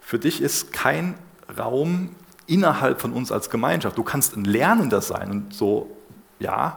Für 0.00 0.18
dich 0.18 0.42
ist 0.42 0.72
kein 0.72 1.14
Raum 1.56 2.10
innerhalb 2.48 3.00
von 3.00 3.12
uns 3.12 3.30
als 3.30 3.48
Gemeinschaft. 3.48 3.96
Du 3.96 4.02
kannst 4.02 4.36
ein 4.36 4.44
Lernender 4.44 5.02
sein 5.02 5.30
und 5.30 5.54
so, 5.54 5.96
ja, 6.40 6.74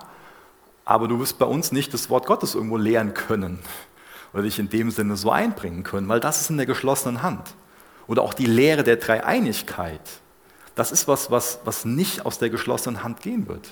aber 0.86 1.08
du 1.08 1.20
wirst 1.20 1.40
bei 1.40 1.48
uns 1.48 1.72
nicht 1.72 1.96
das 1.96 2.12
Wort 2.12 2.28
Gottes 2.28 2.54
irgendwo 2.54 2.78
lehren 2.78 3.16
können 3.16 3.58
oder 4.34 4.44
dich 4.44 4.60
in 4.60 4.70
dem 4.70 4.92
Sinne 4.92 5.16
so 5.16 5.32
einbringen 5.32 5.84
können, 5.84 6.08
weil 6.08 6.20
das 6.20 6.42
ist 6.42 6.50
in 6.50 6.58
der 6.58 6.66
geschlossenen 6.66 7.22
Hand. 7.22 7.54
Oder 8.08 8.22
auch 8.22 8.34
die 8.34 8.46
Lehre 8.46 8.84
der 8.84 8.98
Dreieinigkeit. 8.98 10.02
Das 10.76 10.92
ist 10.92 11.08
was, 11.08 11.30
was, 11.32 11.60
was 11.66 11.86
nicht 11.86 12.26
aus 12.26 12.40
der 12.40 12.50
geschlossenen 12.50 13.04
Hand 13.04 13.22
gehen 13.22 13.48
wird. 13.48 13.70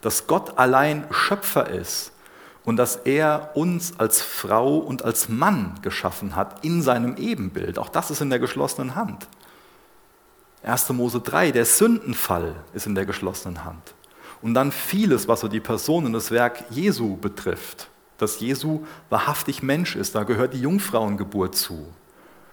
Dass 0.00 0.26
Gott 0.26 0.58
allein 0.58 1.04
Schöpfer 1.10 1.68
ist 1.68 2.12
und 2.64 2.76
dass 2.76 2.96
er 2.96 3.50
uns 3.54 3.98
als 3.98 4.22
Frau 4.22 4.78
und 4.78 5.04
als 5.04 5.28
Mann 5.28 5.74
geschaffen 5.82 6.36
hat 6.36 6.64
in 6.64 6.82
seinem 6.82 7.16
Ebenbild. 7.16 7.78
Auch 7.78 7.88
das 7.88 8.10
ist 8.10 8.20
in 8.20 8.30
der 8.30 8.38
geschlossenen 8.38 8.94
Hand. 8.94 9.26
1. 10.62 10.90
Mose 10.90 11.20
3, 11.20 11.52
der 11.52 11.64
Sündenfall 11.64 12.54
ist 12.74 12.86
in 12.86 12.94
der 12.94 13.06
geschlossenen 13.06 13.64
Hand. 13.64 13.94
Und 14.42 14.54
dann 14.54 14.72
vieles, 14.72 15.26
was 15.26 15.40
so 15.40 15.48
die 15.48 15.60
Person 15.60 16.06
und 16.06 16.12
das 16.12 16.30
Werk 16.30 16.64
Jesu 16.70 17.16
betrifft 17.16 17.89
dass 18.22 18.40
Jesu 18.40 18.84
wahrhaftig 19.08 19.62
Mensch 19.62 19.96
ist, 19.96 20.14
da 20.14 20.24
gehört 20.24 20.54
die 20.54 20.60
Jungfrauengeburt 20.60 21.54
zu. 21.54 21.86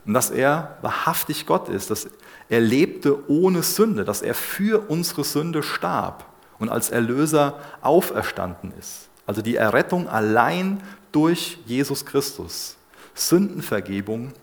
Und 0.05 0.13
dass 0.13 0.29
er 0.29 0.77
wahrhaftig 0.81 1.45
Gott 1.45 1.67
ist, 1.67 1.91
dass 1.91 2.09
er 2.49 2.61
lebte 2.61 3.29
ohne 3.29 3.61
Sünde, 3.63 4.05
dass 4.05 4.21
er 4.21 4.33
für 4.33 4.89
unsere 4.89 5.23
Sünde 5.23 5.63
starb 5.63 6.25
und 6.59 6.69
als 6.69 6.89
Erlöser 6.89 7.59
auferstanden 7.81 8.73
ist. 8.79 9.09
Also 9.25 9.41
die 9.41 9.57
Errettung 9.57 10.07
allein 10.07 10.81
durch 11.11 11.59
Jesus 11.65 12.05
Christus. 12.05 12.77
Sündenvergebung 13.13 14.33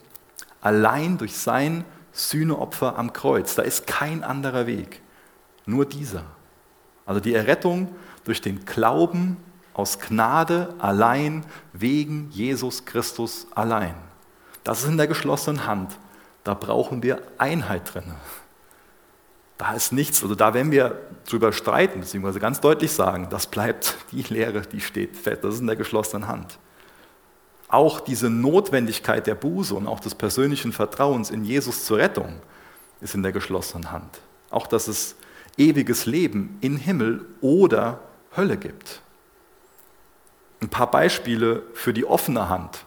allein 0.60 1.18
durch 1.18 1.36
sein 1.36 1.84
Sühneopfer 2.12 2.98
am 2.98 3.12
Kreuz. 3.12 3.54
Da 3.54 3.62
ist 3.62 3.86
kein 3.86 4.22
anderer 4.22 4.66
Weg, 4.66 5.00
nur 5.66 5.86
dieser. 5.86 6.24
Also 7.06 7.20
die 7.20 7.34
Errettung 7.34 7.94
durch 8.24 8.40
den 8.40 8.64
Glauben 8.64 9.36
aus 9.74 9.98
Gnade 9.98 10.74
allein, 10.78 11.44
wegen 11.72 12.30
Jesus 12.30 12.84
Christus 12.84 13.46
allein. 13.54 13.94
Das 14.62 14.82
ist 14.82 14.88
in 14.88 14.96
der 14.96 15.08
geschlossenen 15.08 15.66
Hand. 15.66 15.92
Da 16.44 16.54
brauchen 16.54 17.02
wir 17.02 17.20
Einheit 17.38 17.92
drin. 17.92 18.14
Da 19.58 19.74
ist 19.74 19.92
nichts, 19.92 20.22
also 20.22 20.34
da 20.34 20.52
werden 20.52 20.72
wir 20.72 21.00
drüber 21.28 21.52
streiten, 21.52 22.00
beziehungsweise 22.00 22.40
ganz 22.40 22.60
deutlich 22.60 22.92
sagen, 22.92 23.28
das 23.30 23.46
bleibt 23.46 23.96
die 24.10 24.22
Lehre, 24.22 24.62
die 24.62 24.80
steht 24.80 25.16
fest. 25.16 25.44
Das 25.44 25.54
ist 25.54 25.60
in 25.60 25.66
der 25.66 25.76
geschlossenen 25.76 26.28
Hand. 26.28 26.58
Auch 27.68 28.00
diese 28.00 28.30
Notwendigkeit 28.30 29.26
der 29.26 29.34
Buße 29.34 29.74
und 29.74 29.86
auch 29.86 30.00
des 30.00 30.14
persönlichen 30.14 30.72
Vertrauens 30.72 31.30
in 31.30 31.44
Jesus 31.44 31.84
zur 31.84 31.98
Rettung 31.98 32.40
ist 33.00 33.14
in 33.14 33.22
der 33.22 33.32
geschlossenen 33.32 33.90
Hand. 33.90 34.20
Auch 34.50 34.66
dass 34.66 34.88
es 34.88 35.16
ewiges 35.56 36.06
Leben 36.06 36.58
in 36.60 36.76
Himmel 36.76 37.24
oder 37.40 38.00
Hölle 38.36 38.56
gibt. 38.56 39.00
Ein 40.64 40.70
paar 40.70 40.90
Beispiele 40.90 41.62
für 41.74 41.92
die 41.92 42.06
offene 42.06 42.48
Hand. 42.48 42.86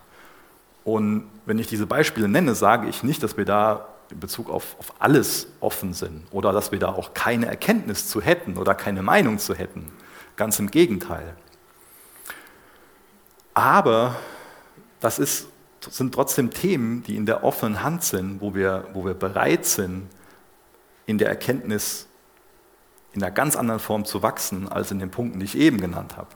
Und 0.84 1.30
wenn 1.46 1.60
ich 1.60 1.68
diese 1.68 1.86
Beispiele 1.86 2.28
nenne, 2.28 2.56
sage 2.56 2.88
ich 2.88 3.04
nicht, 3.04 3.22
dass 3.22 3.38
wir 3.38 3.46
da 3.46 3.88
in 4.10 4.20
Bezug 4.20 4.50
auf, 4.50 4.76
auf 4.80 4.96
alles 4.98 5.46
offen 5.60 5.94
sind 5.94 6.26
oder 6.32 6.54
dass 6.54 6.72
wir 6.72 6.80
da 6.80 6.88
auch 6.88 7.14
keine 7.14 7.46
Erkenntnis 7.46 8.08
zu 8.10 8.20
hätten 8.20 8.58
oder 8.58 8.74
keine 8.74 9.04
Meinung 9.04 9.38
zu 9.38 9.54
hätten. 9.54 9.92
Ganz 10.38 10.58
im 10.58 10.72
Gegenteil. 10.72 11.36
Aber 13.54 14.16
das 15.00 15.20
ist, 15.20 15.48
sind 15.88 16.16
trotzdem 16.16 16.50
Themen, 16.50 17.04
die 17.04 17.16
in 17.16 17.28
der 17.28 17.44
offenen 17.44 17.84
Hand 17.84 18.04
sind, 18.04 18.42
wo 18.42 18.56
wir, 18.56 18.88
wo 18.94 19.06
wir 19.06 19.14
bereit 19.14 19.66
sind, 19.66 20.08
in 21.06 21.20
der 21.20 21.30
Erkenntnis 21.30 22.08
in 23.14 23.22
einer 23.22 23.32
ganz 23.32 23.56
anderen 23.56 23.80
Form 23.80 24.04
zu 24.04 24.24
wachsen 24.24 24.68
als 24.68 24.90
in 24.90 24.98
den 24.98 25.12
Punkten, 25.12 25.40
die 25.40 25.46
ich 25.46 25.58
eben 25.58 25.80
genannt 25.80 26.18
habe. 26.18 26.30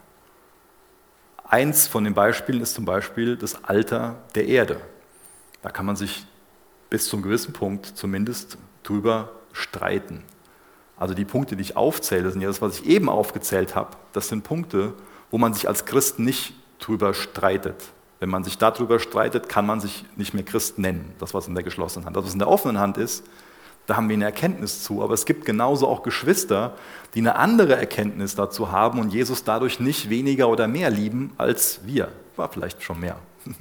Eins 1.52 1.86
von 1.86 2.06
den 2.06 2.14
Beispielen 2.14 2.62
ist 2.62 2.76
zum 2.76 2.86
Beispiel 2.86 3.36
das 3.36 3.66
Alter 3.66 4.16
der 4.36 4.48
Erde. 4.48 4.80
Da 5.62 5.70
kann 5.70 5.86
man 5.86 5.98
sich 5.98 6.26
bis 6.90 7.10
zum 7.10 7.22
gewissen 7.22 7.52
Punkt 7.52 7.86
zumindest 7.86 8.58
drüber 8.84 9.34
streiten. 9.52 10.24
Also 10.96 11.14
die 11.14 11.26
Punkte, 11.26 11.58
die 11.58 11.64
ich 11.64 11.76
aufzähle, 11.76 12.32
sind 12.32 12.40
ja 12.40 12.48
das, 12.48 12.62
was 12.62 12.80
ich 12.80 12.86
eben 12.86 13.10
aufgezählt 13.10 13.76
habe. 13.76 13.98
Das 14.14 14.30
sind 14.30 14.46
Punkte, 14.46 14.94
wo 15.30 15.38
man 15.38 15.54
sich 15.54 15.68
als 15.68 15.84
Christ 15.84 16.20
nicht 16.20 16.54
drüber 16.80 17.14
streitet. 17.14 17.76
Wenn 18.22 18.30
man 18.30 18.46
sich 18.46 18.58
darüber 18.58 18.98
streitet, 19.00 19.50
kann 19.50 19.66
man 19.66 19.82
sich 19.82 20.06
nicht 20.16 20.34
mehr 20.34 20.46
Christ 20.46 20.80
nennen. 20.80 21.14
Das, 21.20 21.34
was 21.34 21.50
in 21.50 21.54
der 21.54 21.66
geschlossenen 21.66 22.06
Hand. 22.06 22.16
Das, 22.16 22.24
was 22.24 22.32
in 22.34 22.40
der 22.40 22.48
offenen 22.48 22.80
Hand 22.80 22.98
ist, 22.98 23.26
da 23.88 23.96
haben 23.98 24.10
wir 24.10 24.16
eine 24.16 24.26
Erkenntnis 24.26 24.84
zu. 24.84 25.02
Aber 25.04 25.14
es 25.14 25.26
gibt 25.26 25.46
genauso 25.46 25.88
auch 25.88 26.04
Geschwister, 26.04 26.76
die 27.14 27.20
eine 27.20 27.36
andere 27.36 27.76
Erkenntnis 27.76 28.36
dazu 28.36 28.72
haben 28.72 29.00
und 29.00 29.14
Jesus 29.14 29.44
dadurch 29.44 29.80
nicht 29.80 30.10
weniger 30.10 30.50
oder 30.50 30.68
mehr 30.68 30.90
lieben 30.90 31.34
als 31.38 31.82
wir. 31.84 32.10
War 32.36 32.50
vielleicht 32.50 32.84
schon 32.84 33.00
mehr. 33.00 33.18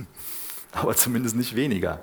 aber 0.73 0.95
zumindest 0.95 1.37
nicht 1.37 1.57
weniger. 1.57 2.01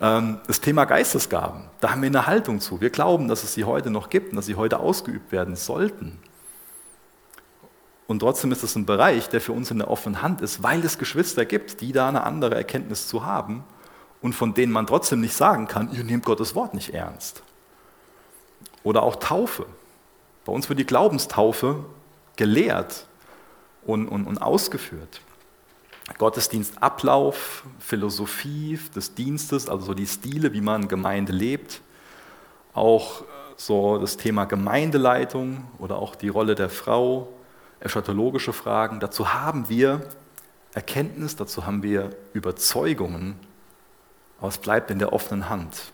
Ähm, 0.00 0.40
das 0.46 0.60
Thema 0.60 0.84
Geistesgaben, 0.84 1.64
da 1.80 1.92
haben 1.92 2.02
wir 2.02 2.08
eine 2.08 2.26
Haltung 2.26 2.60
zu. 2.60 2.80
Wir 2.80 2.90
glauben, 2.90 3.28
dass 3.28 3.44
es 3.44 3.54
sie 3.54 3.64
heute 3.64 3.90
noch 3.90 4.10
gibt 4.10 4.30
und 4.30 4.36
dass 4.36 4.46
sie 4.46 4.56
heute 4.56 4.80
ausgeübt 4.80 5.32
werden 5.32 5.56
sollten. 5.56 6.18
Und 8.06 8.18
trotzdem 8.18 8.50
ist 8.50 8.64
es 8.64 8.74
ein 8.74 8.86
Bereich, 8.86 9.28
der 9.28 9.40
für 9.40 9.52
uns 9.52 9.70
in 9.70 9.78
der 9.78 9.88
offenen 9.88 10.20
Hand 10.20 10.40
ist, 10.40 10.62
weil 10.62 10.84
es 10.84 10.98
Geschwister 10.98 11.44
gibt, 11.44 11.80
die 11.80 11.92
da 11.92 12.08
eine 12.08 12.24
andere 12.24 12.56
Erkenntnis 12.56 13.06
zu 13.06 13.24
haben 13.24 13.62
und 14.20 14.34
von 14.34 14.52
denen 14.52 14.72
man 14.72 14.86
trotzdem 14.86 15.20
nicht 15.20 15.34
sagen 15.34 15.68
kann, 15.68 15.92
ihr 15.92 16.02
nehmt 16.02 16.24
Gottes 16.24 16.54
Wort 16.56 16.74
nicht 16.74 16.92
ernst. 16.92 17.42
Oder 18.82 19.02
auch 19.02 19.16
Taufe. 19.16 19.66
Bei 20.44 20.52
uns 20.52 20.68
wird 20.68 20.78
die 20.78 20.86
Glaubenstaufe 20.86 21.84
gelehrt 22.36 23.06
und, 23.84 24.08
und, 24.08 24.26
und 24.26 24.38
ausgeführt. 24.38 25.20
Gottesdienstablauf, 26.18 27.64
Philosophie 27.78 28.78
des 28.94 29.14
Dienstes, 29.14 29.68
also 29.68 29.86
so 29.86 29.94
die 29.94 30.06
Stile, 30.06 30.52
wie 30.52 30.60
man 30.60 30.88
Gemeinde 30.88 31.32
lebt, 31.32 31.82
auch 32.72 33.22
so 33.56 33.98
das 33.98 34.16
Thema 34.16 34.46
Gemeindeleitung 34.46 35.64
oder 35.78 35.96
auch 35.96 36.14
die 36.16 36.28
Rolle 36.28 36.54
der 36.54 36.70
Frau, 36.70 37.28
eschatologische 37.78 38.52
Fragen. 38.52 39.00
Dazu 39.00 39.34
haben 39.34 39.68
wir 39.68 40.00
Erkenntnis, 40.72 41.36
dazu 41.36 41.66
haben 41.66 41.82
wir 41.82 42.10
Überzeugungen, 42.32 43.38
aber 44.38 44.48
es 44.48 44.58
bleibt 44.58 44.90
in 44.90 44.98
der 44.98 45.12
offenen 45.12 45.48
Hand. 45.48 45.92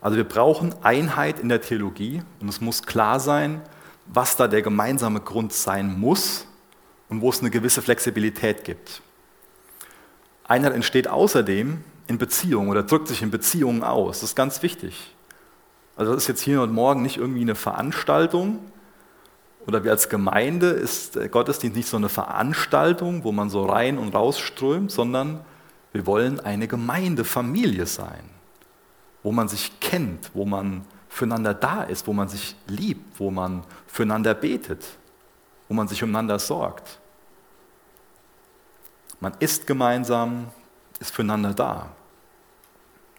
Also 0.00 0.16
wir 0.16 0.24
brauchen 0.24 0.74
Einheit 0.82 1.40
in 1.40 1.48
der 1.48 1.60
Theologie 1.60 2.22
und 2.40 2.48
es 2.48 2.60
muss 2.60 2.82
klar 2.82 3.20
sein, 3.20 3.60
was 4.06 4.36
da 4.36 4.48
der 4.48 4.62
gemeinsame 4.62 5.20
Grund 5.20 5.52
sein 5.52 5.98
muss 5.98 6.46
und 7.08 7.20
wo 7.20 7.30
es 7.30 7.40
eine 7.40 7.50
gewisse 7.50 7.82
Flexibilität 7.82 8.64
gibt. 8.64 9.02
Einheit 10.44 10.72
entsteht 10.72 11.06
außerdem 11.06 11.84
in 12.06 12.18
Beziehungen 12.18 12.70
oder 12.70 12.82
drückt 12.82 13.08
sich 13.08 13.22
in 13.22 13.30
Beziehungen 13.30 13.84
aus. 13.84 14.20
Das 14.20 14.30
ist 14.30 14.36
ganz 14.36 14.62
wichtig. 14.62 15.14
Also 15.96 16.12
das 16.14 16.24
ist 16.24 16.28
jetzt 16.28 16.40
hier 16.40 16.62
und 16.62 16.72
morgen 16.72 17.02
nicht 17.02 17.18
irgendwie 17.18 17.42
eine 17.42 17.54
Veranstaltung 17.54 18.58
oder 19.66 19.84
wir 19.84 19.90
als 19.90 20.08
Gemeinde 20.08 20.68
ist 20.68 21.16
der 21.16 21.28
Gottesdienst 21.28 21.76
nicht 21.76 21.88
so 21.88 21.96
eine 21.96 22.08
Veranstaltung, 22.08 23.24
wo 23.24 23.32
man 23.32 23.50
so 23.50 23.66
rein 23.66 23.98
und 23.98 24.14
raus 24.14 24.38
strömt, 24.38 24.90
sondern 24.90 25.44
wir 25.92 26.06
wollen 26.06 26.40
eine 26.40 26.66
Gemeindefamilie 26.66 27.86
sein, 27.86 28.24
wo 29.22 29.32
man 29.32 29.48
sich 29.48 29.78
kennt, 29.80 30.30
wo 30.34 30.44
man 30.44 30.84
füreinander 31.08 31.54
da 31.54 31.82
ist, 31.82 32.06
wo 32.06 32.12
man 32.12 32.28
sich 32.28 32.56
liebt, 32.66 33.18
wo 33.18 33.30
man 33.30 33.64
füreinander 33.86 34.34
betet, 34.34 34.84
wo 35.68 35.74
man 35.74 35.88
sich 35.88 36.02
umeinander 36.02 36.38
sorgt. 36.38 36.98
Man 39.18 39.34
isst 39.40 39.66
gemeinsam, 39.66 40.50
ist 40.98 41.12
füreinander 41.12 41.52
da. 41.52 41.90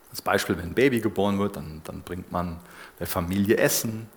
Als 0.10 0.22
Beispiel, 0.22 0.58
wenn 0.58 0.70
ein 0.70 0.74
Baby 0.74 0.99
geboren 0.99 1.38
wird, 1.38 1.56
dann, 1.56 1.82
dann 1.84 2.02
bringt 2.02 2.32
man 2.32 2.58
der 2.99 3.08
Familie 3.08 3.58
Essen. 3.58 4.10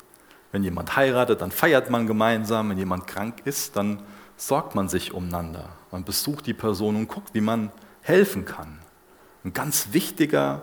Wenn 0.51 0.65
jemand 0.65 0.97
heiratet, 0.97 1.41
dann 1.41 1.51
feiert 1.51 1.91
man 1.91 2.07
gemeinsam. 2.07 2.71
Wenn 2.71 2.79
jemand 2.79 3.07
krank 3.07 3.43
ist, 3.45 3.77
dann 3.77 4.03
sorgt 4.37 4.75
man 4.75 4.89
sich 4.89 5.13
umeinander. 5.13 5.69
Man 5.91 6.05
besucht 6.05 6.47
die 6.47 6.55
Person 6.55 6.97
und 6.97 7.09
guckt, 7.09 7.35
wie 7.35 7.41
man 7.41 7.71
helfen 8.03 8.45
kann. 8.45 8.79
Ein 9.45 9.53
ganz 9.53 9.89
wichtiger 9.93 10.63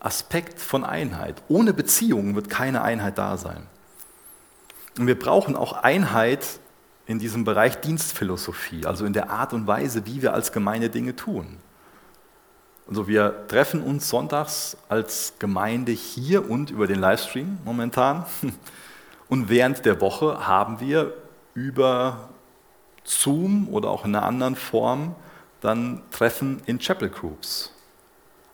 Aspekt 0.00 0.60
von 0.60 0.84
Einheit. 0.84 1.42
Ohne 1.48 1.72
Beziehungen 1.72 2.34
wird 2.34 2.48
keine 2.48 2.82
Einheit 2.82 3.18
da 3.18 3.36
sein. 3.36 3.66
Und 4.98 5.06
wir 5.06 5.18
brauchen 5.18 5.56
auch 5.56 5.72
Einheit 5.72 6.44
in 7.06 7.18
diesem 7.18 7.44
Bereich 7.44 7.80
Dienstphilosophie, 7.80 8.84
also 8.84 9.04
in 9.04 9.12
der 9.12 9.30
Art 9.30 9.52
und 9.52 9.66
Weise, 9.66 10.06
wie 10.06 10.22
wir 10.22 10.34
als 10.34 10.52
Gemeinde 10.52 10.90
Dinge 10.90 11.16
tun. 11.16 11.56
Also 12.88 13.06
wir 13.06 13.46
treffen 13.48 13.82
uns 13.82 14.08
sonntags 14.08 14.76
als 14.88 15.34
Gemeinde 15.38 15.92
hier 15.92 16.50
und 16.50 16.70
über 16.70 16.86
den 16.86 16.98
Livestream 16.98 17.58
momentan. 17.64 18.24
Und 19.30 19.50
während 19.50 19.84
der 19.84 20.00
Woche 20.00 20.46
haben 20.46 20.80
wir 20.80 21.12
über 21.52 22.30
Zoom 23.04 23.68
oder 23.68 23.90
auch 23.90 24.06
in 24.06 24.14
einer 24.14 24.24
anderen 24.24 24.56
Form 24.56 25.14
dann 25.60 26.00
Treffen 26.10 26.62
in 26.64 26.78
Chapel 26.78 27.10
Groups. 27.10 27.74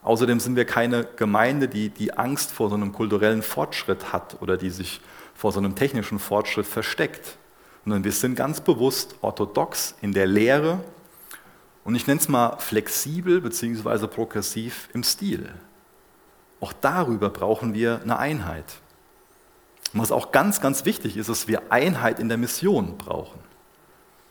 Außerdem 0.05 0.39
sind 0.39 0.55
wir 0.55 0.65
keine 0.65 1.03
Gemeinde, 1.03 1.67
die 1.67 1.89
die 1.89 2.13
Angst 2.13 2.51
vor 2.51 2.69
so 2.69 2.75
einem 2.75 2.93
kulturellen 2.93 3.41
Fortschritt 3.41 4.13
hat 4.13 4.41
oder 4.41 4.55
die 4.55 4.69
sich 4.69 5.01
vor 5.33 5.51
so 5.51 5.59
einem 5.59 5.75
technischen 5.75 6.19
Fortschritt 6.19 6.65
versteckt 6.65 7.37
sondern 7.85 8.03
wir 8.03 8.11
sind 8.11 8.35
ganz 8.35 8.61
bewusst 8.61 9.15
orthodox 9.21 9.95
in 10.01 10.11
der 10.11 10.25
Lehre 10.25 10.83
und 11.83 11.93
ich 11.93 12.07
nenne 12.07 12.19
es 12.19 12.27
mal 12.27 12.57
flexibel 12.57 13.39
bzw. 13.41 14.07
progressiv 14.07 14.89
im 14.93 15.03
Stil. 15.03 15.53
Auch 16.59 16.73
darüber 16.73 17.29
brauchen 17.29 17.75
wir 17.75 18.01
eine 18.01 18.17
Einheit. 18.17 18.65
Und 19.93 20.01
was 20.01 20.11
auch 20.11 20.31
ganz, 20.31 20.61
ganz 20.61 20.83
wichtig 20.85 21.15
ist, 21.15 21.29
ist, 21.29 21.41
dass 21.41 21.47
wir 21.47 21.71
Einheit 21.71 22.19
in 22.19 22.27
der 22.27 22.39
Mission 22.39 22.97
brauchen. 22.97 23.39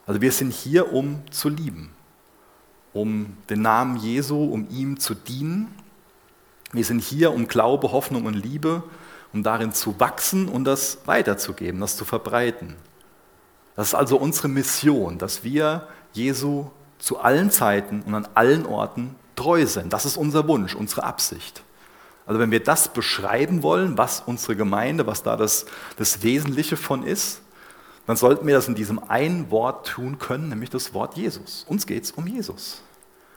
Also 0.04 0.20
wir 0.20 0.32
sind 0.32 0.52
hier, 0.52 0.92
um 0.92 1.22
zu 1.30 1.48
lieben, 1.48 1.92
um 2.94 3.36
den 3.50 3.60
Namen 3.60 3.98
Jesu, 3.98 4.42
um 4.44 4.66
ihm 4.70 4.98
zu 4.98 5.14
dienen. 5.14 5.74
Wir 6.72 6.84
sind 6.84 7.00
hier, 7.02 7.34
um 7.34 7.46
Glaube, 7.46 7.92
Hoffnung 7.92 8.24
und 8.24 8.34
Liebe, 8.34 8.82
um 9.32 9.42
darin 9.42 9.72
zu 9.72 10.00
wachsen 10.00 10.48
und 10.48 10.64
das 10.64 10.98
weiterzugeben, 11.04 11.80
das 11.80 11.96
zu 11.96 12.04
verbreiten. 12.04 12.76
Das 13.76 13.88
ist 13.88 13.94
also 13.94 14.16
unsere 14.16 14.48
Mission, 14.48 15.18
dass 15.18 15.44
wir 15.44 15.88
Jesu 16.12 16.70
zu 16.98 17.18
allen 17.18 17.50
Zeiten 17.50 18.02
und 18.02 18.14
an 18.14 18.28
allen 18.34 18.64
Orten 18.64 19.16
treu 19.34 19.66
sind. 19.66 19.92
Das 19.92 20.06
ist 20.06 20.16
unser 20.16 20.46
Wunsch, 20.46 20.74
unsere 20.74 21.02
Absicht. 21.02 21.62
Also 22.26 22.40
wenn 22.40 22.52
wir 22.52 22.62
das 22.62 22.88
beschreiben 22.88 23.62
wollen, 23.62 23.98
was 23.98 24.22
unsere 24.24 24.56
Gemeinde, 24.56 25.06
was 25.06 25.22
da 25.22 25.36
das, 25.36 25.66
das 25.96 26.22
Wesentliche 26.22 26.76
von 26.76 27.02
ist, 27.02 27.42
dann 28.06 28.16
sollten 28.16 28.46
wir 28.46 28.54
das 28.54 28.68
in 28.68 28.74
diesem 28.74 28.98
einen 28.98 29.50
Wort 29.50 29.86
tun 29.86 30.18
können, 30.18 30.48
nämlich 30.48 30.70
das 30.70 30.92
Wort 30.92 31.16
Jesus. 31.16 31.64
Uns 31.68 31.86
geht 31.86 32.04
es 32.04 32.10
um 32.12 32.26
Jesus. 32.26 32.82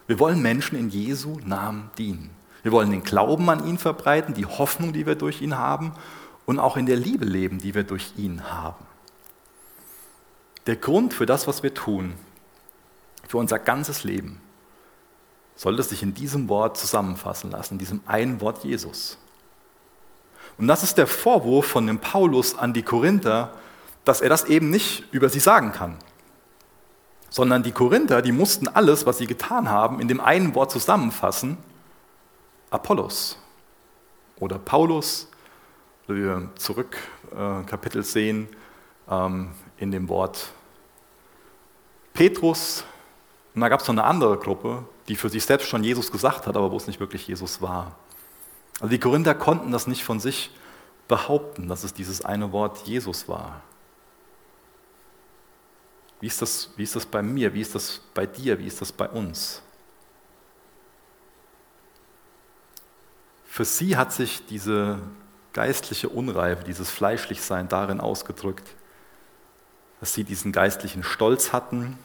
Wir 0.07 0.19
wollen 0.19 0.41
Menschen 0.41 0.77
in 0.77 0.89
Jesu 0.89 1.39
Namen 1.45 1.89
dienen. 1.97 2.31
Wir 2.63 2.71
wollen 2.71 2.91
den 2.91 3.03
Glauben 3.03 3.49
an 3.49 3.65
ihn 3.65 3.77
verbreiten, 3.77 4.33
die 4.33 4.45
Hoffnung, 4.45 4.91
die 4.91 5.05
wir 5.05 5.15
durch 5.15 5.41
ihn 5.41 5.57
haben 5.57 5.93
und 6.45 6.59
auch 6.59 6.75
in 6.75 6.85
der 6.85 6.97
Liebe 6.97 7.25
leben, 7.25 7.59
die 7.59 7.75
wir 7.75 7.83
durch 7.83 8.13
ihn 8.17 8.49
haben. 8.49 8.85
Der 10.65 10.75
Grund 10.75 11.13
für 11.13 11.25
das, 11.25 11.47
was 11.47 11.63
wir 11.63 11.73
tun, 11.73 12.13
für 13.27 13.37
unser 13.37 13.59
ganzes 13.59 14.03
Leben, 14.03 14.41
sollte 15.55 15.83
sich 15.83 16.03
in 16.03 16.13
diesem 16.13 16.49
Wort 16.49 16.77
zusammenfassen 16.77 17.51
lassen, 17.51 17.75
in 17.75 17.79
diesem 17.79 18.01
einen 18.05 18.41
Wort 18.41 18.63
Jesus. 18.63 19.17
Und 20.57 20.67
das 20.67 20.83
ist 20.83 20.97
der 20.97 21.07
Vorwurf 21.07 21.67
von 21.67 21.87
dem 21.87 21.99
Paulus 21.99 22.57
an 22.57 22.73
die 22.73 22.83
Korinther, 22.83 23.53
dass 24.07 24.21
er 24.21 24.29
das 24.29 24.45
eben 24.45 24.69
nicht 24.69 25.03
über 25.11 25.29
sie 25.29 25.39
sagen 25.39 25.71
kann. 25.71 25.97
sondern 27.29 27.61
die 27.61 27.73
Korinther, 27.73 28.21
die 28.21 28.31
mussten 28.31 28.69
alles, 28.69 29.05
was 29.05 29.17
sie 29.17 29.27
getan 29.27 29.69
haben, 29.69 29.99
in 29.99 30.07
dem 30.07 30.21
einen 30.21 30.55
Wort 30.55 30.71
zusammenfassen, 30.71 31.57
Apollos 32.69 33.37
oder 34.39 34.57
Paulus, 34.57 35.27
wie 36.07 36.23
wir 36.23 36.49
zurück 36.55 36.97
äh, 37.31 37.63
Kapitel 37.63 38.01
sehen, 38.01 38.47
ähm, 39.09 39.49
in 39.77 39.91
dem 39.91 40.07
Wort 40.07 40.51
Petrus. 42.13 42.85
Und 43.53 43.61
da 43.61 43.67
gab 43.67 43.81
es 43.81 43.87
noch 43.87 43.95
eine 43.95 44.05
andere 44.05 44.37
Gruppe, 44.37 44.85
die 45.09 45.17
für 45.17 45.29
sich 45.29 45.43
selbst 45.43 45.67
schon 45.67 45.83
Jesus 45.83 46.11
gesagt 46.11 46.47
hat, 46.47 46.55
aber 46.55 46.71
wo 46.71 46.77
es 46.77 46.87
nicht 46.87 47.01
wirklich 47.01 47.27
Jesus 47.27 47.61
war. 47.61 47.95
Also 48.79 48.89
die 48.89 48.99
Korinther 48.99 49.35
konnten 49.35 49.71
das 49.71 49.85
nicht 49.85 50.03
von 50.03 50.19
sich 50.19 50.51
behaupten, 51.07 51.67
dass 51.67 51.83
es 51.83 51.93
dieses 51.93 52.23
eine 52.23 52.51
Wort 52.51 52.79
Jesus 52.87 53.27
war. 53.27 53.61
Wie 56.19 56.27
ist 56.27 56.41
das, 56.41 56.71
wie 56.75 56.83
ist 56.83 56.95
das 56.95 57.05
bei 57.05 57.21
mir? 57.21 57.53
Wie 57.53 57.61
ist 57.61 57.75
das 57.75 58.01
bei 58.13 58.25
dir? 58.25 58.57
Wie 58.59 58.67
ist 58.67 58.81
das 58.81 58.91
bei 58.91 59.07
uns? 59.07 59.61
Für 63.45 63.65
sie 63.65 63.97
hat 63.97 64.13
sich 64.13 64.45
diese 64.45 64.99
geistliche 65.53 66.09
Unreife, 66.09 66.63
dieses 66.63 66.89
Fleischlichsein 66.91 67.67
darin 67.67 67.99
ausgedrückt, 67.99 68.67
dass 69.99 70.13
sie 70.13 70.23
diesen 70.23 70.51
geistlichen 70.51 71.03
Stolz 71.03 71.53
hatten 71.53 71.97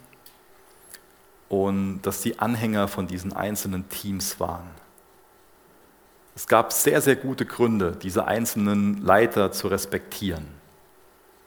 und 1.50 2.00
dass 2.02 2.22
sie 2.22 2.38
Anhänger 2.38 2.88
von 2.88 3.06
diesen 3.06 3.34
einzelnen 3.34 3.88
Teams 3.90 4.40
waren. 4.40 4.70
Es 6.34 6.46
gab 6.46 6.72
sehr, 6.72 7.02
sehr 7.02 7.16
gute 7.16 7.44
Gründe, 7.44 7.98
diese 8.00 8.24
einzelnen 8.26 9.02
Leiter 9.02 9.52
zu 9.52 9.68
respektieren. 9.68 10.61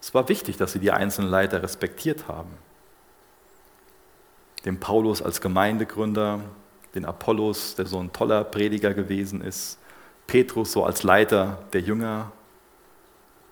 Es 0.02 0.14
war 0.14 0.30
wichtig, 0.30 0.58
dass 0.58 0.74
sie 0.74 0.80
die 0.80 0.92
einzelnen 0.92 1.30
Leiter 1.30 1.64
respektiert 1.64 2.28
haben. 2.28 2.52
Den 4.66 4.80
Paulus 4.80 5.22
als 5.22 5.42
Gemeindegründer, 5.42 6.42
den 6.96 7.06
Apollos, 7.06 7.76
der 7.76 7.86
so 7.86 8.00
ein 8.00 8.14
toller 8.14 8.44
Prediger 8.44 8.94
gewesen 8.94 9.42
ist, 9.42 9.78
Petrus 10.28 10.72
so 10.72 10.84
als 10.84 11.04
Leiter 11.04 11.66
der 11.74 11.82
Jünger. 11.82 12.32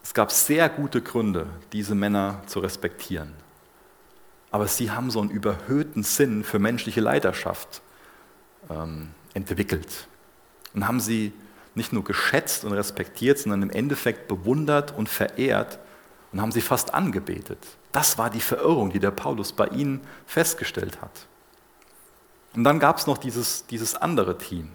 Es 0.02 0.14
gab 0.14 0.32
sehr 0.32 0.70
gute 0.70 1.02
Gründe, 1.02 1.48
diese 1.72 1.96
Männer 1.96 2.42
zu 2.48 2.60
respektieren. 2.60 3.34
Aber 4.52 4.68
sie 4.68 4.92
haben 4.92 5.10
so 5.12 5.22
einen 5.22 5.30
überhöhten 5.30 6.04
Sinn 6.04 6.44
für 6.44 6.60
menschliche 6.60 7.02
Leiterschaft 7.02 7.82
ähm, 8.70 9.10
entwickelt 9.34 10.08
und 10.74 10.88
haben 10.88 11.00
sie 11.00 11.34
nicht 11.76 11.94
nur 11.94 12.04
geschätzt 12.04 12.66
und 12.66 12.74
respektiert, 12.74 13.40
sondern 13.40 13.64
im 13.64 13.70
Endeffekt 13.70 14.28
bewundert 14.28 14.96
und 14.96 15.10
verehrt 15.10 15.80
und 16.34 16.42
haben 16.42 16.52
sie 16.52 16.62
fast 16.62 16.94
angebetet. 16.94 17.60
Das 17.92 18.18
war 18.18 18.30
die 18.30 18.42
Verirrung, 18.42 18.90
die 18.90 19.00
der 19.00 19.12
Paulus 19.12 19.54
bei 19.54 19.68
ihnen 19.68 20.02
festgestellt 20.26 21.00
hat. 21.02 21.28
Und 22.56 22.64
dann 22.64 22.80
gab 22.80 22.98
es 22.98 23.08
noch 23.08 23.18
dieses, 23.18 23.66
dieses 23.68 23.96
andere 23.96 24.38
Team, 24.38 24.70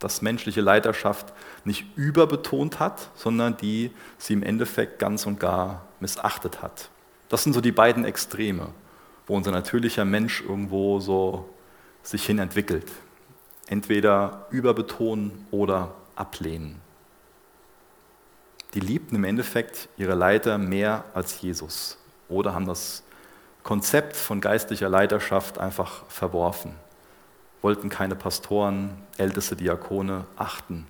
das 0.00 0.22
menschliche 0.22 0.60
Leiterschaft 0.60 1.32
nicht 1.64 1.86
überbetont 1.96 2.80
hat, 2.80 3.10
sondern 3.14 3.56
die 3.56 3.92
sie 4.18 4.34
im 4.34 4.42
Endeffekt 4.42 4.98
ganz 4.98 5.24
und 5.24 5.40
gar 5.40 5.86
missachtet 6.00 6.62
hat. 6.62 6.90
Das 7.28 7.44
sind 7.44 7.52
so 7.52 7.60
die 7.60 7.72
beiden 7.72 8.04
Extreme, 8.04 8.68
wo 9.26 9.36
unser 9.36 9.52
natürlicher 9.52 10.04
Mensch 10.04 10.42
irgendwo 10.42 11.00
so 11.00 11.48
sich 12.02 12.26
hin 12.26 12.38
entwickelt. 12.38 12.90
Entweder 13.68 14.46
überbetonen 14.50 15.46
oder 15.50 15.94
ablehnen. 16.16 16.83
Die 18.74 18.80
liebten 18.80 19.16
im 19.16 19.24
Endeffekt 19.24 19.88
ihre 19.96 20.14
Leiter 20.14 20.58
mehr 20.58 21.04
als 21.14 21.40
Jesus 21.40 21.96
oder 22.28 22.54
haben 22.54 22.66
das 22.66 23.02
Konzept 23.62 24.16
von 24.16 24.40
geistlicher 24.40 24.88
Leiterschaft 24.88 25.58
einfach 25.58 26.04
verworfen 26.08 26.74
wollten 27.64 27.88
keine 27.88 28.14
Pastoren, 28.14 28.90
älteste 29.16 29.56
Diakone 29.56 30.26
achten, 30.36 30.86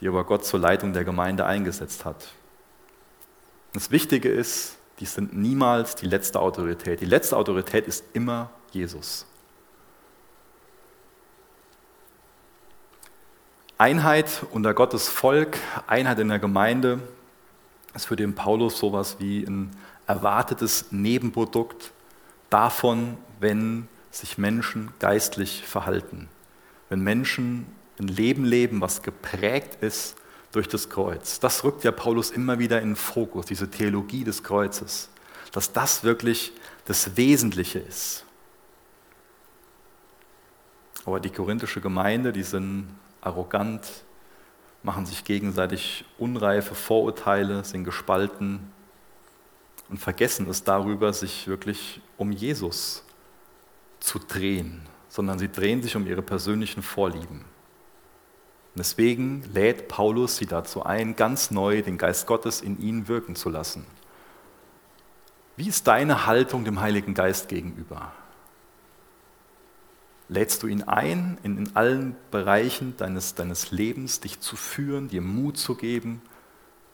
die 0.00 0.06
aber 0.06 0.22
Gott 0.22 0.44
zur 0.44 0.60
Leitung 0.60 0.92
der 0.92 1.02
Gemeinde 1.02 1.44
eingesetzt 1.44 2.04
hat. 2.04 2.28
Das 3.72 3.90
Wichtige 3.90 4.28
ist, 4.28 4.76
die 5.00 5.06
sind 5.06 5.36
niemals 5.36 5.96
die 5.96 6.06
letzte 6.06 6.38
Autorität. 6.38 7.00
Die 7.00 7.04
letzte 7.04 7.36
Autorität 7.36 7.88
ist 7.88 8.04
immer 8.12 8.48
Jesus. 8.70 9.26
Einheit 13.78 14.44
unter 14.50 14.74
Gottes 14.74 15.08
Volk, 15.08 15.56
Einheit 15.86 16.18
in 16.18 16.28
der 16.28 16.40
Gemeinde, 16.40 16.98
ist 17.94 18.06
für 18.06 18.16
den 18.16 18.34
Paulus 18.34 18.76
sowas 18.76 19.16
wie 19.20 19.44
ein 19.44 19.70
erwartetes 20.08 20.86
Nebenprodukt 20.90 21.92
davon, 22.50 23.16
wenn 23.38 23.86
sich 24.10 24.36
Menschen 24.36 24.90
geistlich 24.98 25.62
verhalten. 25.64 26.28
Wenn 26.88 27.00
Menschen 27.02 27.66
ein 28.00 28.08
Leben 28.08 28.44
leben, 28.44 28.80
was 28.80 29.02
geprägt 29.02 29.80
ist 29.80 30.16
durch 30.50 30.66
das 30.66 30.90
Kreuz. 30.90 31.38
Das 31.38 31.62
rückt 31.62 31.84
ja 31.84 31.92
Paulus 31.92 32.32
immer 32.32 32.58
wieder 32.58 32.82
in 32.82 32.90
den 32.90 32.96
Fokus, 32.96 33.46
diese 33.46 33.70
Theologie 33.70 34.24
des 34.24 34.42
Kreuzes, 34.42 35.08
dass 35.52 35.72
das 35.72 36.02
wirklich 36.02 36.52
das 36.86 37.16
Wesentliche 37.16 37.78
ist. 37.78 38.24
Aber 41.04 41.20
die 41.20 41.30
korinthische 41.30 41.80
Gemeinde, 41.80 42.32
die 42.32 42.42
sind 42.42 42.88
arrogant, 43.20 44.04
machen 44.82 45.06
sich 45.06 45.24
gegenseitig 45.24 46.04
unreife 46.18 46.74
Vorurteile, 46.74 47.64
sind 47.64 47.84
gespalten 47.84 48.72
und 49.88 49.98
vergessen 49.98 50.48
es 50.48 50.64
darüber, 50.64 51.12
sich 51.12 51.48
wirklich 51.48 52.00
um 52.16 52.30
Jesus 52.30 53.04
zu 54.00 54.18
drehen, 54.18 54.82
sondern 55.08 55.38
sie 55.38 55.50
drehen 55.50 55.82
sich 55.82 55.96
um 55.96 56.06
ihre 56.06 56.22
persönlichen 56.22 56.82
Vorlieben. 56.82 57.44
Und 58.74 58.78
deswegen 58.78 59.42
lädt 59.52 59.88
Paulus 59.88 60.36
sie 60.36 60.46
dazu 60.46 60.84
ein, 60.84 61.16
ganz 61.16 61.50
neu 61.50 61.82
den 61.82 61.98
Geist 61.98 62.26
Gottes 62.26 62.60
in 62.60 62.80
ihnen 62.80 63.08
wirken 63.08 63.34
zu 63.34 63.48
lassen. 63.48 63.84
Wie 65.56 65.68
ist 65.68 65.88
deine 65.88 66.26
Haltung 66.26 66.64
dem 66.64 66.80
Heiligen 66.80 67.14
Geist 67.14 67.48
gegenüber? 67.48 68.12
Lädst 70.28 70.62
du 70.62 70.66
ihn 70.66 70.82
ein, 70.82 71.38
in, 71.42 71.74
allen 71.74 72.14
Bereichen 72.30 72.96
deines, 72.96 73.34
deines 73.34 73.70
Lebens 73.70 74.20
dich 74.20 74.40
zu 74.40 74.56
führen, 74.56 75.08
dir 75.08 75.22
Mut 75.22 75.56
zu 75.56 75.74
geben, 75.74 76.20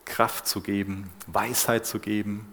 Kraft 0.05 0.47
zu 0.47 0.61
geben, 0.61 1.11
Weisheit 1.27 1.87
zu 1.87 1.99
geben, 1.99 2.47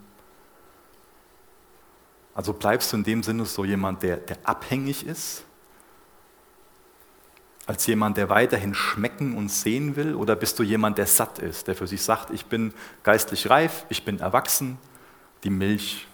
also 2.33 2.53
bleibst 2.53 2.91
du 2.91 2.97
in 2.97 3.03
dem 3.03 3.23
Sinne 3.23 3.45
so 3.45 3.65
jemand, 3.65 4.03
der, 4.03 4.17
der 4.17 4.37
abhängig 4.43 5.05
ist, 5.05 5.43
als 7.65 7.85
jemand, 7.87 8.17
der 8.17 8.29
weiterhin 8.29 8.73
schmecken 8.73 9.37
und 9.37 9.49
sehen 9.49 9.95
will? 9.95 10.15
Oder 10.15 10.35
bist 10.35 10.57
du 10.57 10.63
jemand, 10.63 10.97
der 10.97 11.07
satt 11.07 11.39
ist, 11.39 11.67
der 11.67 11.75
für 11.75 11.87
sich 11.87 12.01
sagt, 12.01 12.31
ich 12.31 12.45
bin 12.45 12.73
geistlich 13.03 13.49
reif, 13.49 13.85
ich 13.89 14.03
bin 14.03 14.19
erwachsen, 14.19 14.77
die 15.43 15.49
Milch 15.49 16.07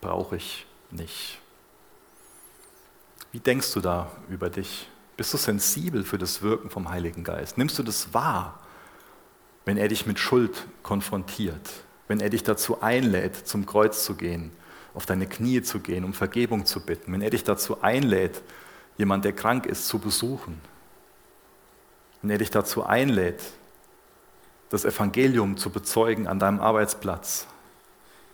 brauche 0.00 0.36
ich 0.36 0.66
nicht? 0.90 1.40
Wie 3.34 3.40
denkst 3.40 3.72
du 3.72 3.80
da 3.80 4.12
über 4.28 4.48
dich? 4.48 4.88
Bist 5.16 5.34
du 5.34 5.38
sensibel 5.38 6.04
für 6.04 6.18
das 6.18 6.40
Wirken 6.40 6.70
vom 6.70 6.88
Heiligen 6.88 7.24
Geist? 7.24 7.58
Nimmst 7.58 7.76
du 7.76 7.82
das 7.82 8.14
wahr, 8.14 8.60
wenn 9.64 9.76
er 9.76 9.88
dich 9.88 10.06
mit 10.06 10.20
Schuld 10.20 10.68
konfrontiert, 10.84 11.68
wenn 12.06 12.20
er 12.20 12.30
dich 12.30 12.44
dazu 12.44 12.80
einlädt, 12.80 13.34
zum 13.34 13.66
Kreuz 13.66 14.04
zu 14.04 14.14
gehen? 14.14 14.52
auf 14.94 15.06
deine 15.06 15.26
Knie 15.26 15.60
zu 15.60 15.80
gehen, 15.80 16.04
um 16.04 16.14
Vergebung 16.14 16.66
zu 16.66 16.78
bitten, 16.78 17.12
wenn 17.12 17.20
er 17.20 17.30
dich 17.30 17.42
dazu 17.42 17.82
einlädt, 17.82 18.42
jemand, 18.96 19.24
der 19.24 19.32
krank 19.32 19.66
ist, 19.66 19.88
zu 19.88 19.98
besuchen, 19.98 20.60
wenn 22.22 22.30
er 22.30 22.38
dich 22.38 22.52
dazu 22.52 22.84
einlädt, 22.84 23.42
das 24.70 24.84
Evangelium 24.84 25.56
zu 25.56 25.70
bezeugen 25.70 26.28
an 26.28 26.38
deinem 26.38 26.60
Arbeitsplatz. 26.60 27.48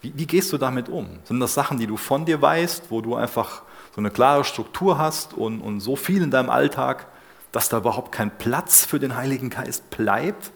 Wie, 0.02 0.12
wie, 0.14 0.26
gehst 0.26 0.52
du 0.52 0.58
damit 0.58 0.90
um? 0.90 1.18
Sind 1.24 1.40
das 1.40 1.54
Sachen, 1.54 1.78
die 1.78 1.86
du 1.86 1.96
von 1.96 2.26
dir 2.26 2.42
weißt, 2.42 2.90
wo 2.90 3.00
du 3.00 3.14
einfach 3.14 3.62
so 3.94 4.00
eine 4.00 4.10
klare 4.10 4.44
Struktur 4.44 4.98
hast 4.98 5.34
und, 5.34 5.60
und 5.60 5.80
so 5.80 5.96
viel 5.96 6.22
in 6.22 6.30
deinem 6.30 6.50
Alltag, 6.50 7.06
dass 7.52 7.68
da 7.68 7.78
überhaupt 7.78 8.12
kein 8.12 8.36
Platz 8.38 8.84
für 8.84 8.98
den 8.98 9.16
Heiligen 9.16 9.50
Geist 9.50 9.90
bleibt? 9.90 10.52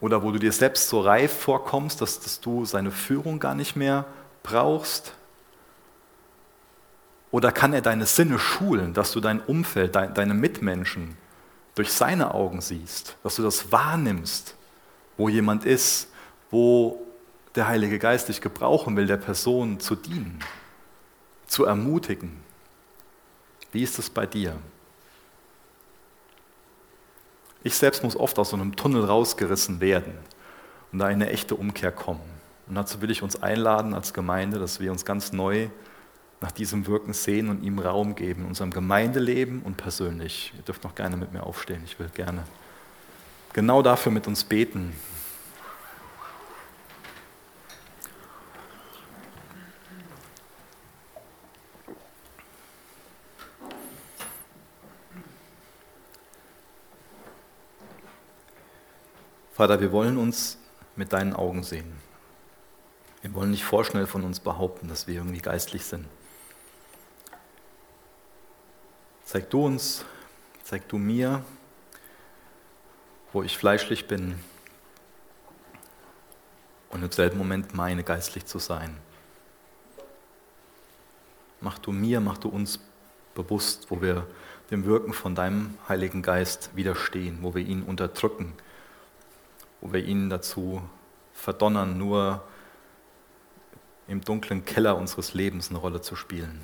Oder 0.00 0.22
wo 0.22 0.30
du 0.30 0.38
dir 0.38 0.52
selbst 0.52 0.88
so 0.88 1.00
reif 1.00 1.32
vorkommst, 1.32 2.00
dass, 2.00 2.20
dass 2.20 2.40
du 2.40 2.64
seine 2.64 2.92
Führung 2.92 3.40
gar 3.40 3.54
nicht 3.54 3.74
mehr 3.74 4.04
brauchst? 4.44 5.12
Oder 7.30 7.52
kann 7.52 7.72
er 7.72 7.82
deine 7.82 8.06
Sinne 8.06 8.38
schulen, 8.38 8.94
dass 8.94 9.12
du 9.12 9.20
dein 9.20 9.40
Umfeld, 9.40 9.96
dein, 9.96 10.14
deine 10.14 10.34
Mitmenschen 10.34 11.16
durch 11.74 11.92
seine 11.92 12.34
Augen 12.34 12.60
siehst, 12.60 13.16
dass 13.22 13.36
du 13.36 13.42
das 13.42 13.70
wahrnimmst, 13.70 14.54
wo 15.16 15.28
jemand 15.28 15.64
ist, 15.64 16.08
wo 16.50 17.07
der 17.58 17.68
Heilige 17.68 17.98
Geist 17.98 18.28
dich 18.28 18.40
gebrauchen 18.40 18.96
will, 18.96 19.06
der 19.06 19.16
Person 19.16 19.80
zu 19.80 19.96
dienen, 19.96 20.38
zu 21.46 21.64
ermutigen? 21.64 22.40
Wie 23.72 23.82
ist 23.82 23.98
es 23.98 24.08
bei 24.08 24.26
dir? 24.26 24.56
Ich 27.64 27.74
selbst 27.74 28.04
muss 28.04 28.16
oft 28.16 28.38
aus 28.38 28.50
so 28.50 28.56
einem 28.56 28.76
Tunnel 28.76 29.04
rausgerissen 29.04 29.80
werden 29.80 30.14
und 30.92 31.00
da 31.00 31.08
in 31.08 31.14
eine 31.14 31.30
echte 31.30 31.56
Umkehr 31.56 31.90
kommen. 31.90 32.22
Und 32.68 32.76
dazu 32.76 33.02
will 33.02 33.10
ich 33.10 33.22
uns 33.22 33.42
einladen 33.42 33.92
als 33.92 34.14
Gemeinde, 34.14 34.58
dass 34.58 34.78
wir 34.78 34.92
uns 34.92 35.04
ganz 35.04 35.32
neu 35.32 35.68
nach 36.40 36.52
diesem 36.52 36.86
Wirken 36.86 37.12
sehen 37.12 37.48
und 37.48 37.64
ihm 37.64 37.80
Raum 37.80 38.14
geben, 38.14 38.46
unserem 38.46 38.70
Gemeindeleben 38.70 39.62
und 39.62 39.76
persönlich. 39.76 40.52
Ihr 40.56 40.62
dürft 40.62 40.84
noch 40.84 40.94
gerne 40.94 41.16
mit 41.16 41.32
mir 41.32 41.42
aufstehen, 41.42 41.82
ich 41.84 41.98
will 41.98 42.08
gerne 42.14 42.44
genau 43.52 43.82
dafür 43.82 44.12
mit 44.12 44.28
uns 44.28 44.44
beten. 44.44 44.92
Vater, 59.58 59.80
wir 59.80 59.90
wollen 59.90 60.18
uns 60.18 60.56
mit 60.94 61.12
deinen 61.12 61.34
Augen 61.34 61.64
sehen. 61.64 61.92
Wir 63.22 63.34
wollen 63.34 63.50
nicht 63.50 63.64
vorschnell 63.64 64.06
von 64.06 64.22
uns 64.22 64.38
behaupten, 64.38 64.86
dass 64.86 65.08
wir 65.08 65.16
irgendwie 65.16 65.40
geistlich 65.40 65.84
sind. 65.84 66.06
Zeig 69.24 69.50
du 69.50 69.66
uns, 69.66 70.04
zeig 70.62 70.86
du 70.88 70.96
mir, 70.96 71.42
wo 73.32 73.42
ich 73.42 73.58
fleischlich 73.58 74.06
bin 74.06 74.38
und 76.90 77.02
im 77.02 77.10
selben 77.10 77.36
Moment 77.36 77.74
meine 77.74 78.04
geistlich 78.04 78.46
zu 78.46 78.60
sein. 78.60 78.96
Mach 81.60 81.80
du 81.80 81.90
mir, 81.90 82.20
mach 82.20 82.38
du 82.38 82.48
uns 82.48 82.78
bewusst, 83.34 83.90
wo 83.90 84.00
wir 84.00 84.24
dem 84.70 84.84
Wirken 84.84 85.12
von 85.12 85.34
deinem 85.34 85.76
Heiligen 85.88 86.22
Geist 86.22 86.70
widerstehen, 86.76 87.38
wo 87.42 87.56
wir 87.56 87.66
ihn 87.66 87.82
unterdrücken, 87.82 88.54
wo 89.80 89.92
wir 89.92 90.04
ihn 90.04 90.30
dazu 90.30 90.82
verdonnern, 91.32 91.98
nur 91.98 92.42
im 94.06 94.22
dunklen 94.22 94.64
Keller 94.64 94.96
unseres 94.96 95.34
Lebens 95.34 95.70
eine 95.70 95.78
Rolle 95.78 96.00
zu 96.00 96.16
spielen. 96.16 96.60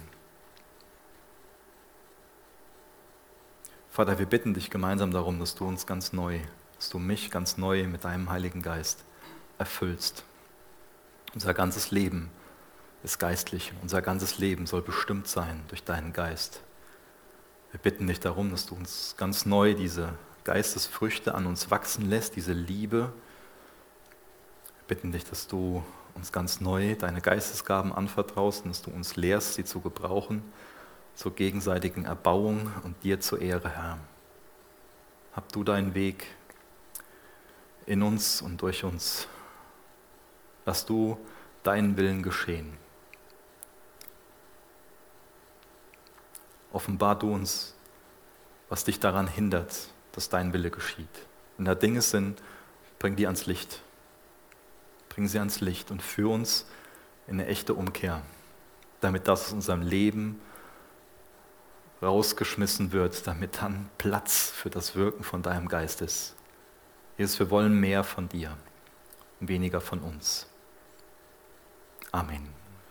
Vater, 3.90 4.18
wir 4.18 4.26
bitten 4.26 4.54
dich 4.54 4.70
gemeinsam 4.70 5.12
darum, 5.12 5.38
dass 5.38 5.54
du 5.54 5.66
uns 5.66 5.86
ganz 5.86 6.12
neu, 6.12 6.40
dass 6.76 6.90
du 6.90 6.98
mich 6.98 7.30
ganz 7.30 7.58
neu 7.58 7.86
mit 7.86 8.04
deinem 8.04 8.28
Heiligen 8.30 8.60
Geist 8.60 9.04
erfüllst. 9.58 10.24
Unser 11.32 11.54
ganzes 11.54 11.92
Leben 11.92 12.30
ist 13.04 13.18
geistlich. 13.18 13.72
Unser 13.82 14.02
ganzes 14.02 14.38
Leben 14.38 14.66
soll 14.66 14.82
bestimmt 14.82 15.28
sein 15.28 15.62
durch 15.68 15.84
deinen 15.84 16.12
Geist. 16.12 16.60
Wir 17.70 17.78
bitten 17.78 18.06
dich 18.06 18.18
darum, 18.18 18.50
dass 18.50 18.66
du 18.66 18.74
uns 18.74 19.14
ganz 19.16 19.46
neu 19.46 19.74
diese 19.74 20.14
Geistesfrüchte 20.44 21.34
an 21.34 21.46
uns 21.46 21.70
wachsen 21.70 22.08
lässt, 22.08 22.36
diese 22.36 22.52
Liebe. 22.52 23.12
Wir 24.76 24.86
bitten 24.86 25.12
dich, 25.12 25.24
dass 25.24 25.48
du 25.48 25.82
uns 26.14 26.32
ganz 26.32 26.60
neu 26.60 26.94
deine 26.94 27.20
Geistesgaben 27.20 27.92
anvertraust 27.92 28.64
und 28.64 28.70
dass 28.70 28.82
du 28.82 28.90
uns 28.90 29.16
lehrst, 29.16 29.54
sie 29.54 29.64
zu 29.64 29.80
gebrauchen 29.80 30.42
zur 31.14 31.34
gegenseitigen 31.34 32.04
Erbauung 32.04 32.70
und 32.82 33.02
dir 33.04 33.20
zur 33.20 33.40
Ehre, 33.40 33.70
Herr. 33.70 33.98
Hab 35.34 35.50
du 35.52 35.64
deinen 35.64 35.94
Weg 35.94 36.26
in 37.86 38.02
uns 38.02 38.42
und 38.42 38.60
durch 38.62 38.84
uns. 38.84 39.28
Lass 40.66 40.86
du 40.86 41.18
deinen 41.62 41.96
Willen 41.96 42.22
geschehen. 42.22 42.76
Offenbar 46.72 47.18
du 47.18 47.32
uns, 47.32 47.74
was 48.68 48.84
dich 48.84 48.98
daran 48.98 49.28
hindert, 49.28 49.88
dass 50.14 50.28
dein 50.28 50.52
Wille 50.52 50.70
geschieht. 50.70 51.08
Wenn 51.56 51.66
da 51.66 51.74
Dinge 51.74 52.02
sind, 52.02 52.42
bring 52.98 53.16
die 53.16 53.26
ans 53.26 53.46
Licht. 53.46 53.82
Bring 55.08 55.28
sie 55.28 55.38
ans 55.38 55.60
Licht 55.60 55.90
und 55.90 56.02
führ 56.02 56.30
uns 56.30 56.66
in 57.26 57.40
eine 57.40 57.46
echte 57.46 57.74
Umkehr, 57.74 58.22
damit 59.00 59.28
das 59.28 59.46
aus 59.46 59.52
unserem 59.52 59.82
Leben 59.82 60.40
rausgeschmissen 62.02 62.92
wird, 62.92 63.26
damit 63.26 63.62
dann 63.62 63.88
Platz 63.98 64.50
für 64.50 64.70
das 64.70 64.94
Wirken 64.94 65.24
von 65.24 65.42
deinem 65.42 65.68
Geist 65.68 66.02
ist. 66.02 66.34
Jesus, 67.16 67.38
wir 67.38 67.50
wollen 67.50 67.78
mehr 67.78 68.04
von 68.04 68.28
dir, 68.28 68.56
weniger 69.40 69.80
von 69.80 70.00
uns. 70.00 70.46
Amen. 72.10 72.53